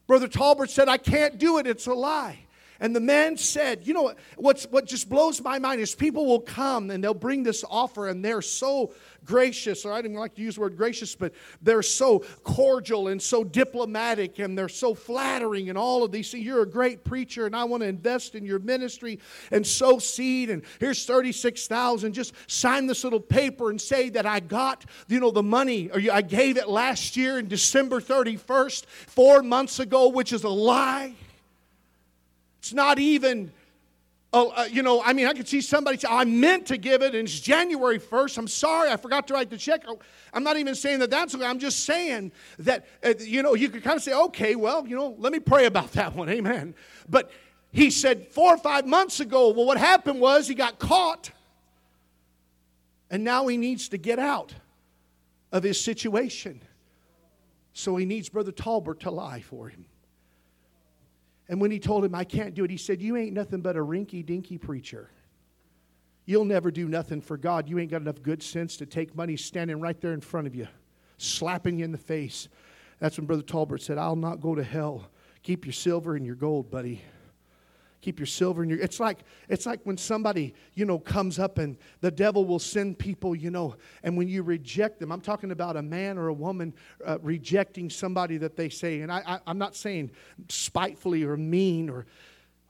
Brother 0.06 0.28
Talbert 0.28 0.70
said, 0.70 0.88
I 0.88 0.98
can't 0.98 1.38
do 1.38 1.58
it. 1.58 1.66
It's 1.66 1.86
a 1.86 1.94
lie. 1.94 2.38
And 2.82 2.96
the 2.96 3.00
man 3.00 3.36
said, 3.36 3.86
You 3.86 3.94
know, 3.94 4.12
what's, 4.36 4.64
what 4.64 4.86
just 4.86 5.08
blows 5.08 5.40
my 5.40 5.60
mind 5.60 5.80
is 5.80 5.94
people 5.94 6.26
will 6.26 6.40
come 6.40 6.90
and 6.90 7.02
they'll 7.02 7.14
bring 7.14 7.44
this 7.44 7.64
offer 7.70 8.08
and 8.08 8.24
they're 8.24 8.42
so 8.42 8.92
gracious, 9.24 9.84
or 9.84 9.92
I 9.92 10.02
didn't 10.02 10.16
like 10.16 10.34
to 10.34 10.42
use 10.42 10.56
the 10.56 10.62
word 10.62 10.76
gracious, 10.76 11.14
but 11.14 11.32
they're 11.62 11.82
so 11.82 12.24
cordial 12.42 13.06
and 13.06 13.22
so 13.22 13.44
diplomatic 13.44 14.40
and 14.40 14.58
they're 14.58 14.68
so 14.68 14.96
flattering 14.96 15.68
and 15.68 15.78
all 15.78 16.02
of 16.02 16.10
these 16.10 16.32
things. 16.32 16.44
You're 16.44 16.62
a 16.62 16.68
great 16.68 17.04
preacher 17.04 17.46
and 17.46 17.54
I 17.54 17.62
want 17.62 17.84
to 17.84 17.88
invest 17.88 18.34
in 18.34 18.44
your 18.44 18.58
ministry 18.58 19.20
and 19.52 19.64
sow 19.64 20.00
seed 20.00 20.50
and 20.50 20.64
here's 20.80 21.06
36,000. 21.06 22.12
Just 22.12 22.34
sign 22.48 22.88
this 22.88 23.04
little 23.04 23.20
paper 23.20 23.70
and 23.70 23.80
say 23.80 24.08
that 24.08 24.26
I 24.26 24.40
got, 24.40 24.84
you 25.06 25.20
know, 25.20 25.30
the 25.30 25.40
money 25.44 25.88
or 25.88 26.00
I 26.12 26.22
gave 26.22 26.56
it 26.56 26.68
last 26.68 27.16
year 27.16 27.38
in 27.38 27.46
December 27.46 28.00
31st, 28.00 28.86
four 28.86 29.44
months 29.44 29.78
ago, 29.78 30.08
which 30.08 30.32
is 30.32 30.42
a 30.42 30.48
lie. 30.48 31.14
It's 32.62 32.72
not 32.72 33.00
even, 33.00 33.50
uh, 34.32 34.46
uh, 34.46 34.68
you 34.70 34.84
know, 34.84 35.02
I 35.02 35.14
mean, 35.14 35.26
I 35.26 35.32
could 35.32 35.48
see 35.48 35.60
somebody 35.60 35.98
say, 35.98 36.06
I 36.08 36.24
meant 36.24 36.66
to 36.66 36.76
give 36.76 37.02
it 37.02 37.12
and 37.12 37.26
it's 37.26 37.40
January 37.40 37.98
1st. 37.98 38.38
I'm 38.38 38.46
sorry, 38.46 38.88
I 38.88 38.96
forgot 38.96 39.26
to 39.26 39.34
write 39.34 39.50
the 39.50 39.58
check. 39.58 39.82
Oh, 39.88 39.98
I'm 40.32 40.44
not 40.44 40.56
even 40.56 40.76
saying 40.76 41.00
that 41.00 41.10
that's 41.10 41.34
okay. 41.34 41.44
I'm 41.44 41.58
just 41.58 41.84
saying 41.84 42.30
that, 42.60 42.86
uh, 43.04 43.14
you 43.18 43.42
know, 43.42 43.54
you 43.54 43.68
could 43.68 43.82
kind 43.82 43.96
of 43.96 44.02
say, 44.04 44.14
okay, 44.14 44.54
well, 44.54 44.86
you 44.86 44.94
know, 44.94 45.16
let 45.18 45.32
me 45.32 45.40
pray 45.40 45.66
about 45.66 45.90
that 45.94 46.14
one. 46.14 46.28
Amen. 46.28 46.76
But 47.08 47.32
he 47.72 47.90
said 47.90 48.28
four 48.28 48.54
or 48.54 48.58
five 48.58 48.86
months 48.86 49.18
ago, 49.18 49.48
well, 49.48 49.66
what 49.66 49.76
happened 49.76 50.20
was 50.20 50.46
he 50.46 50.54
got 50.54 50.78
caught 50.78 51.32
and 53.10 53.24
now 53.24 53.48
he 53.48 53.56
needs 53.56 53.88
to 53.88 53.98
get 53.98 54.20
out 54.20 54.54
of 55.50 55.64
his 55.64 55.82
situation. 55.82 56.62
So 57.72 57.96
he 57.96 58.04
needs 58.04 58.28
Brother 58.28 58.52
Talbert 58.52 59.00
to 59.00 59.10
lie 59.10 59.40
for 59.40 59.68
him. 59.68 59.84
And 61.48 61.60
when 61.60 61.70
he 61.70 61.78
told 61.78 62.04
him, 62.04 62.14
I 62.14 62.24
can't 62.24 62.54
do 62.54 62.64
it, 62.64 62.70
he 62.70 62.76
said, 62.76 63.02
You 63.02 63.16
ain't 63.16 63.32
nothing 63.32 63.60
but 63.60 63.76
a 63.76 63.80
rinky 63.80 64.24
dinky 64.24 64.58
preacher. 64.58 65.10
You'll 66.24 66.44
never 66.44 66.70
do 66.70 66.88
nothing 66.88 67.20
for 67.20 67.36
God. 67.36 67.68
You 67.68 67.78
ain't 67.78 67.90
got 67.90 68.00
enough 68.00 68.22
good 68.22 68.42
sense 68.42 68.76
to 68.76 68.86
take 68.86 69.16
money 69.16 69.36
standing 69.36 69.80
right 69.80 70.00
there 70.00 70.12
in 70.12 70.20
front 70.20 70.46
of 70.46 70.54
you, 70.54 70.68
slapping 71.18 71.78
you 71.78 71.84
in 71.84 71.92
the 71.92 71.98
face. 71.98 72.48
That's 73.00 73.18
when 73.18 73.26
Brother 73.26 73.42
Talbert 73.42 73.82
said, 73.82 73.98
I'll 73.98 74.14
not 74.14 74.40
go 74.40 74.54
to 74.54 74.62
hell. 74.62 75.10
Keep 75.42 75.66
your 75.66 75.72
silver 75.72 76.14
and 76.14 76.24
your 76.24 76.36
gold, 76.36 76.70
buddy 76.70 77.02
keep 78.02 78.18
your 78.18 78.26
silver 78.26 78.62
in 78.62 78.68
your 78.68 78.78
it's 78.80 79.00
like 79.00 79.20
it's 79.48 79.64
like 79.64 79.80
when 79.84 79.96
somebody 79.96 80.54
you 80.74 80.84
know 80.84 80.98
comes 80.98 81.38
up 81.38 81.56
and 81.58 81.78
the 82.00 82.10
devil 82.10 82.44
will 82.44 82.58
send 82.58 82.98
people 82.98 83.34
you 83.34 83.50
know 83.50 83.74
and 84.02 84.14
when 84.16 84.28
you 84.28 84.42
reject 84.42 85.00
them 85.00 85.10
i'm 85.10 85.20
talking 85.20 85.52
about 85.52 85.76
a 85.76 85.82
man 85.82 86.18
or 86.18 86.28
a 86.28 86.32
woman 86.32 86.74
uh, 87.06 87.16
rejecting 87.22 87.88
somebody 87.88 88.36
that 88.36 88.56
they 88.56 88.68
say 88.68 89.00
and 89.00 89.10
I, 89.10 89.22
I 89.26 89.38
i'm 89.46 89.58
not 89.58 89.74
saying 89.74 90.10
spitefully 90.48 91.22
or 91.22 91.36
mean 91.36 91.88
or 91.88 92.06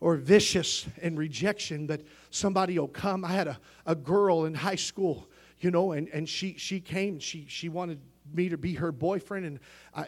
or 0.01 0.17
vicious 0.17 0.87
in 1.01 1.17
rejection 1.17 1.87
but 1.87 2.03
somebody 2.31 2.77
will 2.79 2.89
come. 2.89 3.25
I 3.25 3.29
had 3.29 3.47
a, 3.47 3.59
a 3.87 3.95
girl 3.95 4.45
in 4.45 4.55
high 4.55 4.77
school 4.77 5.29
you 5.61 5.71
know 5.71 5.93
and, 5.93 6.09
and 6.09 6.29
she 6.29 6.57
she 6.59 6.79
came 6.81 7.19
she 7.19 7.47
she 7.49 7.69
wanted 7.69 8.01
me 8.35 8.49
to 8.49 8.57
be 8.57 8.75
her 8.75 8.93
boyfriend 8.93 9.45
and 9.45 9.61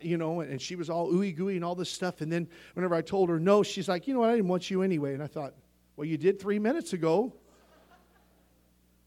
you 0.03 0.17
know 0.17 0.41
and, 0.41 0.51
and 0.51 0.63
she 0.63 0.77
was 0.77 0.89
all 0.89 1.11
ooey 1.13 1.35
gooey 1.35 1.57
and 1.57 1.65
all 1.65 1.75
this 1.75 1.91
stuff. 1.91 2.21
And 2.21 2.31
then 2.31 2.49
whenever 2.75 2.95
i 2.95 3.03
told 3.03 3.29
her 3.29 3.39
no 3.39 3.63
she's 3.63 3.89
like 3.89 4.07
you 4.07 4.15
know 4.15 4.21
what? 4.21 4.31
I 4.31 4.37
didn't 4.37 4.49
want 4.49 4.71
you 4.71 4.83
anyway. 4.83 5.15
And 5.15 5.23
i 5.23 5.27
thought 5.27 5.55
well 5.97 6.07
you 6.07 6.17
did 6.17 6.41
three 6.41 6.59
minutes 6.59 6.93
ago. 6.93 7.33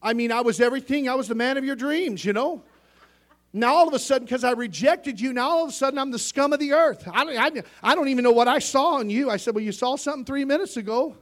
I 0.02 0.12
mean 0.12 0.32
i 0.32 0.40
was 0.40 0.60
everything. 0.60 1.08
I 1.08 1.14
was 1.14 1.28
the 1.28 1.34
man 1.34 1.56
of 1.56 1.64
your 1.64 1.76
dreams 1.76 2.24
you 2.24 2.32
know? 2.32 2.62
Now 3.52 3.74
all 3.74 3.88
of 3.88 3.94
a 3.94 3.98
sudden 3.98 4.26
because 4.26 4.44
i 4.44 4.52
rejected 4.52 5.20
you 5.20 5.32
now 5.32 5.48
all 5.48 5.64
of 5.64 5.70
a 5.70 5.72
sudden 5.72 5.98
i'm 5.98 6.10
the 6.10 6.18
scum 6.18 6.52
of 6.52 6.60
the 6.60 6.72
earth. 6.72 7.08
I 7.10 7.24
don't, 7.24 7.58
I, 7.82 7.90
I 7.90 7.94
don't 7.94 8.08
even 8.08 8.24
know 8.24 8.32
what 8.32 8.48
i 8.48 8.58
saw 8.58 8.98
in 8.98 9.10
you. 9.10 9.30
I 9.30 9.36
said 9.36 9.54
well 9.54 9.64
you 9.64 9.72
saw 9.72 9.96
something 9.96 10.24
three 10.24 10.44
minutes 10.44 10.76
ago 10.76 11.16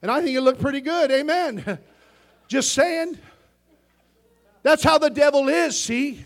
and 0.00 0.10
i 0.10 0.22
think 0.22 0.36
it 0.36 0.40
looked 0.40 0.60
pretty 0.60 0.80
good. 0.80 1.10
Amen. 1.10 1.78
Just 2.48 2.72
saying. 2.72 3.18
That's 4.62 4.84
how 4.84 4.98
the 4.98 5.10
devil 5.10 5.48
is 5.48 5.78
see 5.78 6.24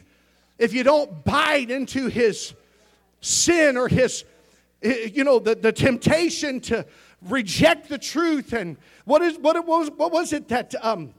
if 0.59 0.73
you 0.73 0.83
don't 0.83 1.25
bite 1.25 1.71
into 1.71 2.07
his 2.09 2.55
sin 3.21 3.77
or 3.77 3.89
his, 3.89 4.25
you 4.83 5.25
know, 5.25 5.39
the, 5.39 5.55
the 5.55 5.73
temptation 5.73 6.61
to 6.61 6.87
reject 7.23 7.89
the 7.89 7.99
truth. 7.99 8.53
And 8.53 8.77
what, 9.05 9.23
is, 9.23 9.39
what, 9.39 9.57
it 9.57 9.65
was, 9.65 9.91
what 9.91 10.13
was 10.13 10.33
it 10.33 10.49
that 10.49 10.75
um, 10.83 11.13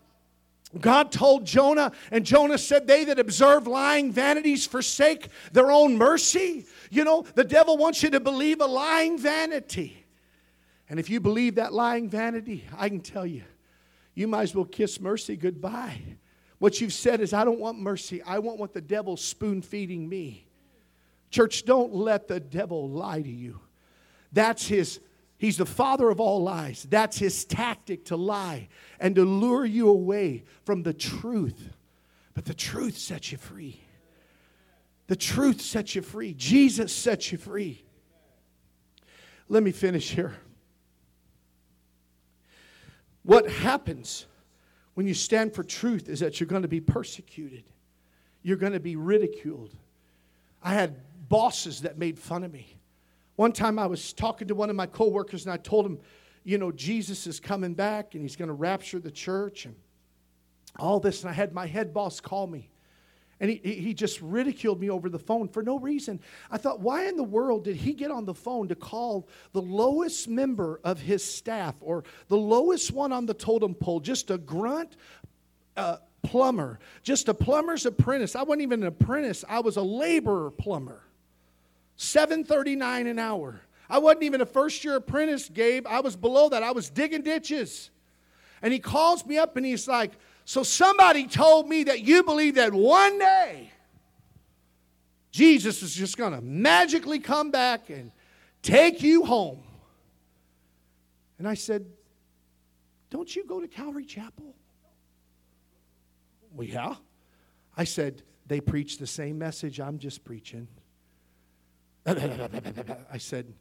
God 0.80 1.12
told 1.12 1.46
Jonah? 1.46 1.92
And 2.12 2.26
Jonah 2.26 2.58
said, 2.58 2.88
They 2.88 3.06
that 3.06 3.20
observe 3.20 3.68
lying 3.68 4.12
vanities 4.12 4.66
forsake 4.66 5.30
their 5.52 5.72
own 5.72 5.98
mercy. 5.98 6.66
You 6.90 7.04
know, 7.04 7.26
the 7.36 7.44
devil 7.44 7.78
wants 7.78 8.04
you 8.04 8.10
to 8.12 8.20
believe 8.20 8.62
a 8.62 8.66
lying 8.66 9.18
vanity. 9.18 10.06
And 10.90 11.00
if 11.00 11.10
you 11.10 11.20
believe 11.20 11.56
that 11.56 11.74
lying 11.74 12.10
vanity, 12.10 12.64
I 12.78 12.90
can 12.90 13.02
tell 13.02 13.26
you, 13.26 13.44
you 14.14 14.28
might 14.28 14.44
as 14.44 14.56
well 14.56 14.66
kiss 14.66 15.00
mercy 15.00 15.36
goodbye. 15.36 16.02
What 16.60 16.82
you've 16.82 16.94
said 16.94 17.22
is, 17.22 17.34
I 17.34 17.46
don't 17.46 17.60
want 17.60 17.80
mercy. 17.80 18.22
I 18.24 18.40
want 18.40 18.58
what 18.58 18.74
the 18.74 18.82
devil's 18.82 19.24
spoon 19.24 19.62
feeding 19.62 20.10
me. 20.10 20.48
Church, 21.30 21.66
don't 21.66 21.94
let 21.94 22.28
the 22.28 22.40
devil 22.40 22.90
lie 22.90 23.22
to 23.22 23.30
you. 23.30 23.60
That's 24.32 24.68
his, 24.68 25.00
he's 25.38 25.58
the 25.58 25.66
father 25.66 26.10
of 26.10 26.20
all 26.20 26.44
lies. 26.44 26.88
That's 26.90 27.18
his 27.18 27.46
tactic 27.46 28.06
to 28.06 28.16
lie 28.16 28.70
and 29.00 29.16
to 29.16 29.26
lure 29.26 29.66
you 29.66 29.90
away 29.90 30.44
from 30.64 30.84
the 30.84 30.94
truth. 30.94 31.70
But 32.34 32.46
the 32.46 32.54
truth 32.54 32.98
sets 32.98 33.32
you 33.32 33.38
free. 33.38 33.82
The 35.08 35.16
truth 35.16 35.62
sets 35.62 35.96
you 35.96 36.02
free. 36.02 36.34
Jesus 36.34 36.94
sets 36.94 37.32
you 37.32 37.38
free. 37.38 37.84
Let 39.50 39.64
me 39.64 39.72
finish 39.72 40.12
here. 40.12 40.36
What 43.24 43.50
happens? 43.50 44.27
When 44.98 45.06
you 45.06 45.14
stand 45.14 45.54
for 45.54 45.64
truth 45.64 46.10
is 46.10 46.22
that 46.22 46.40
you're 46.40 46.48
going 46.48 46.64
to 46.64 46.68
be 46.68 46.82
persecuted, 46.82 47.64
you're 48.42 48.58
going 48.58 48.74
to 48.74 48.80
be 48.80 48.96
ridiculed. 48.96 49.76
I 50.64 50.74
had 50.74 50.96
bosses 51.30 51.82
that 51.82 52.00
made 52.00 52.18
fun 52.18 52.44
of 52.44 52.52
me. 52.52 52.80
One 53.36 53.52
time 53.52 53.78
I 53.78 53.86
was 53.86 54.12
talking 54.12 54.48
to 54.48 54.56
one 54.56 54.72
of 54.72 54.76
my 54.76 54.88
coworkers 54.88 55.46
and 55.46 55.54
I 55.54 55.58
told 55.58 55.86
him, 55.86 56.00
you 56.44 56.58
know, 56.58 56.72
Jesus 56.72 57.28
is 57.28 57.40
coming 57.40 57.76
back 57.76 58.16
and 58.16 58.24
he's 58.24 58.36
going 58.36 58.48
to 58.48 58.56
rapture 58.56 58.98
the 58.98 59.12
church 59.12 59.66
and 59.66 59.76
all 60.80 61.00
this. 61.00 61.22
And 61.22 61.30
I 61.30 61.34
had 61.34 61.54
my 61.54 61.68
head 61.68 61.94
boss 61.94 62.20
call 62.20 62.48
me. 62.48 62.72
And 63.40 63.52
he, 63.52 63.58
he 63.58 63.94
just 63.94 64.20
ridiculed 64.22 64.80
me 64.80 64.90
over 64.90 65.10
the 65.10 65.20
phone 65.20 65.48
for 65.48 65.62
no 65.62 65.78
reason. 65.78 66.20
I 66.50 66.58
thought, 66.58 66.80
why 66.80 67.08
in 67.08 67.18
the 67.18 67.24
world 67.24 67.66
did 67.66 67.76
he 67.76 67.94
get 67.94 68.10
on 68.10 68.26
the 68.26 68.34
phone 68.34 68.68
to 68.70 68.76
call 68.76 69.28
the 69.52 69.62
lowest 69.62 70.28
member 70.28 70.80
of 70.84 71.00
his 71.00 71.24
staff 71.24 71.76
or 71.82 72.04
the 72.30 72.38
lowest 72.38 72.92
one 72.92 73.12
on 73.12 73.28
the 73.28 73.36
totem 73.36 73.76
pole, 73.76 74.00
just 74.00 74.32
a 74.32 74.40
grunt 74.40 74.96
uh, 75.76 75.98
plumber, 76.24 76.80
just 77.04 77.30
a 77.30 77.34
plumber's 77.34 77.86
apprentice? 77.86 78.36
I 78.36 78.42
wasn't 78.42 78.64
even 78.64 78.82
an 78.82 78.88
apprentice, 78.88 79.46
I 79.48 79.60
was 79.60 79.78
a 79.78 79.84
laborer 79.84 80.50
plumber. 80.50 81.04
739 81.98 83.08
an 83.08 83.20
hour. 83.20 83.62
I 83.90 84.00
wasn't 84.00 84.24
even 84.24 84.42
a 84.42 84.46
first 84.46 84.84
year 84.84 84.96
apprentice, 84.96 85.50
Gabe. 85.50 85.86
I 85.88 86.00
was 86.02 86.16
below 86.16 86.50
that. 86.50 86.64
I 86.64 86.72
was 86.72 86.90
digging 86.90 87.22
ditches. 87.22 87.90
And 88.62 88.74
he 88.74 88.80
calls 88.80 89.26
me 89.26 89.38
up 89.38 89.58
and 89.58 89.66
he's 89.66 89.88
like, 89.88 90.12
So 90.48 90.64
somebody 90.64 91.28
told 91.28 91.68
me 91.68 91.84
that 91.84 92.00
you 92.00 92.24
believe 92.24 92.56
that 92.56 92.74
one 92.74 93.20
day 93.20 93.70
Jesus 95.30 95.84
is 95.84 95.94
just 95.94 96.16
going 96.16 96.32
to 96.32 96.40
magically 96.40 97.20
come 97.20 97.52
back 97.52 97.90
and 97.90 98.14
take 98.62 99.04
you 99.04 99.26
home. 99.26 99.62
And 101.38 101.50
I 101.50 101.54
said, 101.54 101.86
Don't 103.10 103.36
you 103.36 103.46
go 103.46 103.60
to 103.60 103.68
Calvary 103.68 104.06
Chapel? 104.06 104.56
Well, 106.54 106.66
yeah. 106.66 106.96
I 107.76 107.84
said, 107.84 108.24
They 108.46 108.62
preach 108.62 109.00
the 109.00 109.06
same 109.06 109.38
message 109.38 109.82
I'm 109.82 110.00
just 110.00 110.24
preaching. 110.24 110.70
I 112.06 113.18
said, 113.18 113.54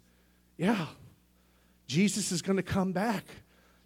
Yeah, 0.56 0.86
Jesus 1.88 2.30
is 2.30 2.42
going 2.42 2.58
to 2.58 2.62
come 2.62 2.92
back, 2.92 3.24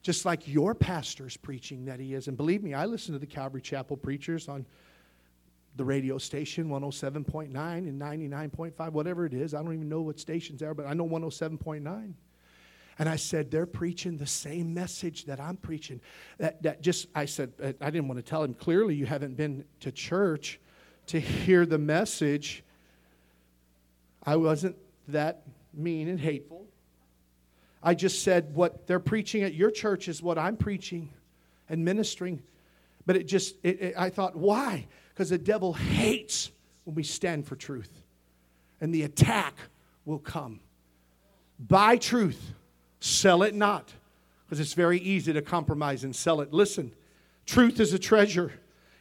just 0.02 0.24
like 0.24 0.48
your 0.48 0.74
pastor's 0.74 1.36
preaching 1.36 1.84
that 1.84 2.00
he 2.00 2.14
is. 2.14 2.28
And 2.28 2.36
believe 2.36 2.62
me, 2.62 2.74
I 2.74 2.86
listen 2.86 3.12
to 3.12 3.18
the 3.18 3.26
Calvary 3.26 3.60
Chapel 3.60 3.96
preachers 3.96 4.48
on 4.48 4.64
the 5.76 5.84
radio 5.84 6.18
station 6.18 6.68
107.9 6.68 7.48
and 7.54 8.00
99.5, 8.00 8.92
whatever 8.92 9.26
it 9.26 9.34
is. 9.34 9.54
I 9.54 9.62
don't 9.62 9.72
even 9.72 9.88
know 9.88 10.00
what 10.00 10.18
stations 10.18 10.62
are, 10.62 10.74
but 10.74 10.86
I 10.86 10.94
know 10.94 11.06
107.9. 11.06 12.14
And 12.98 13.08
I 13.08 13.16
said, 13.16 13.50
they're 13.50 13.66
preaching 13.66 14.18
the 14.18 14.26
same 14.26 14.74
message 14.74 15.24
that 15.24 15.40
I'm 15.40 15.56
preaching. 15.56 16.00
That, 16.38 16.62
that 16.62 16.82
just, 16.82 17.06
I 17.14 17.24
said, 17.24 17.52
uh, 17.62 17.72
I 17.80 17.90
didn't 17.90 18.08
want 18.08 18.18
to 18.18 18.22
tell 18.22 18.42
him 18.42 18.52
clearly, 18.52 18.94
you 18.94 19.06
haven't 19.06 19.36
been 19.36 19.64
to 19.80 19.92
church 19.92 20.60
to 21.06 21.18
hear 21.18 21.64
the 21.64 21.78
message. 21.78 22.62
I 24.22 24.36
wasn't 24.36 24.76
that 25.08 25.44
mean 25.72 26.08
and 26.08 26.20
hateful. 26.20 26.66
I 27.82 27.94
just 27.94 28.22
said 28.22 28.54
what 28.54 28.86
they're 28.86 29.00
preaching 29.00 29.42
at 29.42 29.54
your 29.54 29.70
church 29.70 30.08
is 30.08 30.22
what 30.22 30.38
I'm 30.38 30.56
preaching 30.56 31.10
and 31.68 31.84
ministering. 31.84 32.42
But 33.06 33.16
it 33.16 33.26
just, 33.26 33.56
it, 33.62 33.80
it, 33.80 33.94
I 33.96 34.10
thought, 34.10 34.36
why? 34.36 34.86
Because 35.08 35.30
the 35.30 35.38
devil 35.38 35.72
hates 35.72 36.50
when 36.84 36.94
we 36.94 37.02
stand 37.02 37.46
for 37.46 37.56
truth. 37.56 37.90
And 38.80 38.94
the 38.94 39.02
attack 39.02 39.54
will 40.04 40.18
come. 40.18 40.60
Buy 41.58 41.96
truth, 41.96 42.52
sell 43.00 43.42
it 43.42 43.54
not. 43.54 43.92
Because 44.44 44.60
it's 44.60 44.74
very 44.74 44.98
easy 44.98 45.32
to 45.32 45.42
compromise 45.42 46.04
and 46.04 46.14
sell 46.14 46.40
it. 46.40 46.52
Listen, 46.52 46.92
truth 47.46 47.80
is 47.80 47.94
a 47.94 47.98
treasure, 47.98 48.52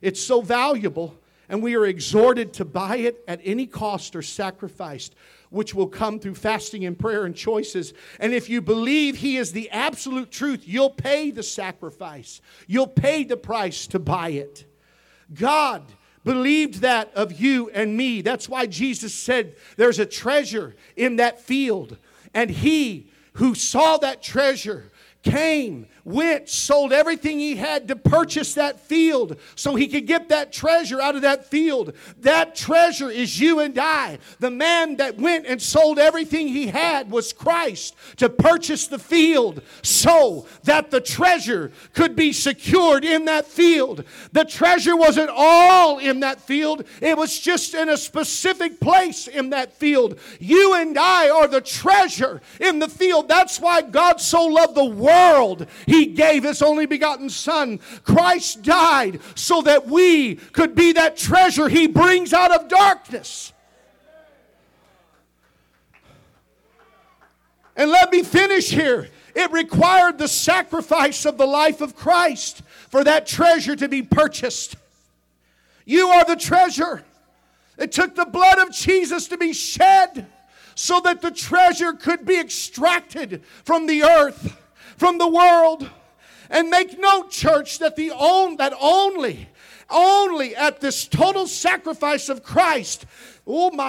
it's 0.02 0.22
so 0.22 0.42
valuable 0.42 1.16
and 1.50 1.64
we 1.64 1.76
are 1.76 1.86
exhorted 1.86 2.54
to 2.54 2.66
buy 2.66 2.98
it 2.98 3.24
at 3.28 3.42
any 3.44 3.66
cost 3.66 4.16
or 4.16 4.22
sacrifice, 4.22 5.10
which 5.50 5.74
will 5.74 5.88
come 5.88 6.20
through 6.20 6.36
fasting 6.36 6.86
and 6.86 6.97
prayer 6.97 7.26
and 7.26 7.36
choices. 7.36 7.93
And 8.20 8.34
if 8.34 8.50
you 8.50 8.62
believe 8.62 9.18
He 9.18 9.38
is 9.38 9.52
the 9.52 9.70
absolute 9.72 10.32
truth, 10.32 10.64
you'll 10.66 10.89
pay 10.89 11.32
the 11.32 11.43
sacrifice, 11.43 12.41
you'll 12.68 12.88
pay 12.88 13.24
the 13.24 13.38
price 13.38 13.88
to 13.88 14.00
buy 14.00 14.30
it. 14.30 14.66
God 15.34 15.84
believed 16.24 16.82
that 16.82 17.14
of 17.14 17.39
you 17.39 17.70
and 17.70 17.95
me. 17.95 18.22
That's 18.22 18.50
why 18.50 18.66
Jesus 18.66 19.14
said 19.14 19.56
there's 19.78 20.00
a 20.00 20.06
treasure 20.06 20.76
in 20.95 21.18
that 21.18 21.39
field. 21.39 21.97
And 22.34 22.50
He 22.50 23.12
who 23.34 23.56
saw 23.56 23.97
that 23.97 24.22
treasure 24.22 24.91
came, 25.24 25.88
went, 26.04 26.50
sold 26.50 26.93
everything 26.93 27.39
he 27.39 27.56
had 27.56 27.88
to 27.88 27.95
purchase 27.95 28.54
that 28.54 28.80
field 28.80 29.38
so 29.56 29.76
he 29.76 29.88
could 29.88 30.08
get 30.08 30.30
that 30.30 30.52
treasure 30.52 31.02
out 31.02 31.16
of 31.16 31.22
that 31.22 31.45
field. 31.45 31.93
That 32.20 32.56
treasure 32.56 33.10
is 33.10 33.39
you 33.39 33.60
and 33.60 33.78
I. 33.78 34.20
The 34.39 34.52
man 34.52 34.97
that 34.97 35.18
went 35.18 35.45
and 35.45 35.62
sold 35.62 36.00
everything 36.00 36.47
he 36.47 36.68
had 36.68 37.12
was 37.12 37.34
Christ 37.34 37.95
to 38.18 38.30
purchase 38.30 38.88
the 38.88 39.00
field 39.00 39.62
so 39.82 40.45
that 40.64 40.91
the 40.91 41.02
treasure 41.02 41.72
could 41.93 42.16
be 42.16 42.34
secured 42.34 43.06
in 43.06 43.26
that 43.26 43.45
field. 43.45 44.04
The 44.32 44.45
treasure 44.45 44.95
wasn't 44.95 45.30
all 45.34 46.00
in 46.00 46.22
that 46.22 46.41
field, 46.41 46.86
it 47.02 47.18
was 47.18 47.39
just 47.39 47.74
in 47.74 47.89
a 47.89 47.97
specific 47.97 48.80
place 48.80 49.28
in 49.28 49.50
that 49.52 49.74
field. 49.74 50.20
You 50.39 50.74
and 50.76 50.97
I 50.97 51.30
are 51.30 51.47
the 51.47 51.62
treasure 51.62 52.41
in 52.60 52.80
the 52.80 52.89
field. 52.89 53.28
That's 53.28 53.60
why 53.60 53.82
God 53.82 54.20
so 54.22 54.45
loved 54.45 54.76
the 54.76 54.86
world 54.86 55.68
He 55.90 56.06
gave 56.06 56.44
His 56.44 56.62
only 56.62 56.86
begotten 56.86 57.32
Son. 57.32 57.80
Christ 58.04 58.62
died 58.62 59.20
so 59.34 59.64
that 59.64 59.88
we 59.88 60.36
could 60.36 60.76
be 60.76 60.94
that 60.94 61.18
treasure 61.18 61.68
He 61.68 61.88
brings 61.88 62.32
out 62.32 62.52
of 62.52 62.68
darkness. 62.68 63.54
And 67.76 67.90
let 67.90 68.12
me 68.12 68.22
finish 68.22 68.70
here. 68.70 69.10
It 69.34 69.52
required 69.52 70.20
the 70.20 70.28
sacrifice 70.28 71.26
of 71.26 71.40
the 71.40 71.48
life 71.48 71.82
of 71.82 71.96
Christ 71.96 72.62
for 72.90 73.04
that 73.04 73.26
treasure 73.26 73.76
to 73.76 73.88
be 73.88 74.04
purchased. 74.04 74.76
You 75.86 76.10
are 76.10 76.24
the 76.24 76.36
treasure. 76.36 77.04
It 77.80 77.92
took 77.92 78.14
the 78.14 78.26
blood 78.26 78.60
of 78.60 78.72
Jesus 78.72 79.28
to 79.30 79.38
be 79.38 79.54
shed 79.54 80.28
so 80.76 81.00
that 81.00 81.24
the 81.24 81.32
treasure 81.32 81.94
could 81.94 82.28
be 82.28 82.40
extracted 82.40 83.42
from 83.64 83.88
the 83.88 84.04
earth 84.04 84.56
from 85.00 85.18
the 85.18 85.28
world. 85.28 85.89
And 86.52 86.70
make 86.70 87.00
note, 87.00 87.32
church, 87.32 87.80
that 87.80 87.95
the 87.95 88.12
on, 88.12 88.58
that 88.58 88.74
only, 88.80 89.50
only 89.89 90.56
at 90.56 90.82
this 90.82 91.08
total 91.08 91.47
sacrifice 91.47 92.28
of 92.28 92.43
Christ, 92.43 93.06
not 93.45 93.86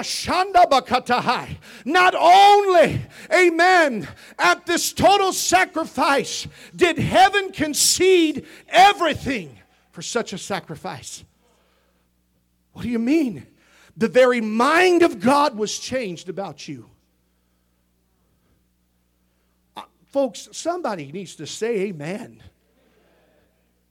only, 2.14 3.02
amen, 3.34 4.08
at 4.38 4.66
this 4.66 4.92
total 4.92 5.32
sacrifice 5.32 6.46
did 6.76 6.98
heaven 6.98 7.50
concede 7.50 8.46
everything 8.68 9.58
for 9.90 10.02
such 10.02 10.34
a 10.34 10.38
sacrifice. 10.38 11.24
What 12.72 12.82
do 12.82 12.88
you 12.88 12.98
mean? 12.98 13.46
The 13.96 14.08
very 14.08 14.42
mind 14.42 15.02
of 15.02 15.18
God 15.18 15.56
was 15.56 15.78
changed 15.78 16.28
about 16.28 16.68
you. 16.68 16.89
Folks, 20.10 20.48
somebody 20.52 21.12
needs 21.12 21.36
to 21.36 21.46
say 21.46 21.82
amen. 21.82 22.42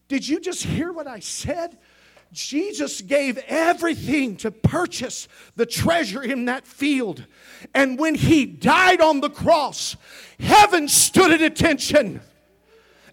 Did 0.08 0.28
you 0.28 0.40
just 0.40 0.64
hear 0.64 0.92
what 0.92 1.08
I 1.08 1.20
said? 1.20 1.78
Jesus 2.32 3.02
gave 3.02 3.38
everything 3.48 4.38
to 4.38 4.52
purchase 4.52 5.28
the 5.56 5.66
treasure 5.66 6.22
in 6.22 6.46
that 6.46 6.68
field. 6.68 7.26
And 7.74 7.98
when 7.98 8.16
he 8.16 8.46
died 8.46 9.02
on 9.02 9.22
the 9.22 9.30
cross, 9.30 9.96
heaven 10.40 10.88
stood 10.88 11.32
at 11.32 11.42
attention. 11.42 12.22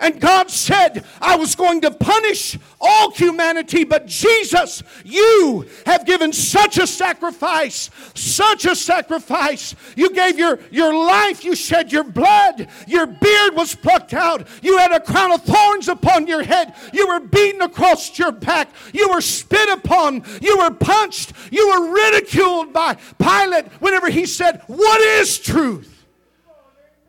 And 0.01 0.21
God 0.21 0.51
said, 0.51 1.05
I 1.21 1.37
was 1.37 1.55
going 1.55 1.81
to 1.83 1.91
punish 1.91 2.59
all 2.81 3.11
humanity, 3.11 3.85
but 3.85 4.07
Jesus, 4.07 4.83
you 5.05 5.67
have 5.87 6.05
given 6.05 6.33
such 6.33 6.79
a 6.79 6.87
sacrifice, 6.87 7.91
such 8.15 8.67
a 8.67 8.77
sacrifice. 8.77 9.75
You 9.97 10.11
gave 10.11 10.39
your, 10.39 10.59
your 10.71 10.95
life, 10.95 11.45
you 11.45 11.57
shed 11.57 11.93
your 11.93 12.05
blood, 12.05 12.69
your 12.87 13.07
beard 13.07 13.55
was 13.55 13.75
plucked 13.75 14.15
out, 14.15 14.47
you 14.63 14.79
had 14.79 14.93
a 14.93 15.01
crown 15.01 15.33
of 15.33 15.43
thorns 15.43 15.89
upon 15.89 16.27
your 16.27 16.43
head, 16.43 16.75
you 16.93 17.09
were 17.09 17.21
beaten 17.21 17.63
across 17.63 18.19
your 18.19 18.33
back, 18.33 18.69
you 18.93 19.09
were 19.09 19.21
spit 19.21 19.69
upon, 19.71 20.25
you 20.43 20.59
were 20.59 20.71
punched, 20.71 21.33
you 21.51 21.69
were 21.69 21.93
ridiculed 21.93 22.73
by 22.73 22.95
Pilate 23.19 23.67
whenever 23.81 24.11
he 24.11 24.27
said, 24.27 24.63
What 24.67 25.01
is 25.01 25.39
truth? 25.39 25.93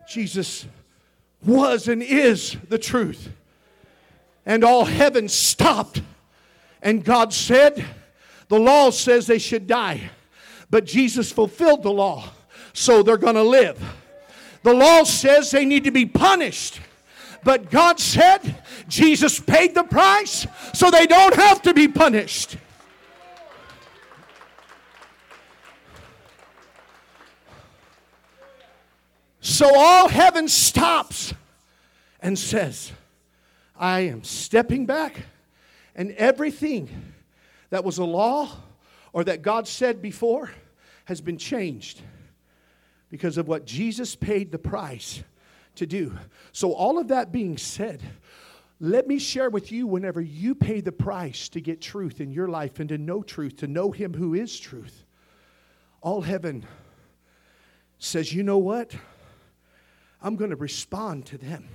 Jesus 0.08 0.66
was 1.48 1.88
and 1.88 2.04
is 2.04 2.58
the 2.70 2.78
truth. 2.78 3.30
And 4.46 4.64
all 4.64 4.86
heaven 4.86 5.28
stopped. 5.28 6.02
And 6.82 7.04
God 7.04 7.34
said, 7.34 7.84
The 8.50 8.60
law 8.60 8.92
says 8.92 9.26
they 9.26 9.40
should 9.40 9.66
die. 9.66 10.12
But 10.70 10.86
Jesus 10.86 11.32
fulfilled 11.32 11.84
the 11.84 11.92
law, 11.92 12.30
so 12.74 13.02
they're 13.02 13.18
going 13.18 13.36
to 13.36 13.44
live. 13.44 13.82
The 14.64 14.74
law 14.74 15.04
says 15.04 15.50
they 15.50 15.66
need 15.66 15.86
to 15.86 15.92
be 15.92 16.06
punished. 16.06 16.82
But 17.44 17.72
God 17.72 18.00
said, 18.00 18.62
Jesus 18.90 19.40
paid 19.40 19.74
the 19.74 19.84
price, 19.84 20.46
so 20.74 20.92
they 20.92 21.08
don't 21.08 21.36
have 21.36 21.62
to 21.62 21.74
be 21.74 21.88
punished. 21.88 22.58
So 29.48 29.74
all 29.74 30.10
heaven 30.10 30.50
stops 30.50 31.34
and 32.20 32.38
says, 32.38 32.92
I 33.78 34.02
am 34.02 34.26
stepping 34.26 34.86
back, 34.86 35.22
and 35.96 36.12
everything 36.12 37.14
that 37.70 37.86
was 37.86 37.98
a 37.98 38.04
law 38.04 38.50
or 39.14 39.24
that 39.24 39.44
God 39.44 39.66
said 39.66 40.02
before 40.02 40.52
has 41.06 41.22
been 41.22 41.38
changed 41.38 42.02
because 43.10 43.38
of 43.38 43.48
what 43.48 43.66
Jesus 43.66 44.18
paid 44.18 44.52
the 44.52 44.60
price 44.60 45.24
to 45.76 45.86
do. 45.86 46.14
So, 46.52 46.74
all 46.74 47.00
of 47.00 47.08
that 47.08 47.32
being 47.32 47.58
said, 47.58 48.04
let 48.82 49.08
me 49.08 49.18
share 49.18 49.50
with 49.50 49.72
you 49.72 49.88
whenever 49.88 50.20
you 50.20 50.56
pay 50.56 50.82
the 50.82 50.92
price 50.92 51.48
to 51.50 51.62
get 51.62 51.80
truth 51.80 52.20
in 52.20 52.32
your 52.32 52.50
life 52.50 52.82
and 52.82 52.90
to 52.90 52.98
know 52.98 53.24
truth, 53.24 53.56
to 53.60 53.68
know 53.68 53.92
Him 53.92 54.14
who 54.14 54.34
is 54.34 54.60
truth. 54.60 55.06
All 56.02 56.20
heaven 56.20 56.66
says, 57.98 58.34
you 58.34 58.44
know 58.44 58.58
what? 58.58 58.94
I'm 60.22 60.36
going 60.36 60.50
to 60.50 60.56
respond 60.56 61.26
to 61.28 61.38
them. 61.38 61.68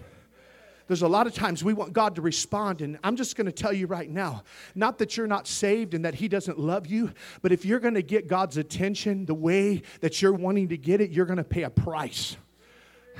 There's 0.88 1.02
a 1.02 1.08
lot 1.08 1.26
of 1.26 1.34
times 1.34 1.62
we 1.64 1.72
want 1.72 1.92
God 1.92 2.16
to 2.16 2.22
respond, 2.22 2.82
and 2.82 2.98
I'm 3.02 3.16
just 3.16 3.36
going 3.36 3.46
to 3.46 3.52
tell 3.52 3.72
you 3.72 3.86
right 3.86 4.10
now 4.10 4.42
not 4.74 4.98
that 4.98 5.16
you're 5.16 5.26
not 5.26 5.46
saved 5.46 5.94
and 5.94 6.04
that 6.04 6.14
He 6.14 6.28
doesn't 6.28 6.58
love 6.58 6.86
you, 6.86 7.12
but 7.40 7.52
if 7.52 7.64
you're 7.64 7.80
going 7.80 7.94
to 7.94 8.02
get 8.02 8.26
God's 8.26 8.56
attention 8.56 9.24
the 9.24 9.34
way 9.34 9.82
that 10.00 10.20
you're 10.20 10.32
wanting 10.32 10.68
to 10.68 10.76
get 10.76 11.00
it, 11.00 11.10
you're 11.10 11.26
going 11.26 11.38
to 11.38 11.44
pay 11.44 11.62
a 11.62 11.70
price. 11.70 12.36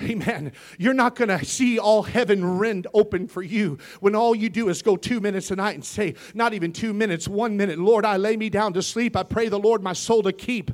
Amen. 0.03 0.53
You're 0.79 0.95
not 0.95 1.15
going 1.15 1.29
to 1.29 1.45
see 1.45 1.79
all 1.79 2.03
heaven 2.03 2.59
rend 2.59 2.87
open 2.95 3.29
for 3.29 3.43
you 3.43 3.79
when 4.01 4.15
all 4.15 4.35
you 4.35 4.49
do 4.49 4.69
is 4.69 4.83
go 4.83 4.97
two 4.97 5.21
minutes 5.21 5.51
a 5.51 5.57
night 5.57 5.75
and 5.75 5.85
say, 5.85 6.15
not 6.35 6.55
even 6.55 6.73
two 6.73 6.93
minutes, 6.95 7.29
one 7.29 7.57
minute, 7.57 7.79
Lord, 7.79 8.05
I 8.05 8.17
lay 8.17 8.37
me 8.37 8.49
down 8.49 8.73
to 8.73 8.83
sleep. 8.83 9.17
I 9.17 9.23
pray 9.23 9.49
the 9.49 9.59
Lord 9.59 9.83
my 9.83 9.93
soul 9.93 10.23
to 10.23 10.33
keep. 10.33 10.71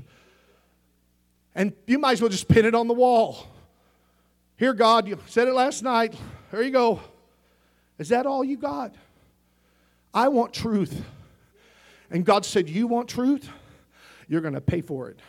And 1.55 1.73
you 1.87 1.99
might 1.99 2.13
as 2.13 2.23
well 2.23 2.31
just 2.31 2.49
pin 2.49 2.65
it 2.65 2.75
on 2.75 2.87
the 2.87 2.95
wall. 2.95 3.49
Here, 4.59 4.75
God, 4.75 5.07
you 5.07 5.17
said 5.27 5.47
it 5.47 5.55
last 5.55 5.85
night. 5.85 6.15
There 6.51 6.63
you 6.63 6.73
go. 6.73 7.01
Is 7.97 8.09
that 8.09 8.27
all 8.27 8.43
you 8.43 8.57
got? 8.57 8.93
I 10.13 10.29
want 10.29 10.53
truth. 10.53 11.01
And 12.11 12.25
God 12.25 12.45
said, 12.45 12.69
You 12.69 12.89
want 12.89 13.09
truth? 13.09 13.49
You're 14.29 14.41
going 14.41 14.55
to 14.55 14.61
pay 14.61 14.81
for 14.81 15.11
it. 15.11 15.21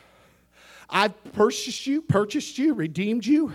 I've 0.89 1.13
purchased 1.33 1.85
you, 1.85 2.01
purchased 2.01 2.57
you, 2.57 2.73
redeemed 2.73 3.25
you. 3.25 3.53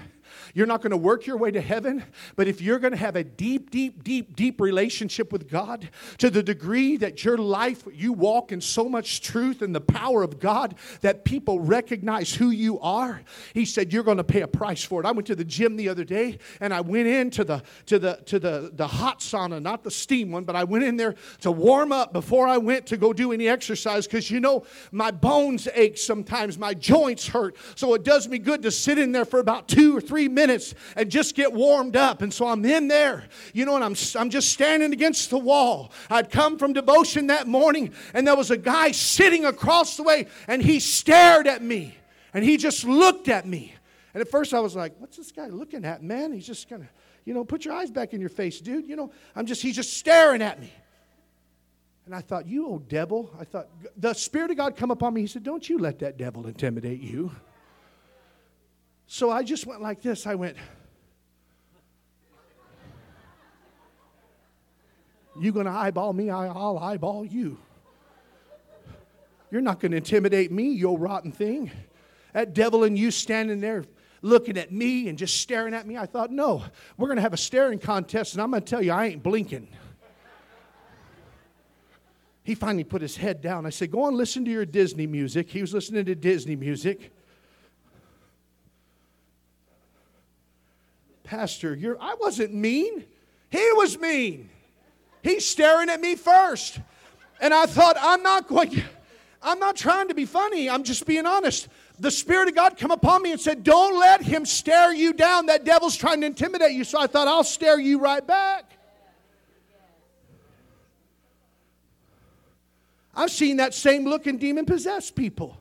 You're 0.55 0.69
not 0.69 0.83
going 0.83 0.93
to 0.93 0.97
work 0.97 1.27
your 1.27 1.37
way 1.37 1.51
to 1.51 1.61
heaven, 1.61 2.05
but 2.37 2.47
if 2.47 2.61
you're 2.61 2.79
going 2.79 2.93
to 2.93 2.97
have 2.97 3.17
a 3.17 3.25
deep, 3.25 3.71
deep, 3.71 4.05
deep, 4.05 4.37
deep 4.37 4.61
relationship 4.61 5.33
with 5.33 5.51
God 5.51 5.91
to 6.19 6.31
the 6.31 6.45
degree 6.45 6.97
that 6.99 7.25
your 7.25 7.37
life, 7.37 7.83
you 7.93 8.13
walk 8.13 8.53
in 8.53 8.61
so 8.61 8.89
much 8.89 9.21
truth 9.21 9.63
and 9.63 9.75
the 9.75 9.81
power 9.81 10.23
of 10.23 10.39
God 10.39 10.77
that 11.01 11.25
people 11.25 11.59
recognize 11.59 12.33
who 12.33 12.51
you 12.51 12.79
are, 12.79 13.23
He 13.53 13.65
said, 13.65 13.93
You're 13.93 14.05
going 14.05 14.19
to 14.19 14.25
pay 14.25 14.43
a 14.43 14.47
price 14.47 14.85
for 14.85 15.01
it. 15.01 15.07
I 15.07 15.11
went 15.11 15.27
to 15.27 15.35
the 15.35 15.45
gym 15.45 15.75
the 15.75 15.89
other 15.89 16.05
day 16.05 16.39
and 16.61 16.73
I 16.73 16.83
went 16.83 17.09
into 17.09 17.43
the, 17.43 17.65
to 17.87 17.99
the, 17.99 18.21
to 18.27 18.39
the, 18.39 18.71
the 18.73 18.87
hot 18.87 19.19
sauna, 19.19 19.61
not 19.61 19.83
the 19.83 19.91
steam 19.91 20.31
one, 20.31 20.45
but 20.45 20.55
I 20.55 20.63
went 20.63 20.85
in 20.85 20.97
there 20.97 21.17
to 21.41 21.51
warm 21.51 21.91
up 21.91 22.13
before 22.13 22.47
I 22.47 22.59
went 22.59 22.87
to 22.87 22.97
go 22.97 23.13
do 23.13 23.33
any 23.33 23.49
exercise 23.49 24.07
because 24.07 24.31
you 24.31 24.39
know, 24.39 24.65
my 24.93 25.11
bones 25.11 25.67
ache 25.75 25.99
sometimes, 25.99 26.59
my 26.59 26.75
joints 26.75 27.27
hurt. 27.27 27.57
So 27.75 27.95
it 27.95 28.05
does 28.05 28.29
me 28.29 28.39
good 28.39 28.63
to 28.63 28.71
sit 28.71 28.99
in 28.99 29.11
there 29.11 29.25
for 29.25 29.41
about 29.41 29.67
two 29.67 29.97
or 29.97 30.01
three 30.01 30.29
minutes 30.29 30.44
minutes 30.47 30.75
and 30.97 31.11
just 31.11 31.35
get 31.35 31.53
warmed 31.53 31.97
up. 31.97 32.23
And 32.23 32.33
so 32.33 32.47
I'm 32.47 32.65
in 32.65 32.89
there, 32.89 33.25
you 33.53 33.65
know, 33.65 33.77
and 33.77 33.85
I'm, 33.85 33.97
I'm 34.21 34.31
just 34.31 34.53
standing 34.53 34.93
against 34.93 35.31
the 35.31 35.39
wall. 35.39 35.93
I'd 36.11 36.31
come 36.31 36.59
from 36.59 36.73
devotion 36.73 37.29
that 37.29 37.47
morning, 37.47 37.93
and 38.13 38.27
there 38.27 38.37
was 38.37 38.51
a 38.51 38.57
guy 38.57 38.93
sitting 38.93 39.45
across 39.45 39.97
the 39.97 40.03
way, 40.03 40.27
and 40.47 40.63
he 40.63 40.81
stared 40.81 41.47
at 41.47 41.63
me, 41.63 41.97
and 42.33 42.45
he 42.45 42.57
just 42.57 42.85
looked 42.85 43.29
at 43.29 43.47
me. 43.47 43.75
And 44.13 44.21
at 44.21 44.29
first 44.31 44.55
I 44.55 44.61
was 44.61 44.77
like, 44.77 44.95
what's 44.99 45.17
this 45.17 45.33
guy 45.33 45.49
looking 45.49 45.85
at, 45.85 46.03
man? 46.03 46.33
He's 46.33 46.47
just 46.47 46.71
of, 46.71 46.83
you 47.25 47.35
know, 47.35 47.45
put 47.45 47.65
your 47.65 47.75
eyes 47.75 47.91
back 47.91 48.13
in 48.13 48.21
your 48.21 48.31
face, 48.31 48.61
dude. 48.61 48.89
You 48.89 48.97
know, 48.97 49.11
I'm 49.35 49.47
just, 49.47 49.63
he's 49.63 49.77
just 49.77 49.97
staring 49.97 50.43
at 50.43 50.61
me. 50.61 50.73
And 52.07 52.15
I 52.15 52.21
thought, 52.21 52.47
you 52.47 52.67
old 52.67 52.89
devil. 52.89 53.31
I 53.41 53.45
thought, 53.45 53.69
the 53.97 54.13
Spirit 54.13 54.51
of 54.51 54.59
God 54.59 54.77
come 54.77 54.91
upon 54.91 55.15
me. 55.15 55.23
He 55.23 55.27
said, 55.27 55.43
don't 55.43 55.67
you 55.69 55.79
let 55.79 55.99
that 56.01 56.19
devil 56.19 56.47
intimidate 56.47 57.01
you. 57.01 57.33
So 59.07 59.31
I 59.31 59.43
just 59.43 59.67
went 59.67 59.83
like 59.83 60.03
this. 60.03 60.27
I 60.27 60.35
went, 60.35 60.57
You 65.41 65.53
gonna 65.53 65.73
eyeball 65.73 66.13
me, 66.13 66.31
I'll 66.31 66.79
eyeball 66.79 67.25
you. 67.25 67.59
You're 69.51 69.61
not 69.61 69.81
gonna 69.81 69.97
intimidate 69.97 70.53
me, 70.53 70.71
you 70.71 70.89
old 70.89 71.01
rotten 71.01 71.33
thing. 71.33 71.71
That 72.33 72.55
devil 72.55 72.85
and 72.85 72.99
you 72.99 73.11
standing 73.11 73.61
there 73.61 73.85
looking 74.23 74.57
at 74.59 74.73
me 74.73 75.09
and 75.09 75.19
just 75.19 75.41
staring 75.41 75.75
at 75.75 75.87
me. 75.87 75.97
I 75.97 76.07
thought, 76.07 76.31
no, 76.31 76.63
we're 76.97 77.09
gonna 77.09 77.21
have 77.21 77.33
a 77.33 77.39
staring 77.39 77.79
contest, 77.79 78.35
and 78.35 78.43
I'm 78.43 78.51
gonna 78.51 78.63
tell 78.63 78.83
you, 78.83 78.93
I 78.93 79.07
ain't 79.07 79.23
blinking. 79.23 79.69
He 82.43 82.55
finally 82.55 82.85
put 82.85 83.01
his 83.01 83.17
head 83.17 83.41
down. 83.41 83.65
I 83.65 83.71
said, 83.71 83.91
Go 83.91 84.03
on, 84.03 84.17
listen 84.17 84.45
to 84.45 84.51
your 84.51 84.67
Disney 84.67 85.07
music. 85.07 85.51
He 85.51 85.63
was 85.63 85.73
listening 85.73 86.05
to 86.05 86.15
Disney 86.15 86.57
music. 86.57 87.11
Pastor, 91.35 91.75
you're, 91.75 92.01
I 92.01 92.15
wasn't 92.15 92.55
mean. 92.55 93.05
He 93.51 93.73
was 93.73 93.99
mean. 93.99 94.51
He's 95.21 95.45
staring 95.45 95.89
at 95.89 96.01
me 96.01 96.15
first. 96.15 96.79
And 97.41 97.53
I 97.53 97.67
thought, 97.67 97.97
I'm 98.01 98.23
not 98.23 98.47
going, 98.47 98.81
I'm 99.43 99.59
not 99.59 99.75
trying 99.75 100.07
to 100.09 100.15
be 100.15 100.27
funny. 100.27 100.71
I'm 100.71 100.85
just 100.85 101.07
being 101.07 101.27
honest. 101.27 101.67
The 101.99 102.13
Spirit 102.13 102.51
of 102.51 102.55
God 102.55 102.77
come 102.77 102.93
upon 102.93 103.23
me 103.23 103.33
and 103.33 103.41
said, 103.41 103.65
Don't 103.65 103.99
let 103.99 104.23
him 104.23 104.47
stare 104.47 104.95
you 104.95 105.13
down. 105.13 105.47
That 105.47 105.65
devil's 105.65 105.97
trying 105.97 106.21
to 106.21 106.29
intimidate 106.29 106.71
you. 106.71 106.85
So 106.85 107.01
I 107.01 107.09
thought, 107.09 107.27
I'll 107.27 107.43
stare 107.43 107.81
you 107.81 107.99
right 107.99 108.25
back. 108.25 108.71
I've 113.13 113.33
seen 113.33 113.57
that 113.57 113.75
same 113.75 114.05
look 114.05 114.29
in 114.29 114.39
demon 114.39 114.67
possessed 114.67 115.17
people. 115.17 115.61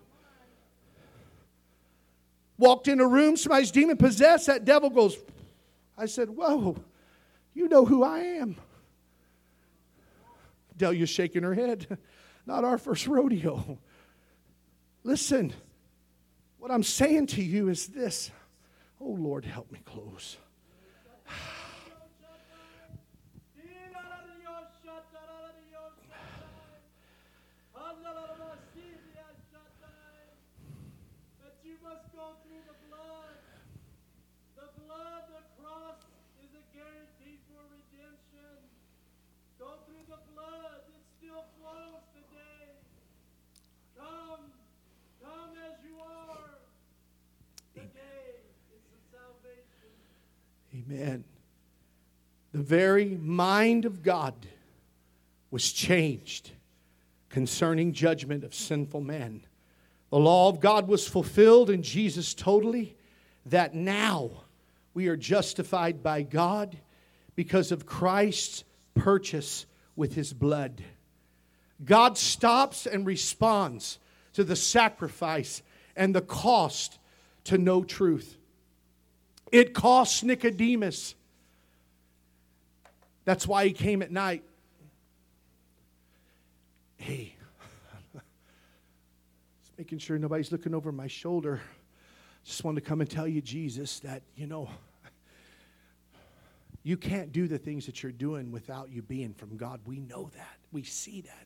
Walked 2.59 2.87
in 2.87 2.99
a 2.99 3.07
room, 3.07 3.37
somebody's 3.37 3.71
demon 3.71 3.97
possessed, 3.97 4.45
that 4.45 4.65
devil 4.65 4.91
goes, 4.91 5.17
I 5.97 6.05
said, 6.05 6.29
Whoa, 6.29 6.75
you 7.53 7.67
know 7.67 7.85
who 7.85 8.03
I 8.03 8.19
am. 8.19 8.55
Delia's 10.75 11.09
shaking 11.09 11.43
her 11.43 11.53
head. 11.53 11.97
Not 12.45 12.63
our 12.63 12.77
first 12.77 13.07
rodeo. 13.07 13.77
Listen, 15.03 15.53
what 16.57 16.71
I'm 16.71 16.83
saying 16.83 17.27
to 17.27 17.43
you 17.43 17.69
is 17.69 17.87
this. 17.87 18.31
Oh, 18.99 19.09
Lord, 19.09 19.45
help 19.45 19.71
me 19.71 19.79
close. 19.85 20.37
Amen. 50.89 51.23
The 52.51 52.61
very 52.61 53.17
mind 53.21 53.85
of 53.85 54.03
God 54.03 54.33
was 55.49 55.71
changed 55.71 56.51
concerning 57.29 57.93
judgment 57.93 58.43
of 58.43 58.53
sinful 58.53 59.01
men. 59.01 59.45
The 60.09 60.19
law 60.19 60.49
of 60.49 60.59
God 60.59 60.87
was 60.87 61.07
fulfilled 61.07 61.69
in 61.69 61.81
Jesus 61.81 62.33
totally, 62.33 62.95
that 63.45 63.73
now 63.73 64.31
we 64.93 65.07
are 65.07 65.17
justified 65.17 66.03
by 66.03 66.21
God 66.21 66.77
because 67.35 67.71
of 67.71 67.85
Christ's 67.85 68.63
purchase 68.93 69.65
with 69.95 70.13
his 70.13 70.33
blood. 70.33 70.83
God 71.83 72.17
stops 72.17 72.85
and 72.85 73.05
responds 73.05 73.99
to 74.33 74.43
the 74.43 74.55
sacrifice 74.55 75.63
and 75.95 76.13
the 76.13 76.21
cost 76.21 76.99
to 77.45 77.57
know 77.57 77.83
truth. 77.83 78.37
It 79.53 79.75
cost 79.75 80.23
Nicodemus. 80.23 81.13
That's 83.23 83.47
why 83.47 83.67
he 83.67 83.71
came 83.71 84.01
at 84.01 84.11
night. 84.11 84.43
Hey, 86.97 87.35
just 88.13 89.77
making 89.77 89.99
sure 89.99 90.17
nobody's 90.17 90.51
looking 90.51 90.73
over 90.73 90.91
my 90.91 91.05
shoulder. 91.05 91.61
Just 92.43 92.63
wanted 92.63 92.81
to 92.81 92.89
come 92.89 92.99
and 92.99 93.07
tell 93.07 93.27
you, 93.27 93.41
Jesus, 93.41 93.99
that, 93.99 94.23
you 94.35 94.47
know, 94.47 94.69
you 96.81 96.97
can't 96.97 97.31
do 97.31 97.47
the 97.47 97.59
things 97.59 97.85
that 97.85 98.01
you're 98.01 98.11
doing 98.11 98.51
without 98.51 98.89
you 98.89 99.03
being 99.03 99.35
from 99.35 99.55
God. 99.55 99.81
We 99.85 99.99
know 99.99 100.31
that. 100.35 100.57
We 100.71 100.81
see 100.81 101.21
that. 101.21 101.45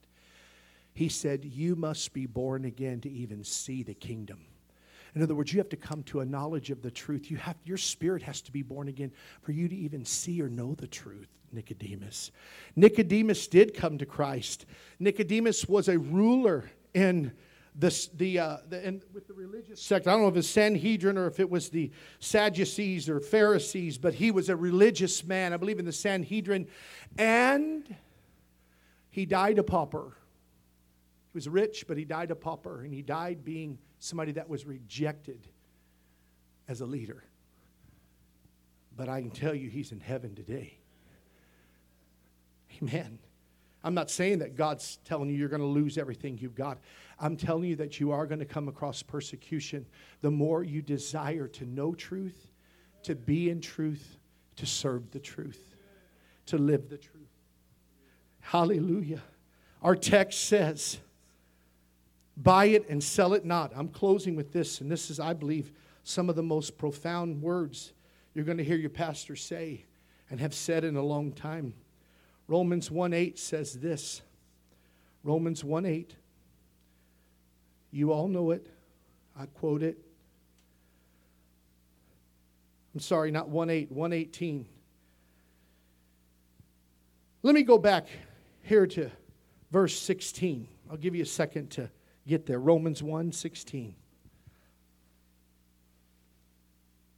He 0.93 1.09
said, 1.09 1.43
You 1.43 1.75
must 1.75 2.13
be 2.13 2.25
born 2.25 2.63
again 2.63 3.01
to 3.01 3.11
even 3.11 3.43
see 3.43 3.83
the 3.83 3.93
kingdom. 3.93 4.39
In 5.17 5.23
other 5.23 5.33
words, 5.33 5.51
you 5.51 5.57
have 5.57 5.69
to 5.69 5.75
come 5.75 6.03
to 6.03 6.19
a 6.19 6.25
knowledge 6.25 6.69
of 6.69 6.83
the 6.83 6.91
truth. 6.91 7.31
You 7.31 7.37
have, 7.37 7.55
your 7.65 7.77
spirit 7.77 8.21
has 8.21 8.39
to 8.41 8.51
be 8.51 8.61
born 8.61 8.87
again 8.87 9.11
for 9.41 9.51
you 9.51 9.67
to 9.67 9.75
even 9.75 10.05
see 10.05 10.39
or 10.43 10.47
know 10.47 10.75
the 10.75 10.85
truth, 10.85 11.27
Nicodemus. 11.51 12.31
Nicodemus 12.75 13.47
did 13.47 13.73
come 13.73 13.97
to 13.97 14.05
Christ. 14.05 14.67
Nicodemus 14.99 15.67
was 15.67 15.87
a 15.87 15.97
ruler 15.97 16.69
in 16.93 17.31
the, 17.79 18.07
the, 18.13 18.37
uh, 18.37 18.57
the 18.69 18.87
in, 18.87 19.01
with 19.11 19.27
the 19.27 19.33
religious 19.33 19.81
sect. 19.81 20.05
I 20.05 20.11
don't 20.11 20.21
know 20.21 20.27
if 20.27 20.37
it's 20.37 20.47
Sanhedrin 20.47 21.17
or 21.17 21.25
if 21.25 21.39
it 21.39 21.49
was 21.49 21.69
the 21.69 21.89
Sadducees 22.19 23.09
or 23.09 23.19
Pharisees, 23.19 23.97
but 23.97 24.13
he 24.13 24.29
was 24.29 24.49
a 24.49 24.55
religious 24.55 25.23
man. 25.23 25.51
I 25.51 25.57
believe 25.57 25.79
in 25.79 25.85
the 25.85 25.91
Sanhedrin. 25.91 26.67
And 27.17 27.95
he 29.09 29.25
died 29.25 29.57
a 29.57 29.63
pauper. 29.63 30.15
He 31.33 31.37
was 31.37 31.49
rich, 31.49 31.85
but 31.87 31.97
he 31.97 32.05
died 32.05 32.29
a 32.29 32.35
pauper, 32.35 32.83
and 32.83 32.93
he 32.93 33.01
died 33.01 33.43
being 33.43 33.79
somebody 33.99 34.33
that 34.33 34.49
was 34.49 34.65
rejected 34.65 35.47
as 36.67 36.81
a 36.81 36.85
leader. 36.85 37.23
But 38.95 39.09
I 39.09 39.21
can 39.21 39.31
tell 39.31 39.53
you, 39.53 39.69
he's 39.69 39.91
in 39.91 39.99
heaven 39.99 40.35
today. 40.35 40.77
Amen. 42.81 43.19
I'm 43.83 43.93
not 43.93 44.09
saying 44.09 44.39
that 44.39 44.55
God's 44.55 44.97
telling 45.05 45.29
you 45.29 45.35
you're 45.35 45.49
going 45.49 45.61
to 45.61 45.67
lose 45.67 45.97
everything 45.97 46.37
you've 46.39 46.55
got. 46.55 46.79
I'm 47.19 47.37
telling 47.37 47.69
you 47.69 47.75
that 47.77 47.99
you 47.99 48.11
are 48.11 48.25
going 48.25 48.39
to 48.39 48.45
come 48.45 48.67
across 48.67 49.01
persecution. 49.01 49.85
The 50.21 50.31
more 50.31 50.63
you 50.63 50.81
desire 50.81 51.47
to 51.47 51.65
know 51.65 51.93
truth, 51.93 52.47
to 53.03 53.15
be 53.15 53.49
in 53.49 53.61
truth, 53.61 54.17
to 54.57 54.65
serve 54.65 55.11
the 55.11 55.19
truth, 55.19 55.75
to 56.47 56.57
live 56.57 56.89
the 56.89 56.97
truth. 56.97 57.29
Hallelujah. 58.39 59.21
Our 59.81 59.95
text 59.95 60.45
says, 60.45 60.97
buy 62.37 62.65
it 62.65 62.87
and 62.87 63.03
sell 63.03 63.33
it 63.33 63.43
not. 63.43 63.71
I'm 63.75 63.89
closing 63.89 64.35
with 64.35 64.53
this, 64.53 64.79
and 64.79 64.89
this 64.89 65.09
is, 65.09 65.19
I 65.19 65.33
believe, 65.33 65.71
some 66.03 66.29
of 66.29 66.35
the 66.35 66.43
most 66.43 66.77
profound 66.77 67.41
words 67.41 67.93
you're 68.33 68.45
going 68.45 68.59
to 68.59 68.63
hear 68.63 68.77
your 68.77 68.91
pastor 68.91 69.35
say 69.35 69.83
and 70.29 70.39
have 70.39 70.53
said 70.53 70.83
in 70.83 70.95
a 70.95 71.01
long 71.01 71.31
time. 71.31 71.73
Romans 72.47 72.91
1 72.91 73.13
8 73.13 73.39
says 73.39 73.73
this. 73.73 74.21
Romans 75.23 75.63
1 75.63 75.85
8. 75.85 76.15
You 77.91 78.13
all 78.13 78.27
know 78.27 78.51
it. 78.51 78.67
I 79.37 79.47
quote 79.47 79.81
it. 79.83 79.97
I'm 82.93 82.99
sorry, 82.99 83.31
not 83.31 83.49
1 83.49 83.69
8, 83.69 83.91
118. 83.91 84.65
Let 87.43 87.55
me 87.55 87.63
go 87.63 87.77
back 87.77 88.07
here 88.61 88.85
to 88.87 89.09
verse 89.71 89.97
16. 89.99 90.67
I'll 90.89 90.97
give 90.97 91.15
you 91.15 91.23
a 91.23 91.25
second 91.25 91.69
to 91.71 91.89
get 92.27 92.45
there. 92.45 92.59
Romans 92.59 93.01
1 93.01 93.31
16. 93.31 93.95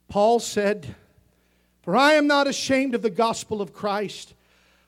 Paul 0.08 0.40
said, 0.40 0.94
For 1.82 1.94
I 1.96 2.14
am 2.14 2.26
not 2.26 2.46
ashamed 2.46 2.94
of 2.94 3.02
the 3.02 3.10
gospel 3.10 3.60
of 3.62 3.72
Christ 3.72 4.34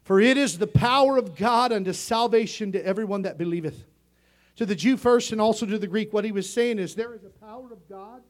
for 0.02 0.20
it 0.20 0.36
is 0.36 0.58
the 0.58 0.66
power 0.66 1.16
of 1.16 1.36
God 1.36 1.72
unto 1.72 1.92
salvation 1.92 2.72
to 2.72 2.84
everyone 2.84 3.22
that 3.22 3.38
believeth. 3.38 3.84
To 4.56 4.66
the 4.66 4.74
Jew 4.74 4.96
first 4.96 5.32
and 5.32 5.40
also 5.40 5.64
to 5.64 5.78
the 5.78 5.86
Greek, 5.86 6.12
what 6.12 6.24
he 6.24 6.32
was 6.32 6.52
saying 6.52 6.78
is 6.78 6.94
there 6.94 7.14
is 7.14 7.24
a 7.24 7.30
power 7.44 7.72
of 7.72 7.88
God. 7.88 8.22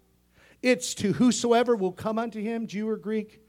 It's 0.63 0.95
to 0.97 1.15
whosoever 1.15 1.75
will 1.75 1.93
come 1.93 2.19
unto 2.19 2.41
him, 2.41 2.67
Jew 2.67 2.89
or 2.89 2.97
Greek. 2.97 3.41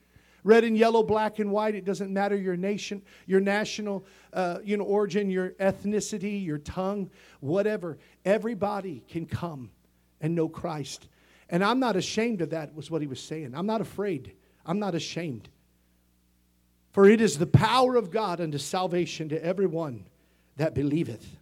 Red 0.44 0.64
and 0.64 0.78
yellow, 0.78 1.04
black 1.04 1.39
and 1.39 1.52
white, 1.52 1.76
it 1.76 1.86
doesn't 1.86 2.12
matter 2.12 2.36
your 2.36 2.58
nation, 2.58 3.02
your 3.26 3.39
national 3.39 4.06
uh, 4.34 4.60
you 4.64 4.76
know, 4.78 4.84
origin, 4.84 5.30
your 5.30 5.52
ethnicity, 5.52 6.44
your 6.44 6.58
tongue, 6.58 7.10
whatever. 7.39 7.98
Everybody 8.26 9.04
can 9.08 9.26
come 9.26 9.72
and 10.20 10.36
know 10.36 10.50
Christ. 10.50 11.08
And 11.50 11.64
I'm 11.64 11.80
not 11.80 11.96
ashamed 11.96 12.41
of 12.41 12.50
that, 12.50 12.74
was 12.76 12.91
what 12.91 13.02
he 13.02 13.08
was 13.08 13.22
saying. 13.22 13.54
I'm 13.56 13.66
not 13.66 13.82
afraid. 13.82 14.34
I'm 14.66 14.80
not 14.80 14.96
ashamed. 14.96 15.50
For 16.91 17.08
it 17.08 17.22
is 17.22 17.38
the 17.38 17.48
power 17.48 17.96
of 17.96 18.12
God 18.12 18.39
unto 18.39 18.58
salvation 18.58 19.30
to 19.30 19.44
everyone 19.44 20.06
that 20.58 20.74
believeth. 20.74 21.38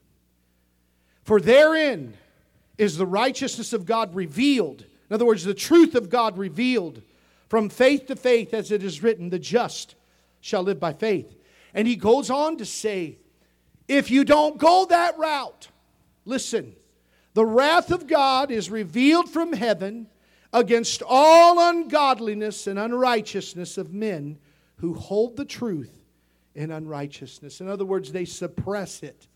For 1.24 1.40
therein 1.40 2.16
is 2.78 2.98
the 2.98 3.06
righteousness 3.06 3.74
of 3.74 3.86
God 3.86 4.16
revealed. 4.16 4.86
In 5.10 5.14
other 5.14 5.26
words, 5.26 5.44
the 5.44 5.54
truth 5.54 5.94
of 5.94 6.10
God 6.10 6.38
revealed 6.38 7.02
from 7.52 7.68
faith 7.68 8.06
to 8.06 8.16
faith, 8.16 8.54
as 8.54 8.72
it 8.72 8.82
is 8.82 9.04
written, 9.04 9.30
the 9.30 9.38
just 9.38 9.96
shall 10.40 10.64
live 10.64 10.80
by 10.80 10.94
faith. 10.94 11.36
And 11.74 11.86
he 11.86 11.98
goes 11.98 12.30
on 12.30 12.56
to 12.60 12.66
say, 12.66 13.18
if 13.90 14.10
you 14.10 14.24
don't 14.24 14.58
go 14.58 14.86
that 14.86 15.18
route, 15.18 15.68
listen, 16.24 16.74
the 17.34 17.46
wrath 17.46 17.92
of 17.92 18.08
God 18.08 18.52
is 18.52 18.72
revealed 18.72 19.30
from 19.30 19.52
heaven 19.52 20.08
against 20.54 21.04
all 21.06 21.60
ungodliness 21.60 22.68
and 22.68 22.80
unrighteousness 22.80 23.78
of 23.78 23.94
men 23.94 24.38
who 24.78 24.94
hold 24.94 25.36
the 25.36 25.44
truth 25.44 26.06
in 26.56 26.72
unrighteousness. 26.72 27.60
In 27.60 27.68
other 27.68 27.84
words, 27.84 28.14
they 28.14 28.24
suppress 28.24 29.04
it. 29.04 29.28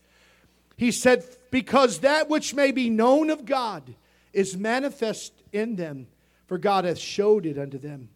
He 0.78 0.90
said, 0.90 1.22
Because 1.50 1.98
that 1.98 2.30
which 2.30 2.54
may 2.54 2.72
be 2.72 2.88
known 2.88 3.28
of 3.28 3.44
God 3.44 3.94
is 4.32 4.56
manifest 4.56 5.34
in 5.52 5.76
them, 5.76 6.06
for 6.46 6.58
God 6.58 6.84
hath 6.84 6.98
showed 6.98 7.46
it 7.46 7.58
unto 7.58 7.78
them. 7.78 8.08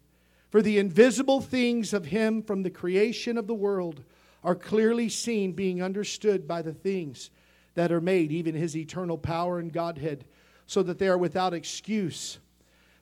For 0.49 0.61
the 0.61 0.79
invisible 0.79 1.41
things 1.41 1.93
of 1.93 2.05
Him 2.05 2.41
from 2.41 2.63
the 2.63 2.69
creation 2.69 3.37
of 3.37 3.47
the 3.47 3.53
world 3.53 4.03
are 4.43 4.55
clearly 4.55 5.07
seen, 5.09 5.53
being 5.53 5.81
understood 5.81 6.47
by 6.47 6.61
the 6.61 6.73
things 6.73 7.29
that 7.75 7.91
are 7.91 8.01
made, 8.01 8.31
even 8.31 8.55
His 8.55 8.75
eternal 8.75 9.17
power 9.17 9.59
and 9.59 9.71
Godhead, 9.71 10.25
so 10.67 10.83
that 10.83 10.99
they 10.99 11.07
are 11.07 11.17
without 11.17 11.53
excuse. 11.53 12.39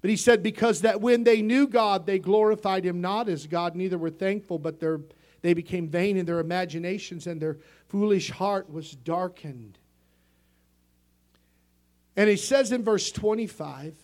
But 0.01 0.09
he 0.09 0.15
said, 0.15 0.41
Because 0.41 0.81
that 0.81 1.01
when 1.01 1.23
they 1.23 1.41
knew 1.41 1.67
God, 1.67 2.05
they 2.05 2.19
glorified 2.19 2.85
him 2.85 3.01
not 3.01 3.27
as 3.27 3.47
God, 3.47 3.75
neither 3.75 3.97
were 3.97 4.09
thankful, 4.09 4.57
but 4.57 4.79
their, 4.79 5.01
they 5.41 5.53
became 5.53 5.87
vain 5.87 6.17
in 6.17 6.25
their 6.25 6.39
imaginations, 6.39 7.27
and 7.27 7.41
their 7.41 7.57
foolish 7.87 8.31
heart 8.31 8.71
was 8.71 8.91
darkened. 8.91 9.77
And 12.15 12.29
he 12.29 12.37
says 12.37 12.71
in 12.71 12.83
verse 12.83 13.11
25, 13.11 13.95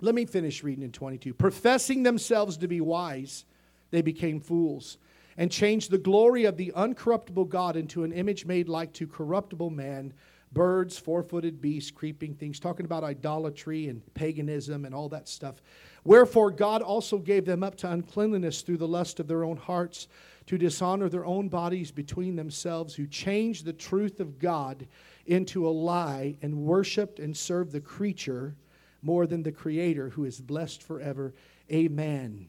let 0.00 0.14
me 0.14 0.24
finish 0.24 0.62
reading 0.62 0.84
in 0.84 0.92
22. 0.92 1.34
Professing 1.34 2.02
themselves 2.02 2.56
to 2.58 2.68
be 2.68 2.80
wise, 2.80 3.44
they 3.90 4.02
became 4.02 4.40
fools 4.40 4.98
and 5.36 5.50
changed 5.50 5.90
the 5.90 5.98
glory 5.98 6.44
of 6.44 6.56
the 6.56 6.72
uncorruptible 6.76 7.48
God 7.48 7.76
into 7.76 8.04
an 8.04 8.12
image 8.12 8.44
made 8.44 8.68
like 8.68 8.92
to 8.94 9.06
corruptible 9.06 9.70
man 9.70 10.12
birds, 10.52 10.98
four 10.98 11.22
footed 11.22 11.60
beasts, 11.60 11.90
creeping 11.90 12.34
things, 12.34 12.58
talking 12.58 12.86
about 12.86 13.04
idolatry 13.04 13.88
and 13.88 14.02
paganism 14.14 14.84
and 14.84 14.94
all 14.94 15.08
that 15.08 15.28
stuff. 15.28 15.56
Wherefore, 16.04 16.50
God 16.50 16.80
also 16.82 17.18
gave 17.18 17.44
them 17.44 17.62
up 17.62 17.76
to 17.76 17.90
uncleanness 17.90 18.62
through 18.62 18.78
the 18.78 18.88
lust 18.88 19.20
of 19.20 19.28
their 19.28 19.44
own 19.44 19.56
hearts, 19.56 20.08
to 20.46 20.56
dishonor 20.56 21.10
their 21.10 21.26
own 21.26 21.48
bodies 21.48 21.90
between 21.90 22.36
themselves, 22.36 22.94
who 22.94 23.06
changed 23.06 23.66
the 23.66 23.72
truth 23.74 24.20
of 24.20 24.38
God 24.38 24.86
into 25.26 25.68
a 25.68 25.70
lie 25.70 26.36
and 26.40 26.56
worshiped 26.56 27.18
and 27.18 27.36
served 27.36 27.72
the 27.72 27.80
creature 27.80 28.56
more 29.02 29.26
than 29.26 29.42
the 29.42 29.52
Creator, 29.52 30.10
who 30.10 30.24
is 30.24 30.40
blessed 30.40 30.82
forever. 30.82 31.34
Amen. 31.70 32.48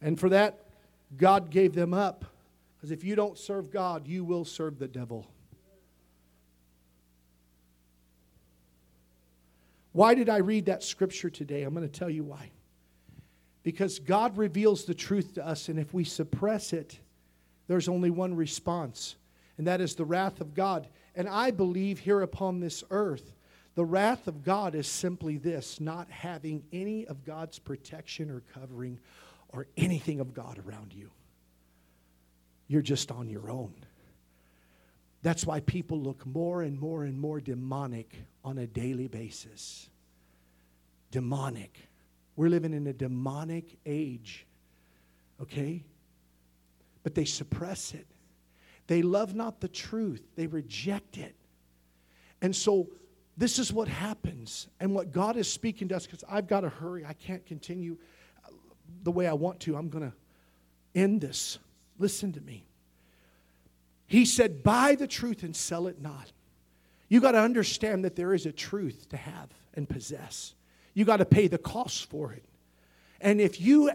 And 0.00 0.18
for 0.18 0.28
that, 0.28 0.60
God 1.16 1.50
gave 1.50 1.74
them 1.74 1.94
up. 1.94 2.24
Because 2.76 2.90
if 2.90 3.04
you 3.04 3.16
don't 3.16 3.38
serve 3.38 3.70
God, 3.70 4.06
you 4.06 4.24
will 4.24 4.44
serve 4.44 4.78
the 4.78 4.88
devil. 4.88 5.26
Why 9.92 10.14
did 10.14 10.28
I 10.28 10.38
read 10.38 10.66
that 10.66 10.82
scripture 10.82 11.30
today? 11.30 11.62
I'm 11.62 11.72
going 11.72 11.88
to 11.88 11.98
tell 11.98 12.10
you 12.10 12.24
why. 12.24 12.50
Because 13.62 14.00
God 14.00 14.36
reveals 14.36 14.84
the 14.84 14.94
truth 14.94 15.34
to 15.34 15.46
us, 15.46 15.68
and 15.68 15.78
if 15.78 15.94
we 15.94 16.04
suppress 16.04 16.72
it, 16.72 16.98
there's 17.68 17.88
only 17.88 18.10
one 18.10 18.34
response, 18.34 19.16
and 19.56 19.66
that 19.66 19.80
is 19.80 19.94
the 19.94 20.04
wrath 20.04 20.40
of 20.40 20.52
God. 20.52 20.88
And 21.14 21.28
I 21.28 21.52
believe 21.52 22.00
here 22.00 22.20
upon 22.20 22.60
this 22.60 22.84
earth, 22.90 23.33
the 23.74 23.84
wrath 23.84 24.28
of 24.28 24.44
God 24.44 24.74
is 24.74 24.86
simply 24.86 25.36
this 25.36 25.80
not 25.80 26.10
having 26.10 26.62
any 26.72 27.06
of 27.06 27.24
God's 27.24 27.58
protection 27.58 28.30
or 28.30 28.42
covering 28.54 29.00
or 29.48 29.66
anything 29.76 30.20
of 30.20 30.32
God 30.32 30.60
around 30.66 30.92
you. 30.92 31.10
You're 32.68 32.82
just 32.82 33.10
on 33.10 33.28
your 33.28 33.50
own. 33.50 33.74
That's 35.22 35.46
why 35.46 35.60
people 35.60 36.00
look 36.00 36.24
more 36.26 36.62
and 36.62 36.78
more 36.78 37.04
and 37.04 37.18
more 37.18 37.40
demonic 37.40 38.14
on 38.44 38.58
a 38.58 38.66
daily 38.66 39.08
basis. 39.08 39.88
Demonic. 41.10 41.88
We're 42.36 42.48
living 42.48 42.74
in 42.74 42.86
a 42.86 42.92
demonic 42.92 43.78
age, 43.86 44.46
okay? 45.40 45.82
But 47.02 47.14
they 47.14 47.24
suppress 47.24 47.94
it. 47.94 48.06
They 48.86 49.02
love 49.02 49.34
not 49.34 49.60
the 49.60 49.68
truth, 49.68 50.22
they 50.36 50.46
reject 50.46 51.16
it. 51.16 51.34
And 52.42 52.54
so, 52.54 52.88
this 53.36 53.58
is 53.58 53.72
what 53.72 53.88
happens. 53.88 54.68
And 54.80 54.94
what 54.94 55.12
God 55.12 55.36
is 55.36 55.50
speaking 55.50 55.88
to 55.88 55.96
us, 55.96 56.06
because 56.06 56.24
I've 56.28 56.46
got 56.46 56.60
to 56.60 56.68
hurry, 56.68 57.04
I 57.04 57.14
can't 57.14 57.44
continue 57.46 57.96
uh, 58.44 58.50
the 59.02 59.10
way 59.10 59.26
I 59.26 59.32
want 59.32 59.60
to. 59.60 59.76
I'm 59.76 59.88
going 59.88 60.10
to 60.10 60.16
end 60.94 61.20
this. 61.20 61.58
Listen 61.98 62.32
to 62.32 62.40
me. 62.40 62.64
He 64.06 64.24
said, 64.24 64.62
Buy 64.62 64.94
the 64.94 65.06
truth 65.06 65.42
and 65.42 65.54
sell 65.54 65.86
it 65.86 66.00
not. 66.00 66.32
You 67.08 67.20
got 67.20 67.32
to 67.32 67.40
understand 67.40 68.04
that 68.04 68.16
there 68.16 68.34
is 68.34 68.46
a 68.46 68.52
truth 68.52 69.08
to 69.10 69.16
have 69.16 69.50
and 69.74 69.88
possess. 69.88 70.54
You 70.94 71.04
got 71.04 71.18
to 71.18 71.24
pay 71.24 71.48
the 71.48 71.58
cost 71.58 72.08
for 72.08 72.32
it. 72.32 72.44
And 73.20 73.40
if 73.40 73.60
you 73.60 73.90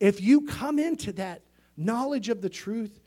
if 0.00 0.20
you 0.20 0.42
come 0.42 0.78
into 0.78 1.12
that 1.12 1.42
knowledge 1.76 2.28
of 2.28 2.40
the 2.42 2.48
truth, 2.48 3.00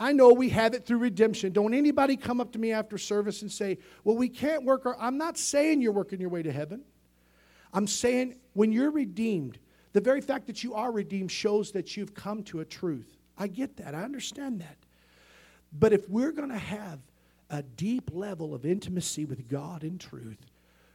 I 0.00 0.12
know 0.12 0.32
we 0.32 0.48
have 0.48 0.72
it 0.72 0.86
through 0.86 0.98
redemption. 0.98 1.52
Don't 1.52 1.74
anybody 1.74 2.16
come 2.16 2.40
up 2.40 2.52
to 2.52 2.58
me 2.58 2.72
after 2.72 2.96
service 2.96 3.42
and 3.42 3.52
say, 3.52 3.76
"Well, 4.02 4.16
we 4.16 4.30
can't 4.30 4.64
work 4.64 4.86
our 4.86 4.98
I'm 4.98 5.18
not 5.18 5.36
saying 5.36 5.82
you're 5.82 5.92
working 5.92 6.20
your 6.20 6.30
way 6.30 6.42
to 6.42 6.50
heaven. 6.50 6.82
I'm 7.74 7.86
saying 7.86 8.36
when 8.54 8.72
you're 8.72 8.90
redeemed, 8.90 9.58
the 9.92 10.00
very 10.00 10.22
fact 10.22 10.46
that 10.46 10.64
you 10.64 10.74
are 10.74 10.90
redeemed 10.90 11.30
shows 11.30 11.72
that 11.72 11.96
you've 11.96 12.14
come 12.14 12.42
to 12.44 12.60
a 12.60 12.64
truth. 12.64 13.18
I 13.36 13.46
get 13.46 13.76
that. 13.76 13.94
I 13.94 14.02
understand 14.02 14.62
that. 14.62 14.76
But 15.72 15.92
if 15.92 16.08
we're 16.08 16.32
going 16.32 16.48
to 16.48 16.58
have 16.58 16.98
a 17.50 17.62
deep 17.62 18.10
level 18.12 18.54
of 18.54 18.64
intimacy 18.64 19.24
with 19.24 19.48
God 19.48 19.84
in 19.84 19.98
truth, 19.98 20.46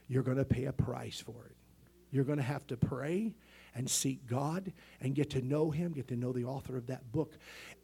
you're 0.08 0.22
going 0.22 0.36
to 0.36 0.44
pay 0.44 0.64
a 0.64 0.72
price 0.72 1.20
for 1.20 1.46
it. 1.46 1.56
You're 2.10 2.24
going 2.24 2.38
to 2.38 2.44
have 2.44 2.66
to 2.68 2.76
pray 2.76 3.34
and 3.76 3.88
seek 3.88 4.26
God 4.26 4.72
and 5.00 5.14
get 5.14 5.30
to 5.30 5.42
know 5.42 5.70
Him, 5.70 5.92
get 5.92 6.08
to 6.08 6.16
know 6.16 6.32
the 6.32 6.44
author 6.44 6.76
of 6.76 6.86
that 6.86 7.12
book. 7.12 7.36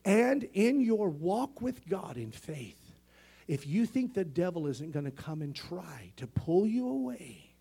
And 0.04 0.44
in 0.54 0.80
your 0.80 1.08
walk 1.08 1.60
with 1.60 1.86
God 1.86 2.16
in 2.16 2.32
faith, 2.32 2.78
if 3.46 3.66
you 3.66 3.86
think 3.86 4.14
the 4.14 4.24
devil 4.24 4.66
isn't 4.66 4.92
going 4.92 5.04
to 5.04 5.10
come 5.10 5.42
and 5.42 5.54
try 5.54 6.12
to 6.16 6.26
pull 6.26 6.66
you 6.66 6.88
away 6.88 7.54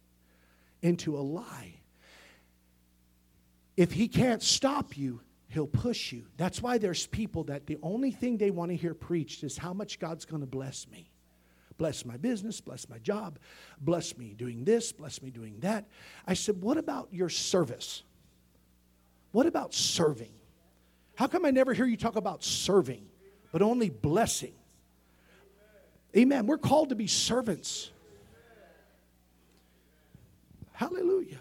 into 0.81 1.17
a 1.17 1.19
lie, 1.19 1.75
if 3.75 3.91
he 3.91 4.07
can't 4.07 4.41
stop 4.41 4.97
you, 4.97 5.21
he'll 5.49 5.67
push 5.67 6.11
you. 6.11 6.25
That's 6.37 6.61
why 6.61 6.77
there's 6.77 7.07
people 7.07 7.43
that 7.45 7.67
the 7.67 7.77
only 7.83 8.11
thing 8.11 8.37
they 8.37 8.51
want 8.51 8.71
to 8.71 8.77
hear 8.77 8.93
preached 8.93 9.43
is 9.43 9.57
how 9.57 9.73
much 9.73 9.99
God's 9.99 10.23
going 10.23 10.41
to 10.41 10.47
bless 10.47 10.87
me. 10.87 11.09
Bless 11.77 12.05
my 12.05 12.15
business, 12.15 12.61
bless 12.61 12.87
my 12.87 12.99
job, 12.99 13.39
bless 13.79 14.15
me 14.15 14.35
doing 14.37 14.63
this, 14.63 14.91
bless 14.91 15.21
me 15.21 15.31
doing 15.31 15.59
that. 15.61 15.87
I 16.27 16.35
said, 16.35 16.61
What 16.61 16.77
about 16.77 17.09
your 17.11 17.29
service? 17.29 18.03
What 19.31 19.45
about 19.45 19.73
serving? 19.73 20.31
How 21.15 21.27
come 21.27 21.45
I 21.45 21.51
never 21.51 21.73
hear 21.73 21.85
you 21.85 21.97
talk 21.97 22.15
about 22.15 22.43
serving, 22.43 23.05
but 23.51 23.61
only 23.61 23.89
blessing? 23.89 24.53
Amen. 26.15 26.45
We're 26.45 26.57
called 26.57 26.89
to 26.89 26.95
be 26.95 27.07
servants. 27.07 27.91
Hallelujah. 30.73 31.39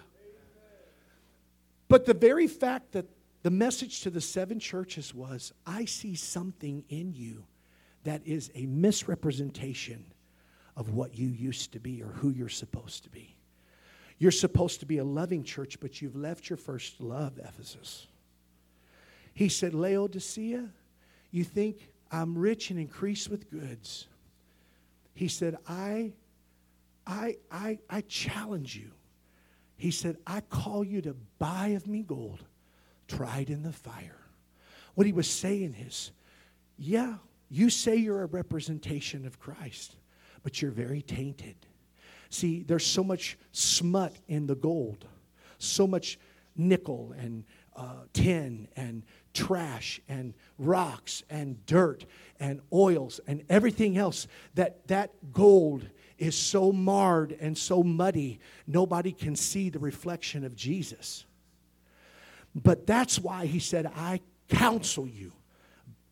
But 1.89 2.07
the 2.07 2.15
very 2.15 2.47
fact 2.47 2.93
that 2.93 3.07
the 3.43 3.51
message 3.51 4.03
to 4.03 4.11
the 4.11 4.21
seven 4.21 4.61
churches 4.61 5.15
was 5.15 5.53
I 5.67 5.87
see 5.87 6.15
something 6.15 6.85
in 6.89 7.15
you 7.15 7.45
that 8.05 8.23
is 8.27 8.51
a 8.55 8.67
misrepresentation 8.67 10.05
of 10.77 10.91
what 10.95 11.19
you 11.19 11.29
used 11.29 11.73
to 11.73 11.81
be 11.81 12.03
or 12.03 12.09
who 12.09 12.31
you're 12.31 12.49
supposed 12.49 13.05
to 13.05 13.11
be. 13.11 13.37
You're 14.21 14.33
supposed 14.33 14.81
to 14.81 14.87
be 14.87 14.99
a 14.99 15.05
loving 15.05 15.43
church, 15.43 15.81
but 15.81 16.03
you've 16.03 16.15
left 16.15 16.51
your 16.51 16.59
first 16.59 17.01
love, 17.01 17.39
Ephesus. 17.39 18.07
He 19.33 19.49
said, 19.49 19.73
Laodicea, 19.73 20.69
you 21.31 21.43
think 21.43 21.89
I'm 22.13 22.37
rich 22.37 22.71
and 22.71 22.79
increase 22.79 23.31
with 23.31 23.51
goods. 23.51 24.09
He 25.15 25.27
said, 25.27 25.57
I, 25.67 26.13
I, 27.07 27.37
I, 27.51 27.79
I 27.89 28.03
challenge 28.03 28.77
you. 28.77 28.91
He 29.79 29.91
said, 29.91 30.19
I 30.27 30.43
call 30.43 30.85
you 30.85 31.01
to 31.01 31.17
buy 31.39 31.69
of 31.69 31.87
me 31.87 32.03
gold, 32.03 32.45
tried 33.09 33.49
in 33.49 33.63
the 33.63 33.73
fire. 33.73 34.21
What 34.97 35.07
he 35.07 35.15
was 35.15 35.31
saying 35.31 35.77
is, 35.87 36.11
yeah, 36.77 37.15
you 37.49 37.71
say 37.71 37.97
you're 37.97 38.23
a 38.23 38.27
representation 38.27 39.27
of 39.27 39.41
Christ, 39.41 39.97
but 40.43 40.61
you're 40.61 40.71
very 40.71 41.01
tainted. 41.01 41.57
See, 42.31 42.63
there's 42.63 42.87
so 42.87 43.03
much 43.03 43.37
smut 43.53 44.15
in 44.29 44.47
the 44.47 44.55
gold, 44.55 45.07
so 45.59 45.87
much 45.87 46.19
nickel 46.57 47.13
and 47.19 47.45
uh, 47.77 48.05
tin 48.13 48.69
and 48.77 49.03
trash 49.33 50.01
and 50.09 50.35
rocks 50.59 51.23
and 51.31 51.65
dirt 51.67 52.05
and 52.39 52.61
oils 52.73 53.21
and 53.27 53.43
everything 53.49 53.97
else 53.97 54.27
that 54.55 54.87
that 54.89 55.33
gold 55.33 55.87
is 56.19 56.37
so 56.37 56.73
marred 56.73 57.37
and 57.41 57.57
so 57.57 57.83
muddy 57.83 58.41
nobody 58.67 59.13
can 59.13 59.35
see 59.37 59.71
the 59.71 59.79
reflection 59.79 60.45
of 60.45 60.55
jesus. 60.55 61.25
But 62.55 62.87
that's 62.87 63.19
why 63.19 63.47
he 63.47 63.61
said 63.61 63.87
i 63.95 64.21
counsel 64.49 65.07
you 65.07 65.33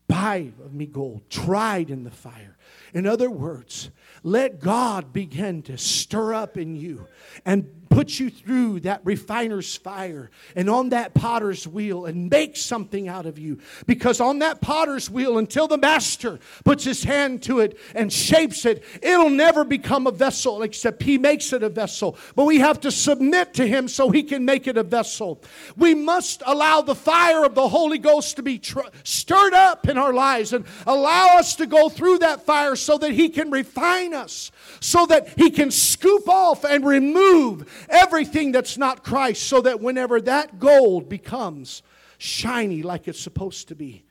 buy 0.09 0.51
of 0.65 0.73
me 0.73 0.85
gold 0.85 1.21
tried 1.29 1.89
in 1.89 2.03
the 2.03 2.11
fire. 2.11 2.57
In 2.93 3.05
other 3.05 3.29
words 3.29 3.91
let 4.23 4.59
God 4.59 5.13
begin 5.13 5.61
to 5.63 5.77
stir 5.77 6.33
up 6.33 6.57
in 6.57 6.75
you 6.75 7.07
and 7.45 7.78
put 7.99 8.17
you 8.17 8.29
through 8.29 8.79
that 8.79 9.01
refiner's 9.03 9.75
fire 9.75 10.31
and 10.55 10.69
on 10.69 10.87
that 10.87 11.13
potter's 11.13 11.67
wheel 11.67 12.05
and 12.05 12.29
make 12.29 12.55
something 12.55 13.09
out 13.09 13.25
of 13.25 13.37
you. 13.37 13.59
Because 13.87 14.21
on 14.21 14.39
that 14.39 14.61
potter's 14.61 15.09
wheel, 15.09 15.37
until 15.37 15.67
the 15.67 15.77
master 15.77 16.39
puts 16.63 16.85
his 16.85 17.03
hand 17.03 17.43
to 17.43 17.59
it 17.59 17.77
and 17.93 18.13
shapes 18.13 18.63
it, 18.63 18.85
it'll 19.01 19.29
never 19.29 19.65
become 19.65 20.07
a 20.07 20.11
vessel 20.11 20.61
except 20.61 21.03
he 21.03 21.17
makes 21.17 21.51
it 21.51 21.61
a 21.61 21.67
vessel. 21.67 22.17
But 22.37 22.45
we 22.45 22.59
have 22.59 22.79
to 22.81 22.89
submit 22.89 23.53
to 23.55 23.67
him 23.67 23.89
so 23.89 24.09
he 24.09 24.23
can 24.23 24.45
make 24.45 24.65
it 24.65 24.77
a 24.77 24.83
vessel. 24.83 25.41
We 25.75 25.93
must 25.93 26.41
allow 26.45 26.79
the 26.79 26.95
fire 26.95 27.43
of 27.43 27.53
the 27.53 27.67
Holy 27.67 27.97
Ghost 27.97 28.37
to 28.37 28.41
be 28.41 28.59
tr- 28.59 28.79
stirred 29.03 29.53
up 29.53 29.89
in 29.89 29.97
our 29.97 30.13
lives 30.13 30.53
and 30.53 30.63
allow 30.87 31.37
us 31.37 31.57
to 31.57 31.65
go 31.65 31.89
through 31.89 32.19
that 32.19 32.45
fire 32.45 32.77
so 32.77 32.97
that 32.97 33.11
he 33.11 33.27
can 33.27 33.51
refine 33.51 34.13
us, 34.13 34.51
so 34.79 35.05
that 35.05 35.29
he 35.37 35.49
can 35.49 35.71
scoop 35.71 36.27
off 36.27 36.63
and 36.63 36.85
remove 36.85 37.87
everything 37.89 38.51
that's 38.51 38.77
not 38.77 39.03
Christ 39.03 39.43
so 39.43 39.61
that 39.61 39.81
whenever 39.81 40.21
that 40.21 40.59
gold 40.59 41.09
becomes 41.09 41.81
shiny 42.17 42.83
like 42.83 43.07
it's 43.07 43.19
supposed 43.19 43.69
to 43.69 43.75
be, 43.75 44.03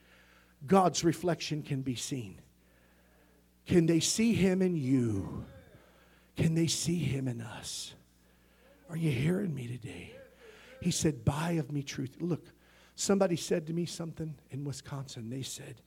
God's 0.66 1.04
reflection 1.04 1.62
can 1.62 1.82
be 1.82 1.94
seen. 1.94 2.40
Can 3.66 3.86
they 3.86 4.00
see 4.00 4.32
Him 4.32 4.62
in 4.62 4.76
you? 4.76 5.44
Can 6.36 6.54
they 6.54 6.66
see 6.66 6.98
Him 6.98 7.28
in 7.28 7.40
us? 7.40 7.94
Are 8.88 8.96
you 8.96 9.10
hearing 9.10 9.54
me 9.54 9.68
today? 9.68 10.14
He 10.80 10.90
said, 10.90 11.24
Buy 11.24 11.52
of 11.52 11.70
me 11.70 11.82
truth. 11.82 12.16
Look, 12.18 12.44
somebody 12.94 13.36
said 13.36 13.66
to 13.66 13.72
me 13.72 13.84
something 13.84 14.34
in 14.50 14.64
Wisconsin. 14.64 15.28
They 15.28 15.42
said, 15.42 15.82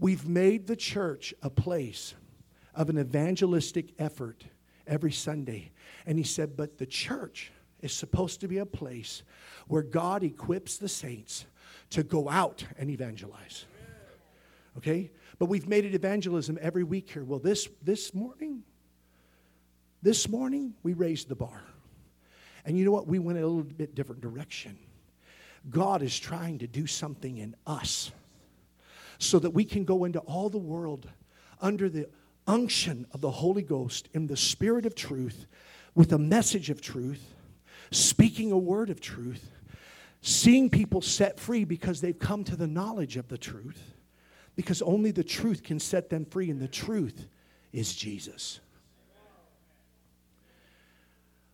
We've 0.00 0.26
made 0.26 0.66
the 0.66 0.76
church 0.76 1.32
a 1.42 1.50
place 1.50 2.14
of 2.74 2.88
an 2.88 2.98
evangelistic 2.98 3.92
effort 3.98 4.44
every 4.86 5.12
Sunday. 5.12 5.72
And 6.06 6.18
he 6.18 6.24
said, 6.24 6.56
But 6.56 6.78
the 6.78 6.86
church 6.86 7.52
is 7.80 7.92
supposed 7.92 8.40
to 8.40 8.48
be 8.48 8.58
a 8.58 8.66
place 8.66 9.22
where 9.68 9.82
God 9.82 10.22
equips 10.22 10.76
the 10.76 10.88
saints 10.88 11.46
to 11.90 12.02
go 12.02 12.28
out 12.28 12.64
and 12.78 12.90
evangelize. 12.90 13.64
Okay? 14.76 15.10
But 15.38 15.46
we've 15.46 15.68
made 15.68 15.84
it 15.84 15.94
evangelism 15.94 16.58
every 16.60 16.84
week 16.84 17.10
here. 17.10 17.24
Well, 17.24 17.38
this, 17.38 17.68
this 17.82 18.14
morning, 18.14 18.62
this 20.02 20.28
morning, 20.28 20.74
we 20.82 20.92
raised 20.92 21.28
the 21.28 21.34
bar. 21.34 21.62
And 22.64 22.78
you 22.78 22.84
know 22.84 22.92
what? 22.92 23.06
We 23.06 23.18
went 23.18 23.38
a 23.38 23.46
little 23.46 23.62
bit 23.62 23.94
different 23.94 24.20
direction. 24.20 24.78
God 25.68 26.02
is 26.02 26.18
trying 26.18 26.58
to 26.58 26.66
do 26.66 26.86
something 26.86 27.38
in 27.38 27.54
us 27.66 28.12
so 29.18 29.38
that 29.38 29.50
we 29.50 29.64
can 29.64 29.84
go 29.84 30.04
into 30.04 30.18
all 30.20 30.48
the 30.48 30.58
world 30.58 31.08
under 31.60 31.88
the 31.88 32.08
unction 32.50 33.06
of 33.12 33.20
the 33.20 33.30
Holy 33.30 33.62
Ghost 33.62 34.08
in 34.12 34.26
the 34.26 34.36
spirit 34.36 34.84
of 34.84 34.94
truth 34.94 35.46
with 35.94 36.12
a 36.12 36.18
message 36.18 36.68
of 36.68 36.80
truth, 36.80 37.34
speaking 37.92 38.50
a 38.50 38.58
word 38.58 38.90
of 38.90 39.00
truth, 39.00 39.50
seeing 40.20 40.68
people 40.68 41.00
set 41.00 41.38
free 41.38 41.64
because 41.64 42.00
they've 42.00 42.18
come 42.18 42.42
to 42.44 42.56
the 42.56 42.66
knowledge 42.66 43.16
of 43.16 43.28
the 43.28 43.38
truth, 43.38 43.94
because 44.56 44.82
only 44.82 45.12
the 45.12 45.24
truth 45.24 45.62
can 45.62 45.78
set 45.78 46.10
them 46.10 46.24
free, 46.24 46.50
and 46.50 46.60
the 46.60 46.68
truth 46.68 47.26
is 47.72 47.94
Jesus. 47.94 48.58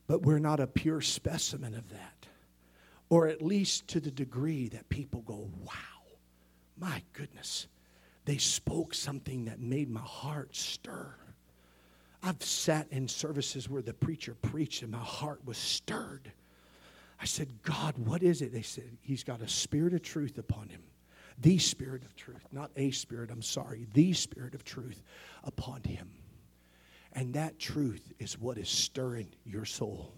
But 0.07 0.23
we're 0.23 0.39
not 0.39 0.61
a 0.61 0.67
pure 0.67 1.03
specimen 1.03 1.75
of 1.75 1.91
that, 1.91 2.27
or 3.11 3.29
at 3.29 3.43
least 3.43 3.87
to 3.89 4.01
the 4.01 4.11
degree 4.11 4.69
that 4.69 4.89
people 4.89 5.21
go, 5.21 5.51
wow, 5.63 6.17
my 6.79 7.03
goodness 7.13 7.67
they 8.27 8.37
spoke 8.39 8.93
something 8.93 9.47
that 9.47 9.61
made 9.61 9.89
my 9.89 10.01
heart 10.01 10.55
stir. 10.55 11.15
I've 12.23 12.43
sat 12.43 12.89
in 12.91 13.07
services 13.07 13.69
where 13.69 13.83
the 13.83 13.95
preacher 13.95 14.35
preached 14.35 14.83
and 14.83 14.91
my 14.91 14.99
heart 14.99 15.41
was 15.45 15.57
stirred. 15.57 16.33
I 17.21 17.25
said, 17.25 17.63
God, 17.63 17.97
what 17.97 18.25
is 18.25 18.43
it? 18.43 18.53
They 18.53 18.63
said, 18.63 18.99
He's 19.01 19.23
got 19.23 19.41
a 19.41 19.49
spirit 19.49 19.95
of 19.95 20.03
truth 20.03 20.39
upon 20.39 20.69
him. 20.69 20.83
The 21.39 21.59
spirit 21.59 22.03
of 22.05 22.17
truth, 22.17 22.45
not 22.51 22.73
a 22.77 22.91
spirit, 22.91 23.31
I'm 23.31 23.43
sorry, 23.43 23.87
the 23.95 24.13
spirit 24.13 24.55
of 24.55 24.65
truth 24.65 25.03
upon 25.45 25.85
him. 25.85 26.11
And 27.13 27.35
that 27.35 27.59
truth 27.59 28.13
is 28.19 28.39
what 28.39 28.59
is 28.59 28.69
stirring 28.69 29.29
your 29.45 29.65
soul. 29.65 30.16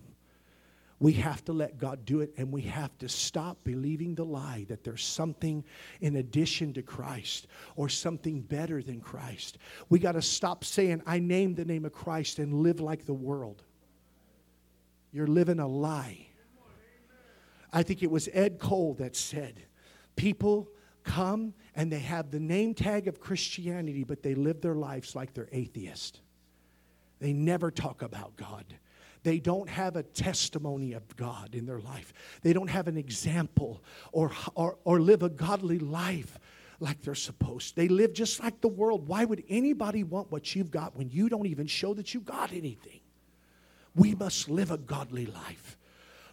We 1.00 1.12
have 1.12 1.44
to 1.44 1.52
let 1.52 1.78
God 1.78 2.04
do 2.04 2.20
it, 2.20 2.32
and 2.36 2.50
we 2.50 2.62
have 2.62 2.96
to 2.98 3.08
stop 3.08 3.62
believing 3.62 4.16
the 4.16 4.24
lie 4.24 4.66
that 4.68 4.82
there's 4.82 5.04
something 5.04 5.64
in 6.00 6.16
addition 6.16 6.72
to 6.74 6.82
Christ 6.82 7.46
or 7.76 7.88
something 7.88 8.40
better 8.40 8.82
than 8.82 9.00
Christ. 9.00 9.58
We 9.88 10.00
got 10.00 10.12
to 10.12 10.22
stop 10.22 10.64
saying, 10.64 11.02
I 11.06 11.20
name 11.20 11.54
the 11.54 11.64
name 11.64 11.84
of 11.84 11.92
Christ 11.92 12.40
and 12.40 12.52
live 12.52 12.80
like 12.80 13.06
the 13.06 13.14
world. 13.14 13.62
You're 15.12 15.28
living 15.28 15.60
a 15.60 15.68
lie. 15.68 16.26
I 17.72 17.82
think 17.84 18.02
it 18.02 18.10
was 18.10 18.28
Ed 18.32 18.58
Cole 18.58 18.94
that 18.94 19.14
said, 19.14 19.62
People 20.16 20.68
come 21.04 21.54
and 21.76 21.92
they 21.92 22.00
have 22.00 22.30
the 22.30 22.40
name 22.40 22.74
tag 22.74 23.06
of 23.06 23.20
Christianity, 23.20 24.02
but 24.02 24.22
they 24.22 24.34
live 24.34 24.60
their 24.60 24.74
lives 24.74 25.14
like 25.14 25.32
they're 25.32 25.48
atheist. 25.52 26.20
They 27.20 27.32
never 27.32 27.70
talk 27.70 28.02
about 28.02 28.36
God. 28.36 28.64
They 29.22 29.38
don't 29.38 29.68
have 29.68 29.96
a 29.96 30.02
testimony 30.02 30.92
of 30.92 31.16
God 31.16 31.54
in 31.54 31.66
their 31.66 31.80
life. 31.80 32.12
They 32.42 32.52
don't 32.52 32.70
have 32.70 32.88
an 32.88 32.96
example 32.96 33.82
or, 34.12 34.32
or, 34.54 34.78
or 34.84 35.00
live 35.00 35.22
a 35.22 35.28
godly 35.28 35.78
life 35.78 36.38
like 36.80 37.02
they're 37.02 37.14
supposed. 37.14 37.76
They 37.76 37.88
live 37.88 38.12
just 38.12 38.40
like 38.40 38.60
the 38.60 38.68
world. 38.68 39.08
Why 39.08 39.24
would 39.24 39.42
anybody 39.48 40.04
want 40.04 40.30
what 40.30 40.54
you've 40.54 40.70
got 40.70 40.96
when 40.96 41.10
you 41.10 41.28
don't 41.28 41.46
even 41.46 41.66
show 41.66 41.94
that 41.94 42.14
you've 42.14 42.24
got 42.24 42.52
anything? 42.52 43.00
We 43.94 44.14
must 44.14 44.48
live 44.48 44.70
a 44.70 44.78
godly 44.78 45.26
life. 45.26 45.76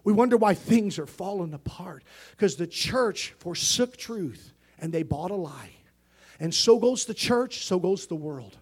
We 0.04 0.14
wonder 0.14 0.38
why 0.38 0.54
things 0.54 1.00
are 1.00 1.08
falling 1.08 1.54
apart 1.54 2.04
because 2.32 2.56
the 2.56 2.68
church 2.68 3.34
forsook 3.40 3.98
truth 3.98 4.54
and 4.78 4.94
they 4.94 5.02
bought 5.02 5.32
a 5.32 5.36
lie. 5.36 5.72
And 6.40 6.54
so 6.54 6.78
goes 6.78 7.06
the 7.06 7.14
church, 7.14 7.66
so 7.66 7.80
goes 7.80 8.06
the 8.06 8.16
world. 8.16 8.58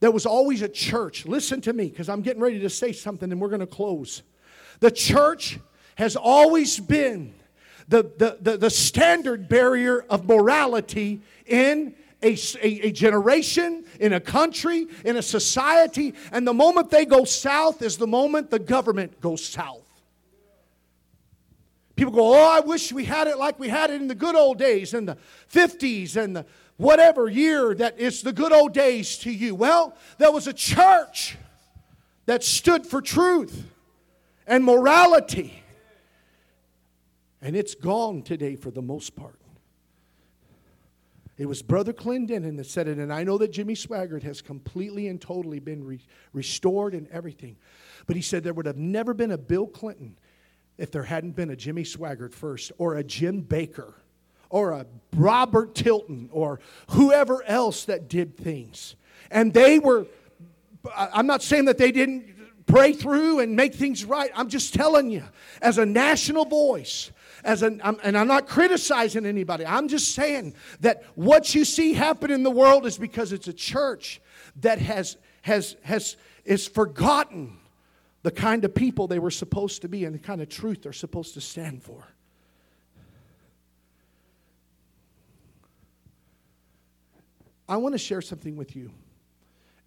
There 0.00 0.10
was 0.10 0.26
always 0.26 0.62
a 0.62 0.68
church. 0.68 1.26
Listen 1.26 1.60
to 1.62 1.72
me 1.72 1.88
because 1.88 2.08
I'm 2.08 2.22
getting 2.22 2.42
ready 2.42 2.58
to 2.60 2.70
say 2.70 2.92
something 2.92 3.30
and 3.30 3.40
we're 3.40 3.48
going 3.48 3.60
to 3.60 3.66
close. 3.66 4.22
The 4.80 4.90
church 4.90 5.58
has 5.96 6.16
always 6.16 6.80
been 6.80 7.34
the, 7.88 8.10
the, 8.16 8.38
the, 8.40 8.56
the 8.56 8.70
standard 8.70 9.48
barrier 9.48 10.04
of 10.08 10.26
morality 10.26 11.20
in 11.46 11.94
a, 12.22 12.32
a, 12.62 12.88
a, 12.88 12.92
generation, 12.92 13.84
in 13.98 14.12
a 14.12 14.20
country, 14.20 14.86
in 15.04 15.16
a 15.16 15.22
society, 15.22 16.14
and 16.32 16.46
the 16.46 16.52
moment 16.54 16.90
they 16.90 17.04
go 17.04 17.24
south 17.24 17.82
is 17.82 17.96
the 17.96 18.06
moment 18.06 18.50
the 18.50 18.58
government 18.58 19.20
goes 19.20 19.44
south. 19.44 19.86
People 21.96 22.12
go, 22.12 22.34
Oh, 22.34 22.50
I 22.50 22.60
wish 22.60 22.92
we 22.92 23.04
had 23.04 23.26
it 23.26 23.38
like 23.38 23.58
we 23.58 23.68
had 23.68 23.90
it 23.90 24.00
in 24.00 24.08
the 24.08 24.14
good 24.14 24.34
old 24.34 24.58
days, 24.58 24.94
in 24.94 25.04
the 25.04 25.18
50s 25.52 26.16
and 26.16 26.36
the 26.36 26.46
whatever 26.80 27.28
year 27.28 27.74
that 27.74 28.00
is 28.00 28.22
the 28.22 28.32
good 28.32 28.52
old 28.52 28.72
days 28.72 29.18
to 29.18 29.30
you. 29.30 29.54
Well, 29.54 29.94
there 30.16 30.32
was 30.32 30.46
a 30.46 30.52
church 30.52 31.36
that 32.24 32.42
stood 32.42 32.86
for 32.86 33.02
truth 33.02 33.64
and 34.46 34.64
morality. 34.64 35.62
And 37.42 37.54
it's 37.54 37.74
gone 37.74 38.22
today 38.22 38.56
for 38.56 38.70
the 38.70 38.80
most 38.80 39.14
part. 39.14 39.38
It 41.36 41.46
was 41.46 41.62
Brother 41.62 41.92
Clendenin 41.92 42.56
that 42.56 42.66
said 42.66 42.86
it, 42.88 42.98
and 42.98 43.12
I 43.12 43.24
know 43.24 43.38
that 43.38 43.50
Jimmy 43.50 43.74
Swaggart 43.74 44.22
has 44.22 44.42
completely 44.42 45.08
and 45.08 45.20
totally 45.20 45.58
been 45.58 45.84
re- 45.84 46.00
restored 46.34 46.94
and 46.94 47.08
everything. 47.08 47.56
But 48.06 48.16
he 48.16 48.22
said 48.22 48.42
there 48.42 48.52
would 48.52 48.66
have 48.66 48.76
never 48.76 49.14
been 49.14 49.30
a 49.30 49.38
Bill 49.38 49.66
Clinton 49.66 50.18
if 50.76 50.90
there 50.90 51.02
hadn't 51.02 51.36
been 51.36 51.50
a 51.50 51.56
Jimmy 51.56 51.84
Swaggart 51.84 52.34
first, 52.34 52.72
or 52.76 52.96
a 52.96 53.04
Jim 53.04 53.42
Bakker, 53.42 53.94
or 54.50 54.72
a 54.72 54.86
Robert 55.14 55.74
Tilton, 55.74 56.28
or 56.32 56.60
whoever 56.90 57.42
else 57.44 57.84
that 57.86 58.08
did 58.08 58.36
things. 58.36 58.96
And 59.30 59.52
they 59.52 59.78
were, 59.78 60.06
I'm 60.96 61.26
not 61.26 61.42
saying 61.42 61.64
that 61.66 61.78
they 61.78 61.92
didn't 61.92 62.34
pray 62.66 62.92
through 62.92 63.40
and 63.40 63.56
make 63.56 63.74
things 63.74 64.04
right. 64.04 64.30
I'm 64.34 64.48
just 64.48 64.74
telling 64.74 65.10
you, 65.10 65.24
as 65.60 65.78
a 65.78 65.86
national 65.86 66.44
voice, 66.44 67.10
as 67.44 67.62
an, 67.62 67.80
I'm, 67.82 67.98
and 68.02 68.16
I'm 68.16 68.28
not 68.28 68.46
criticizing 68.46 69.26
anybody. 69.26 69.66
I'm 69.66 69.88
just 69.88 70.14
saying 70.14 70.54
that 70.80 71.04
what 71.14 71.54
you 71.54 71.64
see 71.64 71.92
happen 71.92 72.30
in 72.30 72.42
the 72.42 72.50
world 72.50 72.86
is 72.86 72.98
because 72.98 73.32
it's 73.32 73.48
a 73.48 73.52
church 73.52 74.20
that 74.56 74.78
has 74.78 75.16
has 75.42 75.76
has 75.82 76.16
is 76.44 76.66
forgotten 76.66 77.56
the 78.22 78.30
kind 78.30 78.64
of 78.64 78.74
people 78.74 79.06
they 79.06 79.18
were 79.18 79.30
supposed 79.30 79.82
to 79.82 79.88
be 79.88 80.04
and 80.04 80.14
the 80.14 80.18
kind 80.18 80.42
of 80.42 80.48
truth 80.48 80.82
they're 80.82 80.92
supposed 80.92 81.34
to 81.34 81.40
stand 81.40 81.82
for. 81.82 82.04
I 87.70 87.76
want 87.76 87.94
to 87.94 87.98
share 87.98 88.20
something 88.20 88.56
with 88.56 88.74
you. 88.74 88.90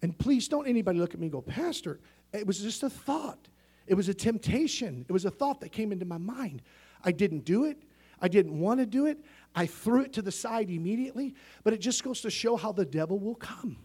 And 0.00 0.18
please 0.18 0.48
don't 0.48 0.66
anybody 0.66 0.98
look 0.98 1.12
at 1.12 1.20
me 1.20 1.26
and 1.26 1.32
go, 1.32 1.42
Pastor, 1.42 2.00
it 2.32 2.46
was 2.46 2.58
just 2.58 2.82
a 2.82 2.88
thought. 2.88 3.46
It 3.86 3.94
was 3.94 4.08
a 4.08 4.14
temptation. 4.14 5.04
It 5.06 5.12
was 5.12 5.26
a 5.26 5.30
thought 5.30 5.60
that 5.60 5.70
came 5.70 5.92
into 5.92 6.06
my 6.06 6.16
mind. 6.16 6.62
I 7.04 7.12
didn't 7.12 7.44
do 7.44 7.64
it. 7.64 7.82
I 8.20 8.28
didn't 8.28 8.58
want 8.58 8.80
to 8.80 8.86
do 8.86 9.04
it. 9.04 9.18
I 9.54 9.66
threw 9.66 10.00
it 10.00 10.14
to 10.14 10.22
the 10.22 10.32
side 10.32 10.70
immediately, 10.70 11.34
but 11.62 11.74
it 11.74 11.78
just 11.78 12.02
goes 12.02 12.22
to 12.22 12.30
show 12.30 12.56
how 12.56 12.72
the 12.72 12.86
devil 12.86 13.18
will 13.18 13.34
come. 13.34 13.76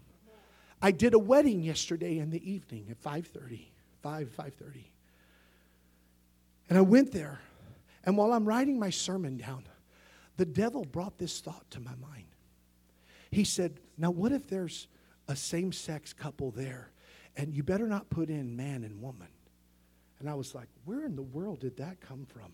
I 0.82 0.92
did 0.92 1.14
a 1.14 1.20
wedding 1.20 1.62
yesterday 1.62 2.20
in 2.20 2.30
the 2.30 2.50
evening 2.50 2.88
at 2.90 3.02
5:30, 3.02 3.68
5 4.02 4.30
5:30. 4.30 4.86
And 6.70 6.78
I 6.78 6.82
went 6.82 7.12
there, 7.12 7.42
and 8.06 8.16
while 8.16 8.32
I'm 8.32 8.46
writing 8.46 8.80
my 8.80 8.92
sermon 8.92 9.36
down, 9.36 9.66
the 10.38 10.46
devil 10.46 10.86
brought 10.86 11.18
this 11.18 11.42
thought 11.42 11.70
to 11.72 11.82
my 11.82 11.96
mind. 11.96 12.29
He 13.32 13.44
said, 13.44 13.80
"Now 13.98 14.12
what 14.12 14.32
if 14.32 14.48
there's 14.48 14.88
a 15.28 15.36
same-sex 15.36 16.14
couple 16.14 16.52
there, 16.52 16.92
and 17.38 17.54
you 17.54 17.64
better 17.64 17.88
not 17.88 18.10
put 18.10 18.30
in 18.30 18.56
man 18.56 18.84
and 18.84 19.02
woman?" 19.02 19.30
And 20.20 20.30
I 20.30 20.34
was 20.34 20.54
like, 20.54 20.68
"Where 20.86 21.06
in 21.06 21.16
the 21.16 21.22
world 21.22 21.62
did 21.62 21.78
that 21.78 22.02
come 22.02 22.26
from?" 22.26 22.52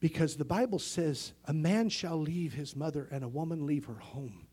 Because 0.00 0.36
the 0.36 0.46
Bible 0.46 0.78
says, 0.78 1.34
A 1.44 1.52
man 1.52 1.90
shall 1.90 2.18
leave 2.18 2.54
his 2.54 2.74
mother 2.74 3.06
and 3.10 3.22
a 3.22 3.28
woman 3.28 3.66
leave 3.66 3.84
her 3.84 3.98
home. 3.98 4.46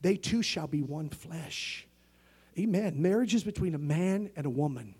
They 0.00 0.16
two 0.16 0.42
shall 0.42 0.66
be 0.66 0.82
one 0.82 1.10
flesh. 1.10 1.86
Amen. 2.58 3.00
Marriage 3.00 3.34
is 3.34 3.44
between 3.44 3.74
a 3.74 3.78
man 3.78 4.30
and 4.34 4.46
a 4.46 4.50
woman, 4.50 4.94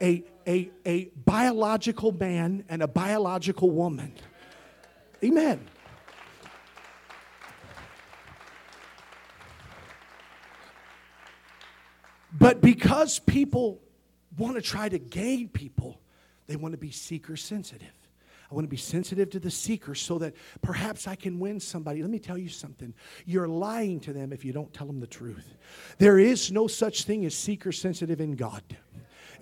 a, 0.00 0.24
a, 0.46 0.70
a 0.86 1.06
biological 1.24 2.12
man 2.12 2.64
and 2.68 2.82
a 2.82 2.88
biological 2.88 3.70
woman. 3.70 4.14
Amen. 5.22 5.66
But 12.40 12.60
because 12.60 13.20
people 13.20 13.80
want 14.36 14.56
to 14.56 14.62
try 14.62 14.88
to 14.88 14.98
gain 14.98 15.48
people, 15.48 16.00
they 16.48 16.56
want 16.56 16.72
to 16.72 16.78
be 16.78 16.90
seeker 16.90 17.36
sensitive. 17.36 17.92
I 18.50 18.54
want 18.54 18.64
to 18.64 18.68
be 18.68 18.76
sensitive 18.76 19.30
to 19.30 19.38
the 19.38 19.50
seeker 19.50 19.94
so 19.94 20.18
that 20.18 20.34
perhaps 20.60 21.06
I 21.06 21.14
can 21.14 21.38
win 21.38 21.60
somebody. 21.60 22.02
Let 22.02 22.10
me 22.10 22.18
tell 22.18 22.38
you 22.38 22.48
something. 22.48 22.92
You're 23.24 23.46
lying 23.46 24.00
to 24.00 24.12
them 24.12 24.32
if 24.32 24.44
you 24.44 24.52
don't 24.52 24.72
tell 24.74 24.88
them 24.88 24.98
the 24.98 25.06
truth. 25.06 25.54
There 25.98 26.18
is 26.18 26.50
no 26.50 26.66
such 26.66 27.04
thing 27.04 27.24
as 27.26 27.34
seeker 27.36 27.70
sensitive 27.70 28.20
in 28.20 28.34
God. 28.34 28.64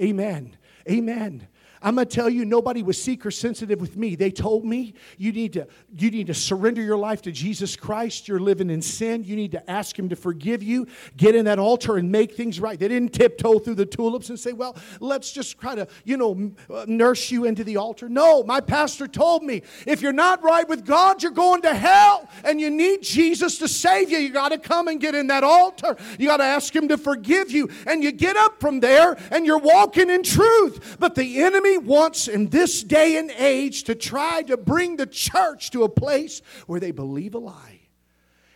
Amen. 0.03 0.57
Amen. 0.91 1.49
I'm 1.83 1.95
going 1.95 2.07
to 2.07 2.15
tell 2.15 2.29
you, 2.29 2.45
nobody 2.45 2.83
was 2.83 3.01
seeker 3.01 3.31
sensitive 3.31 3.81
with 3.81 3.97
me. 3.97 4.17
They 4.17 4.31
told 4.31 4.65
me 4.65 4.95
you 5.17 5.33
need 5.33 5.53
to 5.55 5.67
you 5.97 6.11
need 6.11 6.27
to 6.27 6.35
surrender 6.35 6.83
your 6.83 6.97
life 6.97 7.23
to 7.23 7.33
Jesus 7.33 7.77
Christ. 7.77 8.29
You're 8.29 8.41
living 8.41 8.71
in 8.71 8.83
sin. 8.83 9.25
You 9.25 9.37
need 9.37 9.53
to 9.53 9.71
ask 9.71 9.99
Him 9.99 10.09
to 10.09 10.17
forgive 10.17 10.63
you. 10.63 10.87
Get 11.17 11.35
in 11.35 11.45
that 11.45 11.59
altar 11.59 11.97
and 11.97 12.11
make 12.11 12.35
things 12.35 12.61
right. 12.61 12.79
They 12.79 12.89
didn't 12.89 13.13
tiptoe 13.15 13.59
through 13.59 13.77
the 13.77 13.87
tulips 13.87 14.29
and 14.29 14.39
say, 14.39 14.53
"Well, 14.53 14.77
let's 15.01 15.33
just 15.33 15.59
try 15.59 15.75
to 15.75 15.87
you 16.05 16.17
know 16.17 16.53
uh, 16.73 16.85
nurse 16.89 17.31
you 17.31 17.45
into 17.45 17.65
the 17.65 17.77
altar." 17.77 18.09
No, 18.09 18.43
my 18.43 18.61
pastor 18.61 19.07
told 19.07 19.43
me 19.43 19.63
if 19.87 20.03
you're 20.03 20.13
not 20.13 20.43
right 20.43 20.69
with 20.69 20.85
God, 20.85 21.23
you're 21.23 21.33
going 21.33 21.63
to 21.63 21.75
hell, 21.75 22.29
and 22.45 22.61
you 22.61 22.71
need 22.71 23.03
Jesus 23.03 23.59
to 23.59 23.69
save 23.69 24.11
you. 24.11 24.19
You 24.19 24.31
got 24.31 24.51
to 24.51 24.59
come 24.59 24.89
and 24.89 25.01
get 25.01 25.15
in 25.15 25.29
that 25.29 25.45
altar. 25.45 25.97
You 26.19 26.27
got 26.27 26.39
to 26.39 26.45
ask 26.45 26.75
Him 26.75 26.89
to 26.89 26.99
forgive 26.99 27.51
you, 27.51 27.69
and 27.87 28.03
you 28.03 28.13
get 28.13 28.37
up 28.37 28.61
from 28.61 28.81
there 28.81 29.17
and 29.31 29.47
you're 29.47 29.59
walking 29.59 30.11
in 30.11 30.23
truth. 30.23 30.97
But 30.99 31.15
the 31.15 31.43
enemy 31.43 31.68
enemy 31.69 31.87
wants 31.87 32.29
in 32.29 32.49
this 32.49 32.83
day 32.83 33.17
and 33.17 33.31
age 33.31 33.85
to 33.85 33.95
try 33.95 34.43
to 34.43 34.57
bring 34.57 34.97
the 34.97 35.07
church 35.07 35.71
to 35.71 35.85
a 35.85 35.89
place 35.89 36.43
where 36.67 36.81
they 36.81 36.91
believe 36.91 37.35
a 37.35 37.39
lie 37.39 37.81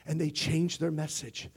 and 0.07 0.21
they 0.21 0.31
change 0.31 0.79
their 0.79 0.91
message. 0.91 1.49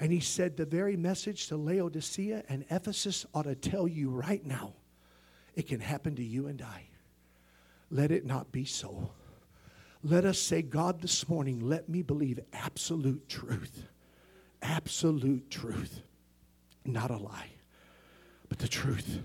And 0.00 0.12
he 0.12 0.20
said, 0.20 0.56
The 0.56 0.66
very 0.66 0.96
message 0.96 1.48
to 1.48 1.56
Laodicea 1.56 2.44
and 2.48 2.64
Ephesus 2.70 3.26
ought 3.34 3.44
to 3.44 3.54
tell 3.54 3.86
you 3.86 4.10
right 4.10 4.44
now 4.44 4.74
it 5.54 5.68
can 5.68 5.80
happen 5.80 6.16
to 6.16 6.24
you 6.24 6.48
and 6.48 6.60
I. 6.60 6.88
Let 7.90 8.10
it 8.10 8.26
not 8.26 8.50
be 8.50 8.64
so. 8.64 9.10
Let 10.02 10.24
us 10.24 10.38
say, 10.38 10.62
God, 10.62 11.00
this 11.00 11.28
morning, 11.28 11.60
let 11.60 11.88
me 11.88 12.02
believe 12.02 12.40
absolute 12.52 13.28
truth. 13.28 13.86
Absolute 14.60 15.50
truth. 15.50 16.02
Not 16.84 17.10
a 17.10 17.16
lie, 17.16 17.52
but 18.48 18.58
the 18.58 18.68
truth. 18.68 19.20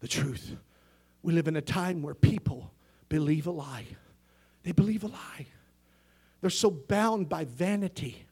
The 0.00 0.08
truth. 0.08 0.56
We 1.26 1.32
live 1.32 1.48
in 1.48 1.56
a 1.56 1.60
time 1.60 2.02
where 2.02 2.14
people 2.14 2.72
believe 3.08 3.48
a 3.48 3.50
lie. 3.50 3.84
They 4.62 4.70
believe 4.70 5.02
a 5.02 5.08
lie. 5.08 5.46
They're 6.40 6.50
so 6.50 6.70
bound 6.70 7.28
by 7.28 7.46
vanity. 7.46 8.24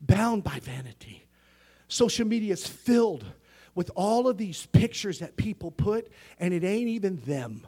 Bound 0.00 0.44
by 0.44 0.60
vanity. 0.60 1.26
Social 1.88 2.24
media 2.24 2.52
is 2.52 2.64
filled 2.64 3.24
with 3.74 3.90
all 3.96 4.28
of 4.28 4.38
these 4.38 4.66
pictures 4.66 5.18
that 5.18 5.36
people 5.36 5.72
put, 5.72 6.08
and 6.38 6.54
it 6.54 6.62
ain't 6.62 6.88
even 6.88 7.16
them. 7.22 7.66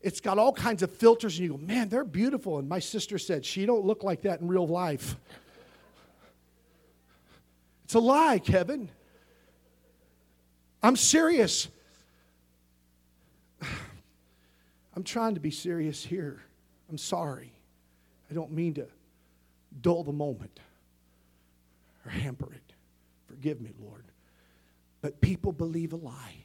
It's 0.00 0.20
got 0.20 0.38
all 0.38 0.52
kinds 0.52 0.84
of 0.84 0.92
filters, 0.92 1.36
and 1.36 1.48
you 1.48 1.54
go, 1.54 1.58
man, 1.58 1.88
they're 1.88 2.04
beautiful. 2.04 2.60
And 2.60 2.68
my 2.68 2.78
sister 2.78 3.18
said, 3.18 3.44
she 3.44 3.66
don't 3.66 3.84
look 3.84 4.04
like 4.04 4.22
that 4.22 4.40
in 4.40 4.46
real 4.46 4.68
life. 4.68 5.16
It's 7.86 7.94
a 7.94 7.98
lie, 7.98 8.38
Kevin. 8.38 8.88
I'm 10.80 10.94
serious. 10.94 11.66
I'm 14.94 15.02
trying 15.02 15.34
to 15.34 15.40
be 15.40 15.50
serious 15.50 16.04
here. 16.04 16.42
I'm 16.88 16.98
sorry. 16.98 17.52
I 18.30 18.34
don't 18.34 18.52
mean 18.52 18.74
to 18.74 18.86
dull 19.80 20.04
the 20.04 20.12
moment 20.12 20.60
or 22.04 22.10
hamper 22.10 22.52
it. 22.52 22.72
Forgive 23.26 23.60
me, 23.60 23.72
Lord. 23.80 24.04
But 25.00 25.20
people 25.20 25.52
believe 25.52 25.92
a 25.92 25.96
lie. 25.96 26.36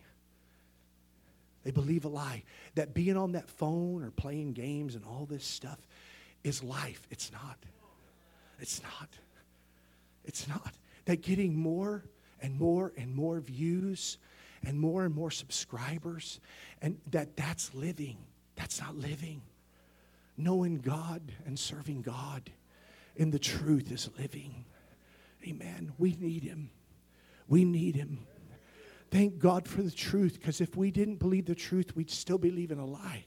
They 1.63 1.71
believe 1.71 2.05
a 2.05 2.09
lie 2.09 2.43
that 2.75 2.93
being 2.93 3.17
on 3.17 3.33
that 3.33 3.49
phone 3.49 4.03
or 4.03 4.11
playing 4.11 4.53
games 4.53 4.95
and 4.95 5.03
all 5.05 5.27
this 5.29 5.45
stuff 5.45 5.79
is 6.43 6.63
life. 6.63 7.05
It's 7.11 7.31
not. 7.31 7.57
It's 8.59 8.81
not. 8.81 9.09
It's 10.25 10.47
not. 10.47 10.73
That 11.05 11.21
getting 11.21 11.55
more 11.55 12.03
and 12.41 12.57
more 12.57 12.93
and 12.97 13.13
more 13.13 13.39
views 13.39 14.17
and 14.63 14.79
more 14.79 15.05
and 15.05 15.13
more 15.13 15.31
subscribers, 15.31 16.39
and 16.81 16.97
that 17.11 17.37
that's 17.37 17.73
living. 17.73 18.17
That's 18.59 18.81
not 18.81 18.97
living. 18.97 19.41
Knowing 20.37 20.79
God 20.79 21.21
and 21.45 21.57
serving 21.57 22.01
God 22.01 22.51
in 23.15 23.31
the 23.31 23.39
truth 23.39 23.89
is 23.89 24.09
living. 24.19 24.65
Amen. 25.47 25.93
We 25.97 26.17
need 26.19 26.43
Him. 26.43 26.69
We 27.47 27.63
need 27.63 27.95
Him. 27.95 28.27
Thank 29.11 29.39
God 29.39 29.65
for 29.65 29.81
the 29.81 29.89
truth, 29.91 30.33
because 30.33 30.59
if 30.59 30.75
we 30.75 30.91
didn't 30.91 31.15
believe 31.15 31.45
the 31.45 31.55
truth, 31.55 31.95
we'd 31.95 32.11
still 32.11 32.37
be 32.37 32.51
living 32.51 32.79
a 32.79 32.85
lie. 32.85 33.25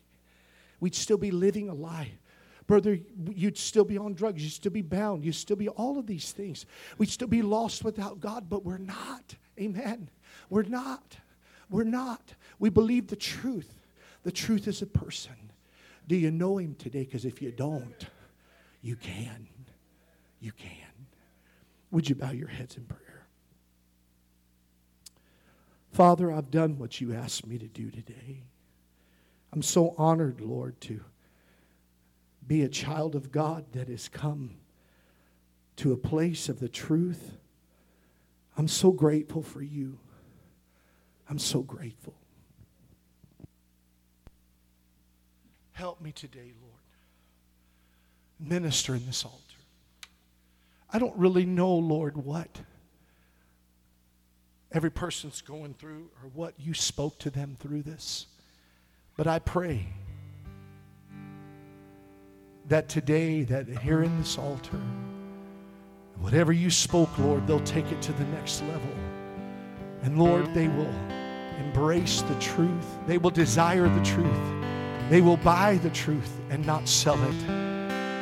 We'd 0.80 0.94
still 0.94 1.16
be 1.16 1.30
living 1.30 1.70
a 1.70 1.74
lie. 1.74 2.12
Brother, 2.66 2.98
you'd 3.34 3.58
still 3.58 3.84
be 3.84 3.96
on 3.98 4.12
drugs. 4.12 4.42
You'd 4.42 4.52
still 4.52 4.70
be 4.70 4.82
bound. 4.82 5.24
You'd 5.24 5.34
still 5.34 5.56
be 5.56 5.68
all 5.70 5.98
of 5.98 6.06
these 6.06 6.30
things. 6.30 6.66
We'd 6.98 7.10
still 7.10 7.26
be 7.26 7.42
lost 7.42 7.84
without 7.84 8.20
God, 8.20 8.48
but 8.50 8.64
we're 8.64 8.78
not. 8.78 9.34
Amen. 9.58 10.10
We're 10.50 10.62
not. 10.62 11.16
We're 11.70 11.84
not. 11.84 12.34
We 12.58 12.68
believe 12.68 13.08
the 13.08 13.16
truth. 13.16 13.81
The 14.22 14.32
truth 14.32 14.68
is 14.68 14.82
a 14.82 14.86
person. 14.86 15.52
Do 16.06 16.16
you 16.16 16.30
know 16.30 16.58
him 16.58 16.74
today? 16.74 17.04
Because 17.04 17.24
if 17.24 17.42
you 17.42 17.50
don't, 17.50 18.06
you 18.80 18.96
can. 18.96 19.48
You 20.40 20.52
can. 20.52 21.06
Would 21.90 22.08
you 22.08 22.14
bow 22.14 22.30
your 22.30 22.48
heads 22.48 22.76
in 22.76 22.84
prayer? 22.84 23.26
Father, 25.92 26.32
I've 26.32 26.50
done 26.50 26.78
what 26.78 27.00
you 27.00 27.12
asked 27.14 27.46
me 27.46 27.58
to 27.58 27.66
do 27.66 27.90
today. 27.90 28.42
I'm 29.52 29.62
so 29.62 29.94
honored, 29.98 30.40
Lord, 30.40 30.80
to 30.82 31.00
be 32.46 32.62
a 32.62 32.68
child 32.68 33.14
of 33.14 33.30
God 33.30 33.66
that 33.72 33.88
has 33.88 34.08
come 34.08 34.56
to 35.76 35.92
a 35.92 35.96
place 35.96 36.48
of 36.48 36.60
the 36.60 36.68
truth. 36.68 37.36
I'm 38.56 38.68
so 38.68 38.90
grateful 38.90 39.42
for 39.42 39.62
you. 39.62 39.98
I'm 41.28 41.38
so 41.38 41.60
grateful. 41.60 42.14
Help 45.72 46.00
me 46.00 46.12
today, 46.12 46.52
Lord. 46.60 46.72
Minister 48.38 48.94
in 48.94 49.06
this 49.06 49.24
altar. 49.24 49.38
I 50.92 50.98
don't 50.98 51.16
really 51.16 51.46
know, 51.46 51.72
Lord, 51.72 52.16
what 52.16 52.48
every 54.70 54.90
person's 54.90 55.40
going 55.40 55.74
through 55.74 56.10
or 56.22 56.30
what 56.34 56.54
you 56.58 56.74
spoke 56.74 57.18
to 57.20 57.30
them 57.30 57.56
through 57.60 57.82
this. 57.82 58.26
But 59.16 59.26
I 59.26 59.38
pray 59.38 59.86
that 62.68 62.88
today, 62.88 63.42
that 63.44 63.68
here 63.68 64.02
in 64.02 64.18
this 64.18 64.38
altar, 64.38 64.80
whatever 66.18 66.52
you 66.52 66.70
spoke, 66.70 67.16
Lord, 67.18 67.46
they'll 67.46 67.60
take 67.60 67.90
it 67.90 68.00
to 68.02 68.12
the 68.12 68.24
next 68.24 68.62
level. 68.62 68.94
And 70.02 70.18
Lord, 70.18 70.52
they 70.54 70.68
will 70.68 70.94
embrace 71.58 72.22
the 72.22 72.34
truth. 72.36 72.86
They 73.06 73.18
will 73.18 73.30
desire 73.30 73.88
the 73.88 74.04
truth. 74.04 74.61
They 75.12 75.20
will 75.20 75.36
buy 75.36 75.76
the 75.76 75.90
truth 75.90 76.40
and 76.48 76.64
not 76.64 76.88
sell 76.88 77.22
it. 77.22 77.46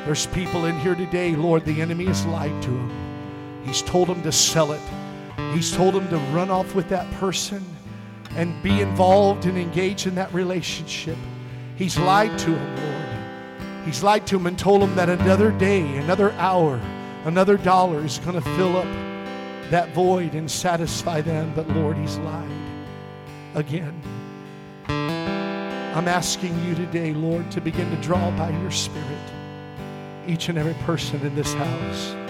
There's 0.05 0.26
people 0.26 0.64
in 0.64 0.76
here 0.80 0.97
today, 0.97 1.36
Lord, 1.36 1.64
the 1.64 1.80
enemy 1.80 2.07
has 2.07 2.26
lied 2.26 2.61
to 2.64 2.68
them. 2.68 3.62
He's 3.64 3.80
told 3.80 4.09
them 4.09 4.20
to 4.22 4.32
sell 4.32 4.72
it. 4.72 4.80
He's 5.55 5.70
told 5.70 5.95
them 5.95 6.09
to 6.09 6.16
run 6.34 6.51
off 6.51 6.74
with 6.74 6.88
that 6.88 7.09
person 7.20 7.64
and 8.30 8.61
be 8.61 8.80
involved 8.80 9.47
and 9.47 9.57
engage 9.57 10.09
in 10.09 10.16
that 10.16 10.34
relationship. 10.34 11.16
He's 11.76 11.97
lied 11.97 12.36
to 12.41 12.51
them, 12.51 12.76
Lord. 12.76 13.86
He's 13.86 14.03
lied 14.03 14.26
to 14.26 14.38
them 14.38 14.49
and 14.49 14.59
told 14.59 14.82
them 14.82 14.97
that 14.97 15.09
another 15.09 15.53
day, 15.53 15.82
another 15.99 16.32
hour, 16.32 16.80
another 17.24 17.57
dollar 17.57 18.05
is 18.05 18.18
going 18.18 18.34
to 18.34 18.57
fill 18.57 18.76
up 18.76 18.93
that 19.70 19.95
void 19.95 20.34
and 20.34 20.51
satisfy 20.51 21.20
them. 21.20 21.53
But 21.55 21.68
Lord, 21.68 21.97
He's 21.97 22.18
lied 22.18 22.51
again. 23.55 24.03
I'm 25.93 26.07
asking 26.07 26.57
you 26.64 26.76
today, 26.76 27.12
Lord, 27.12 27.51
to 27.51 27.61
begin 27.61 27.91
to 27.91 27.97
draw 28.01 28.30
by 28.36 28.51
your 28.51 28.70
Spirit 28.70 29.07
each 30.28 30.49
and 30.49 30.57
every 30.57 30.74
person 30.84 31.20
in 31.26 31.34
this 31.34 31.53
house. 31.53 32.14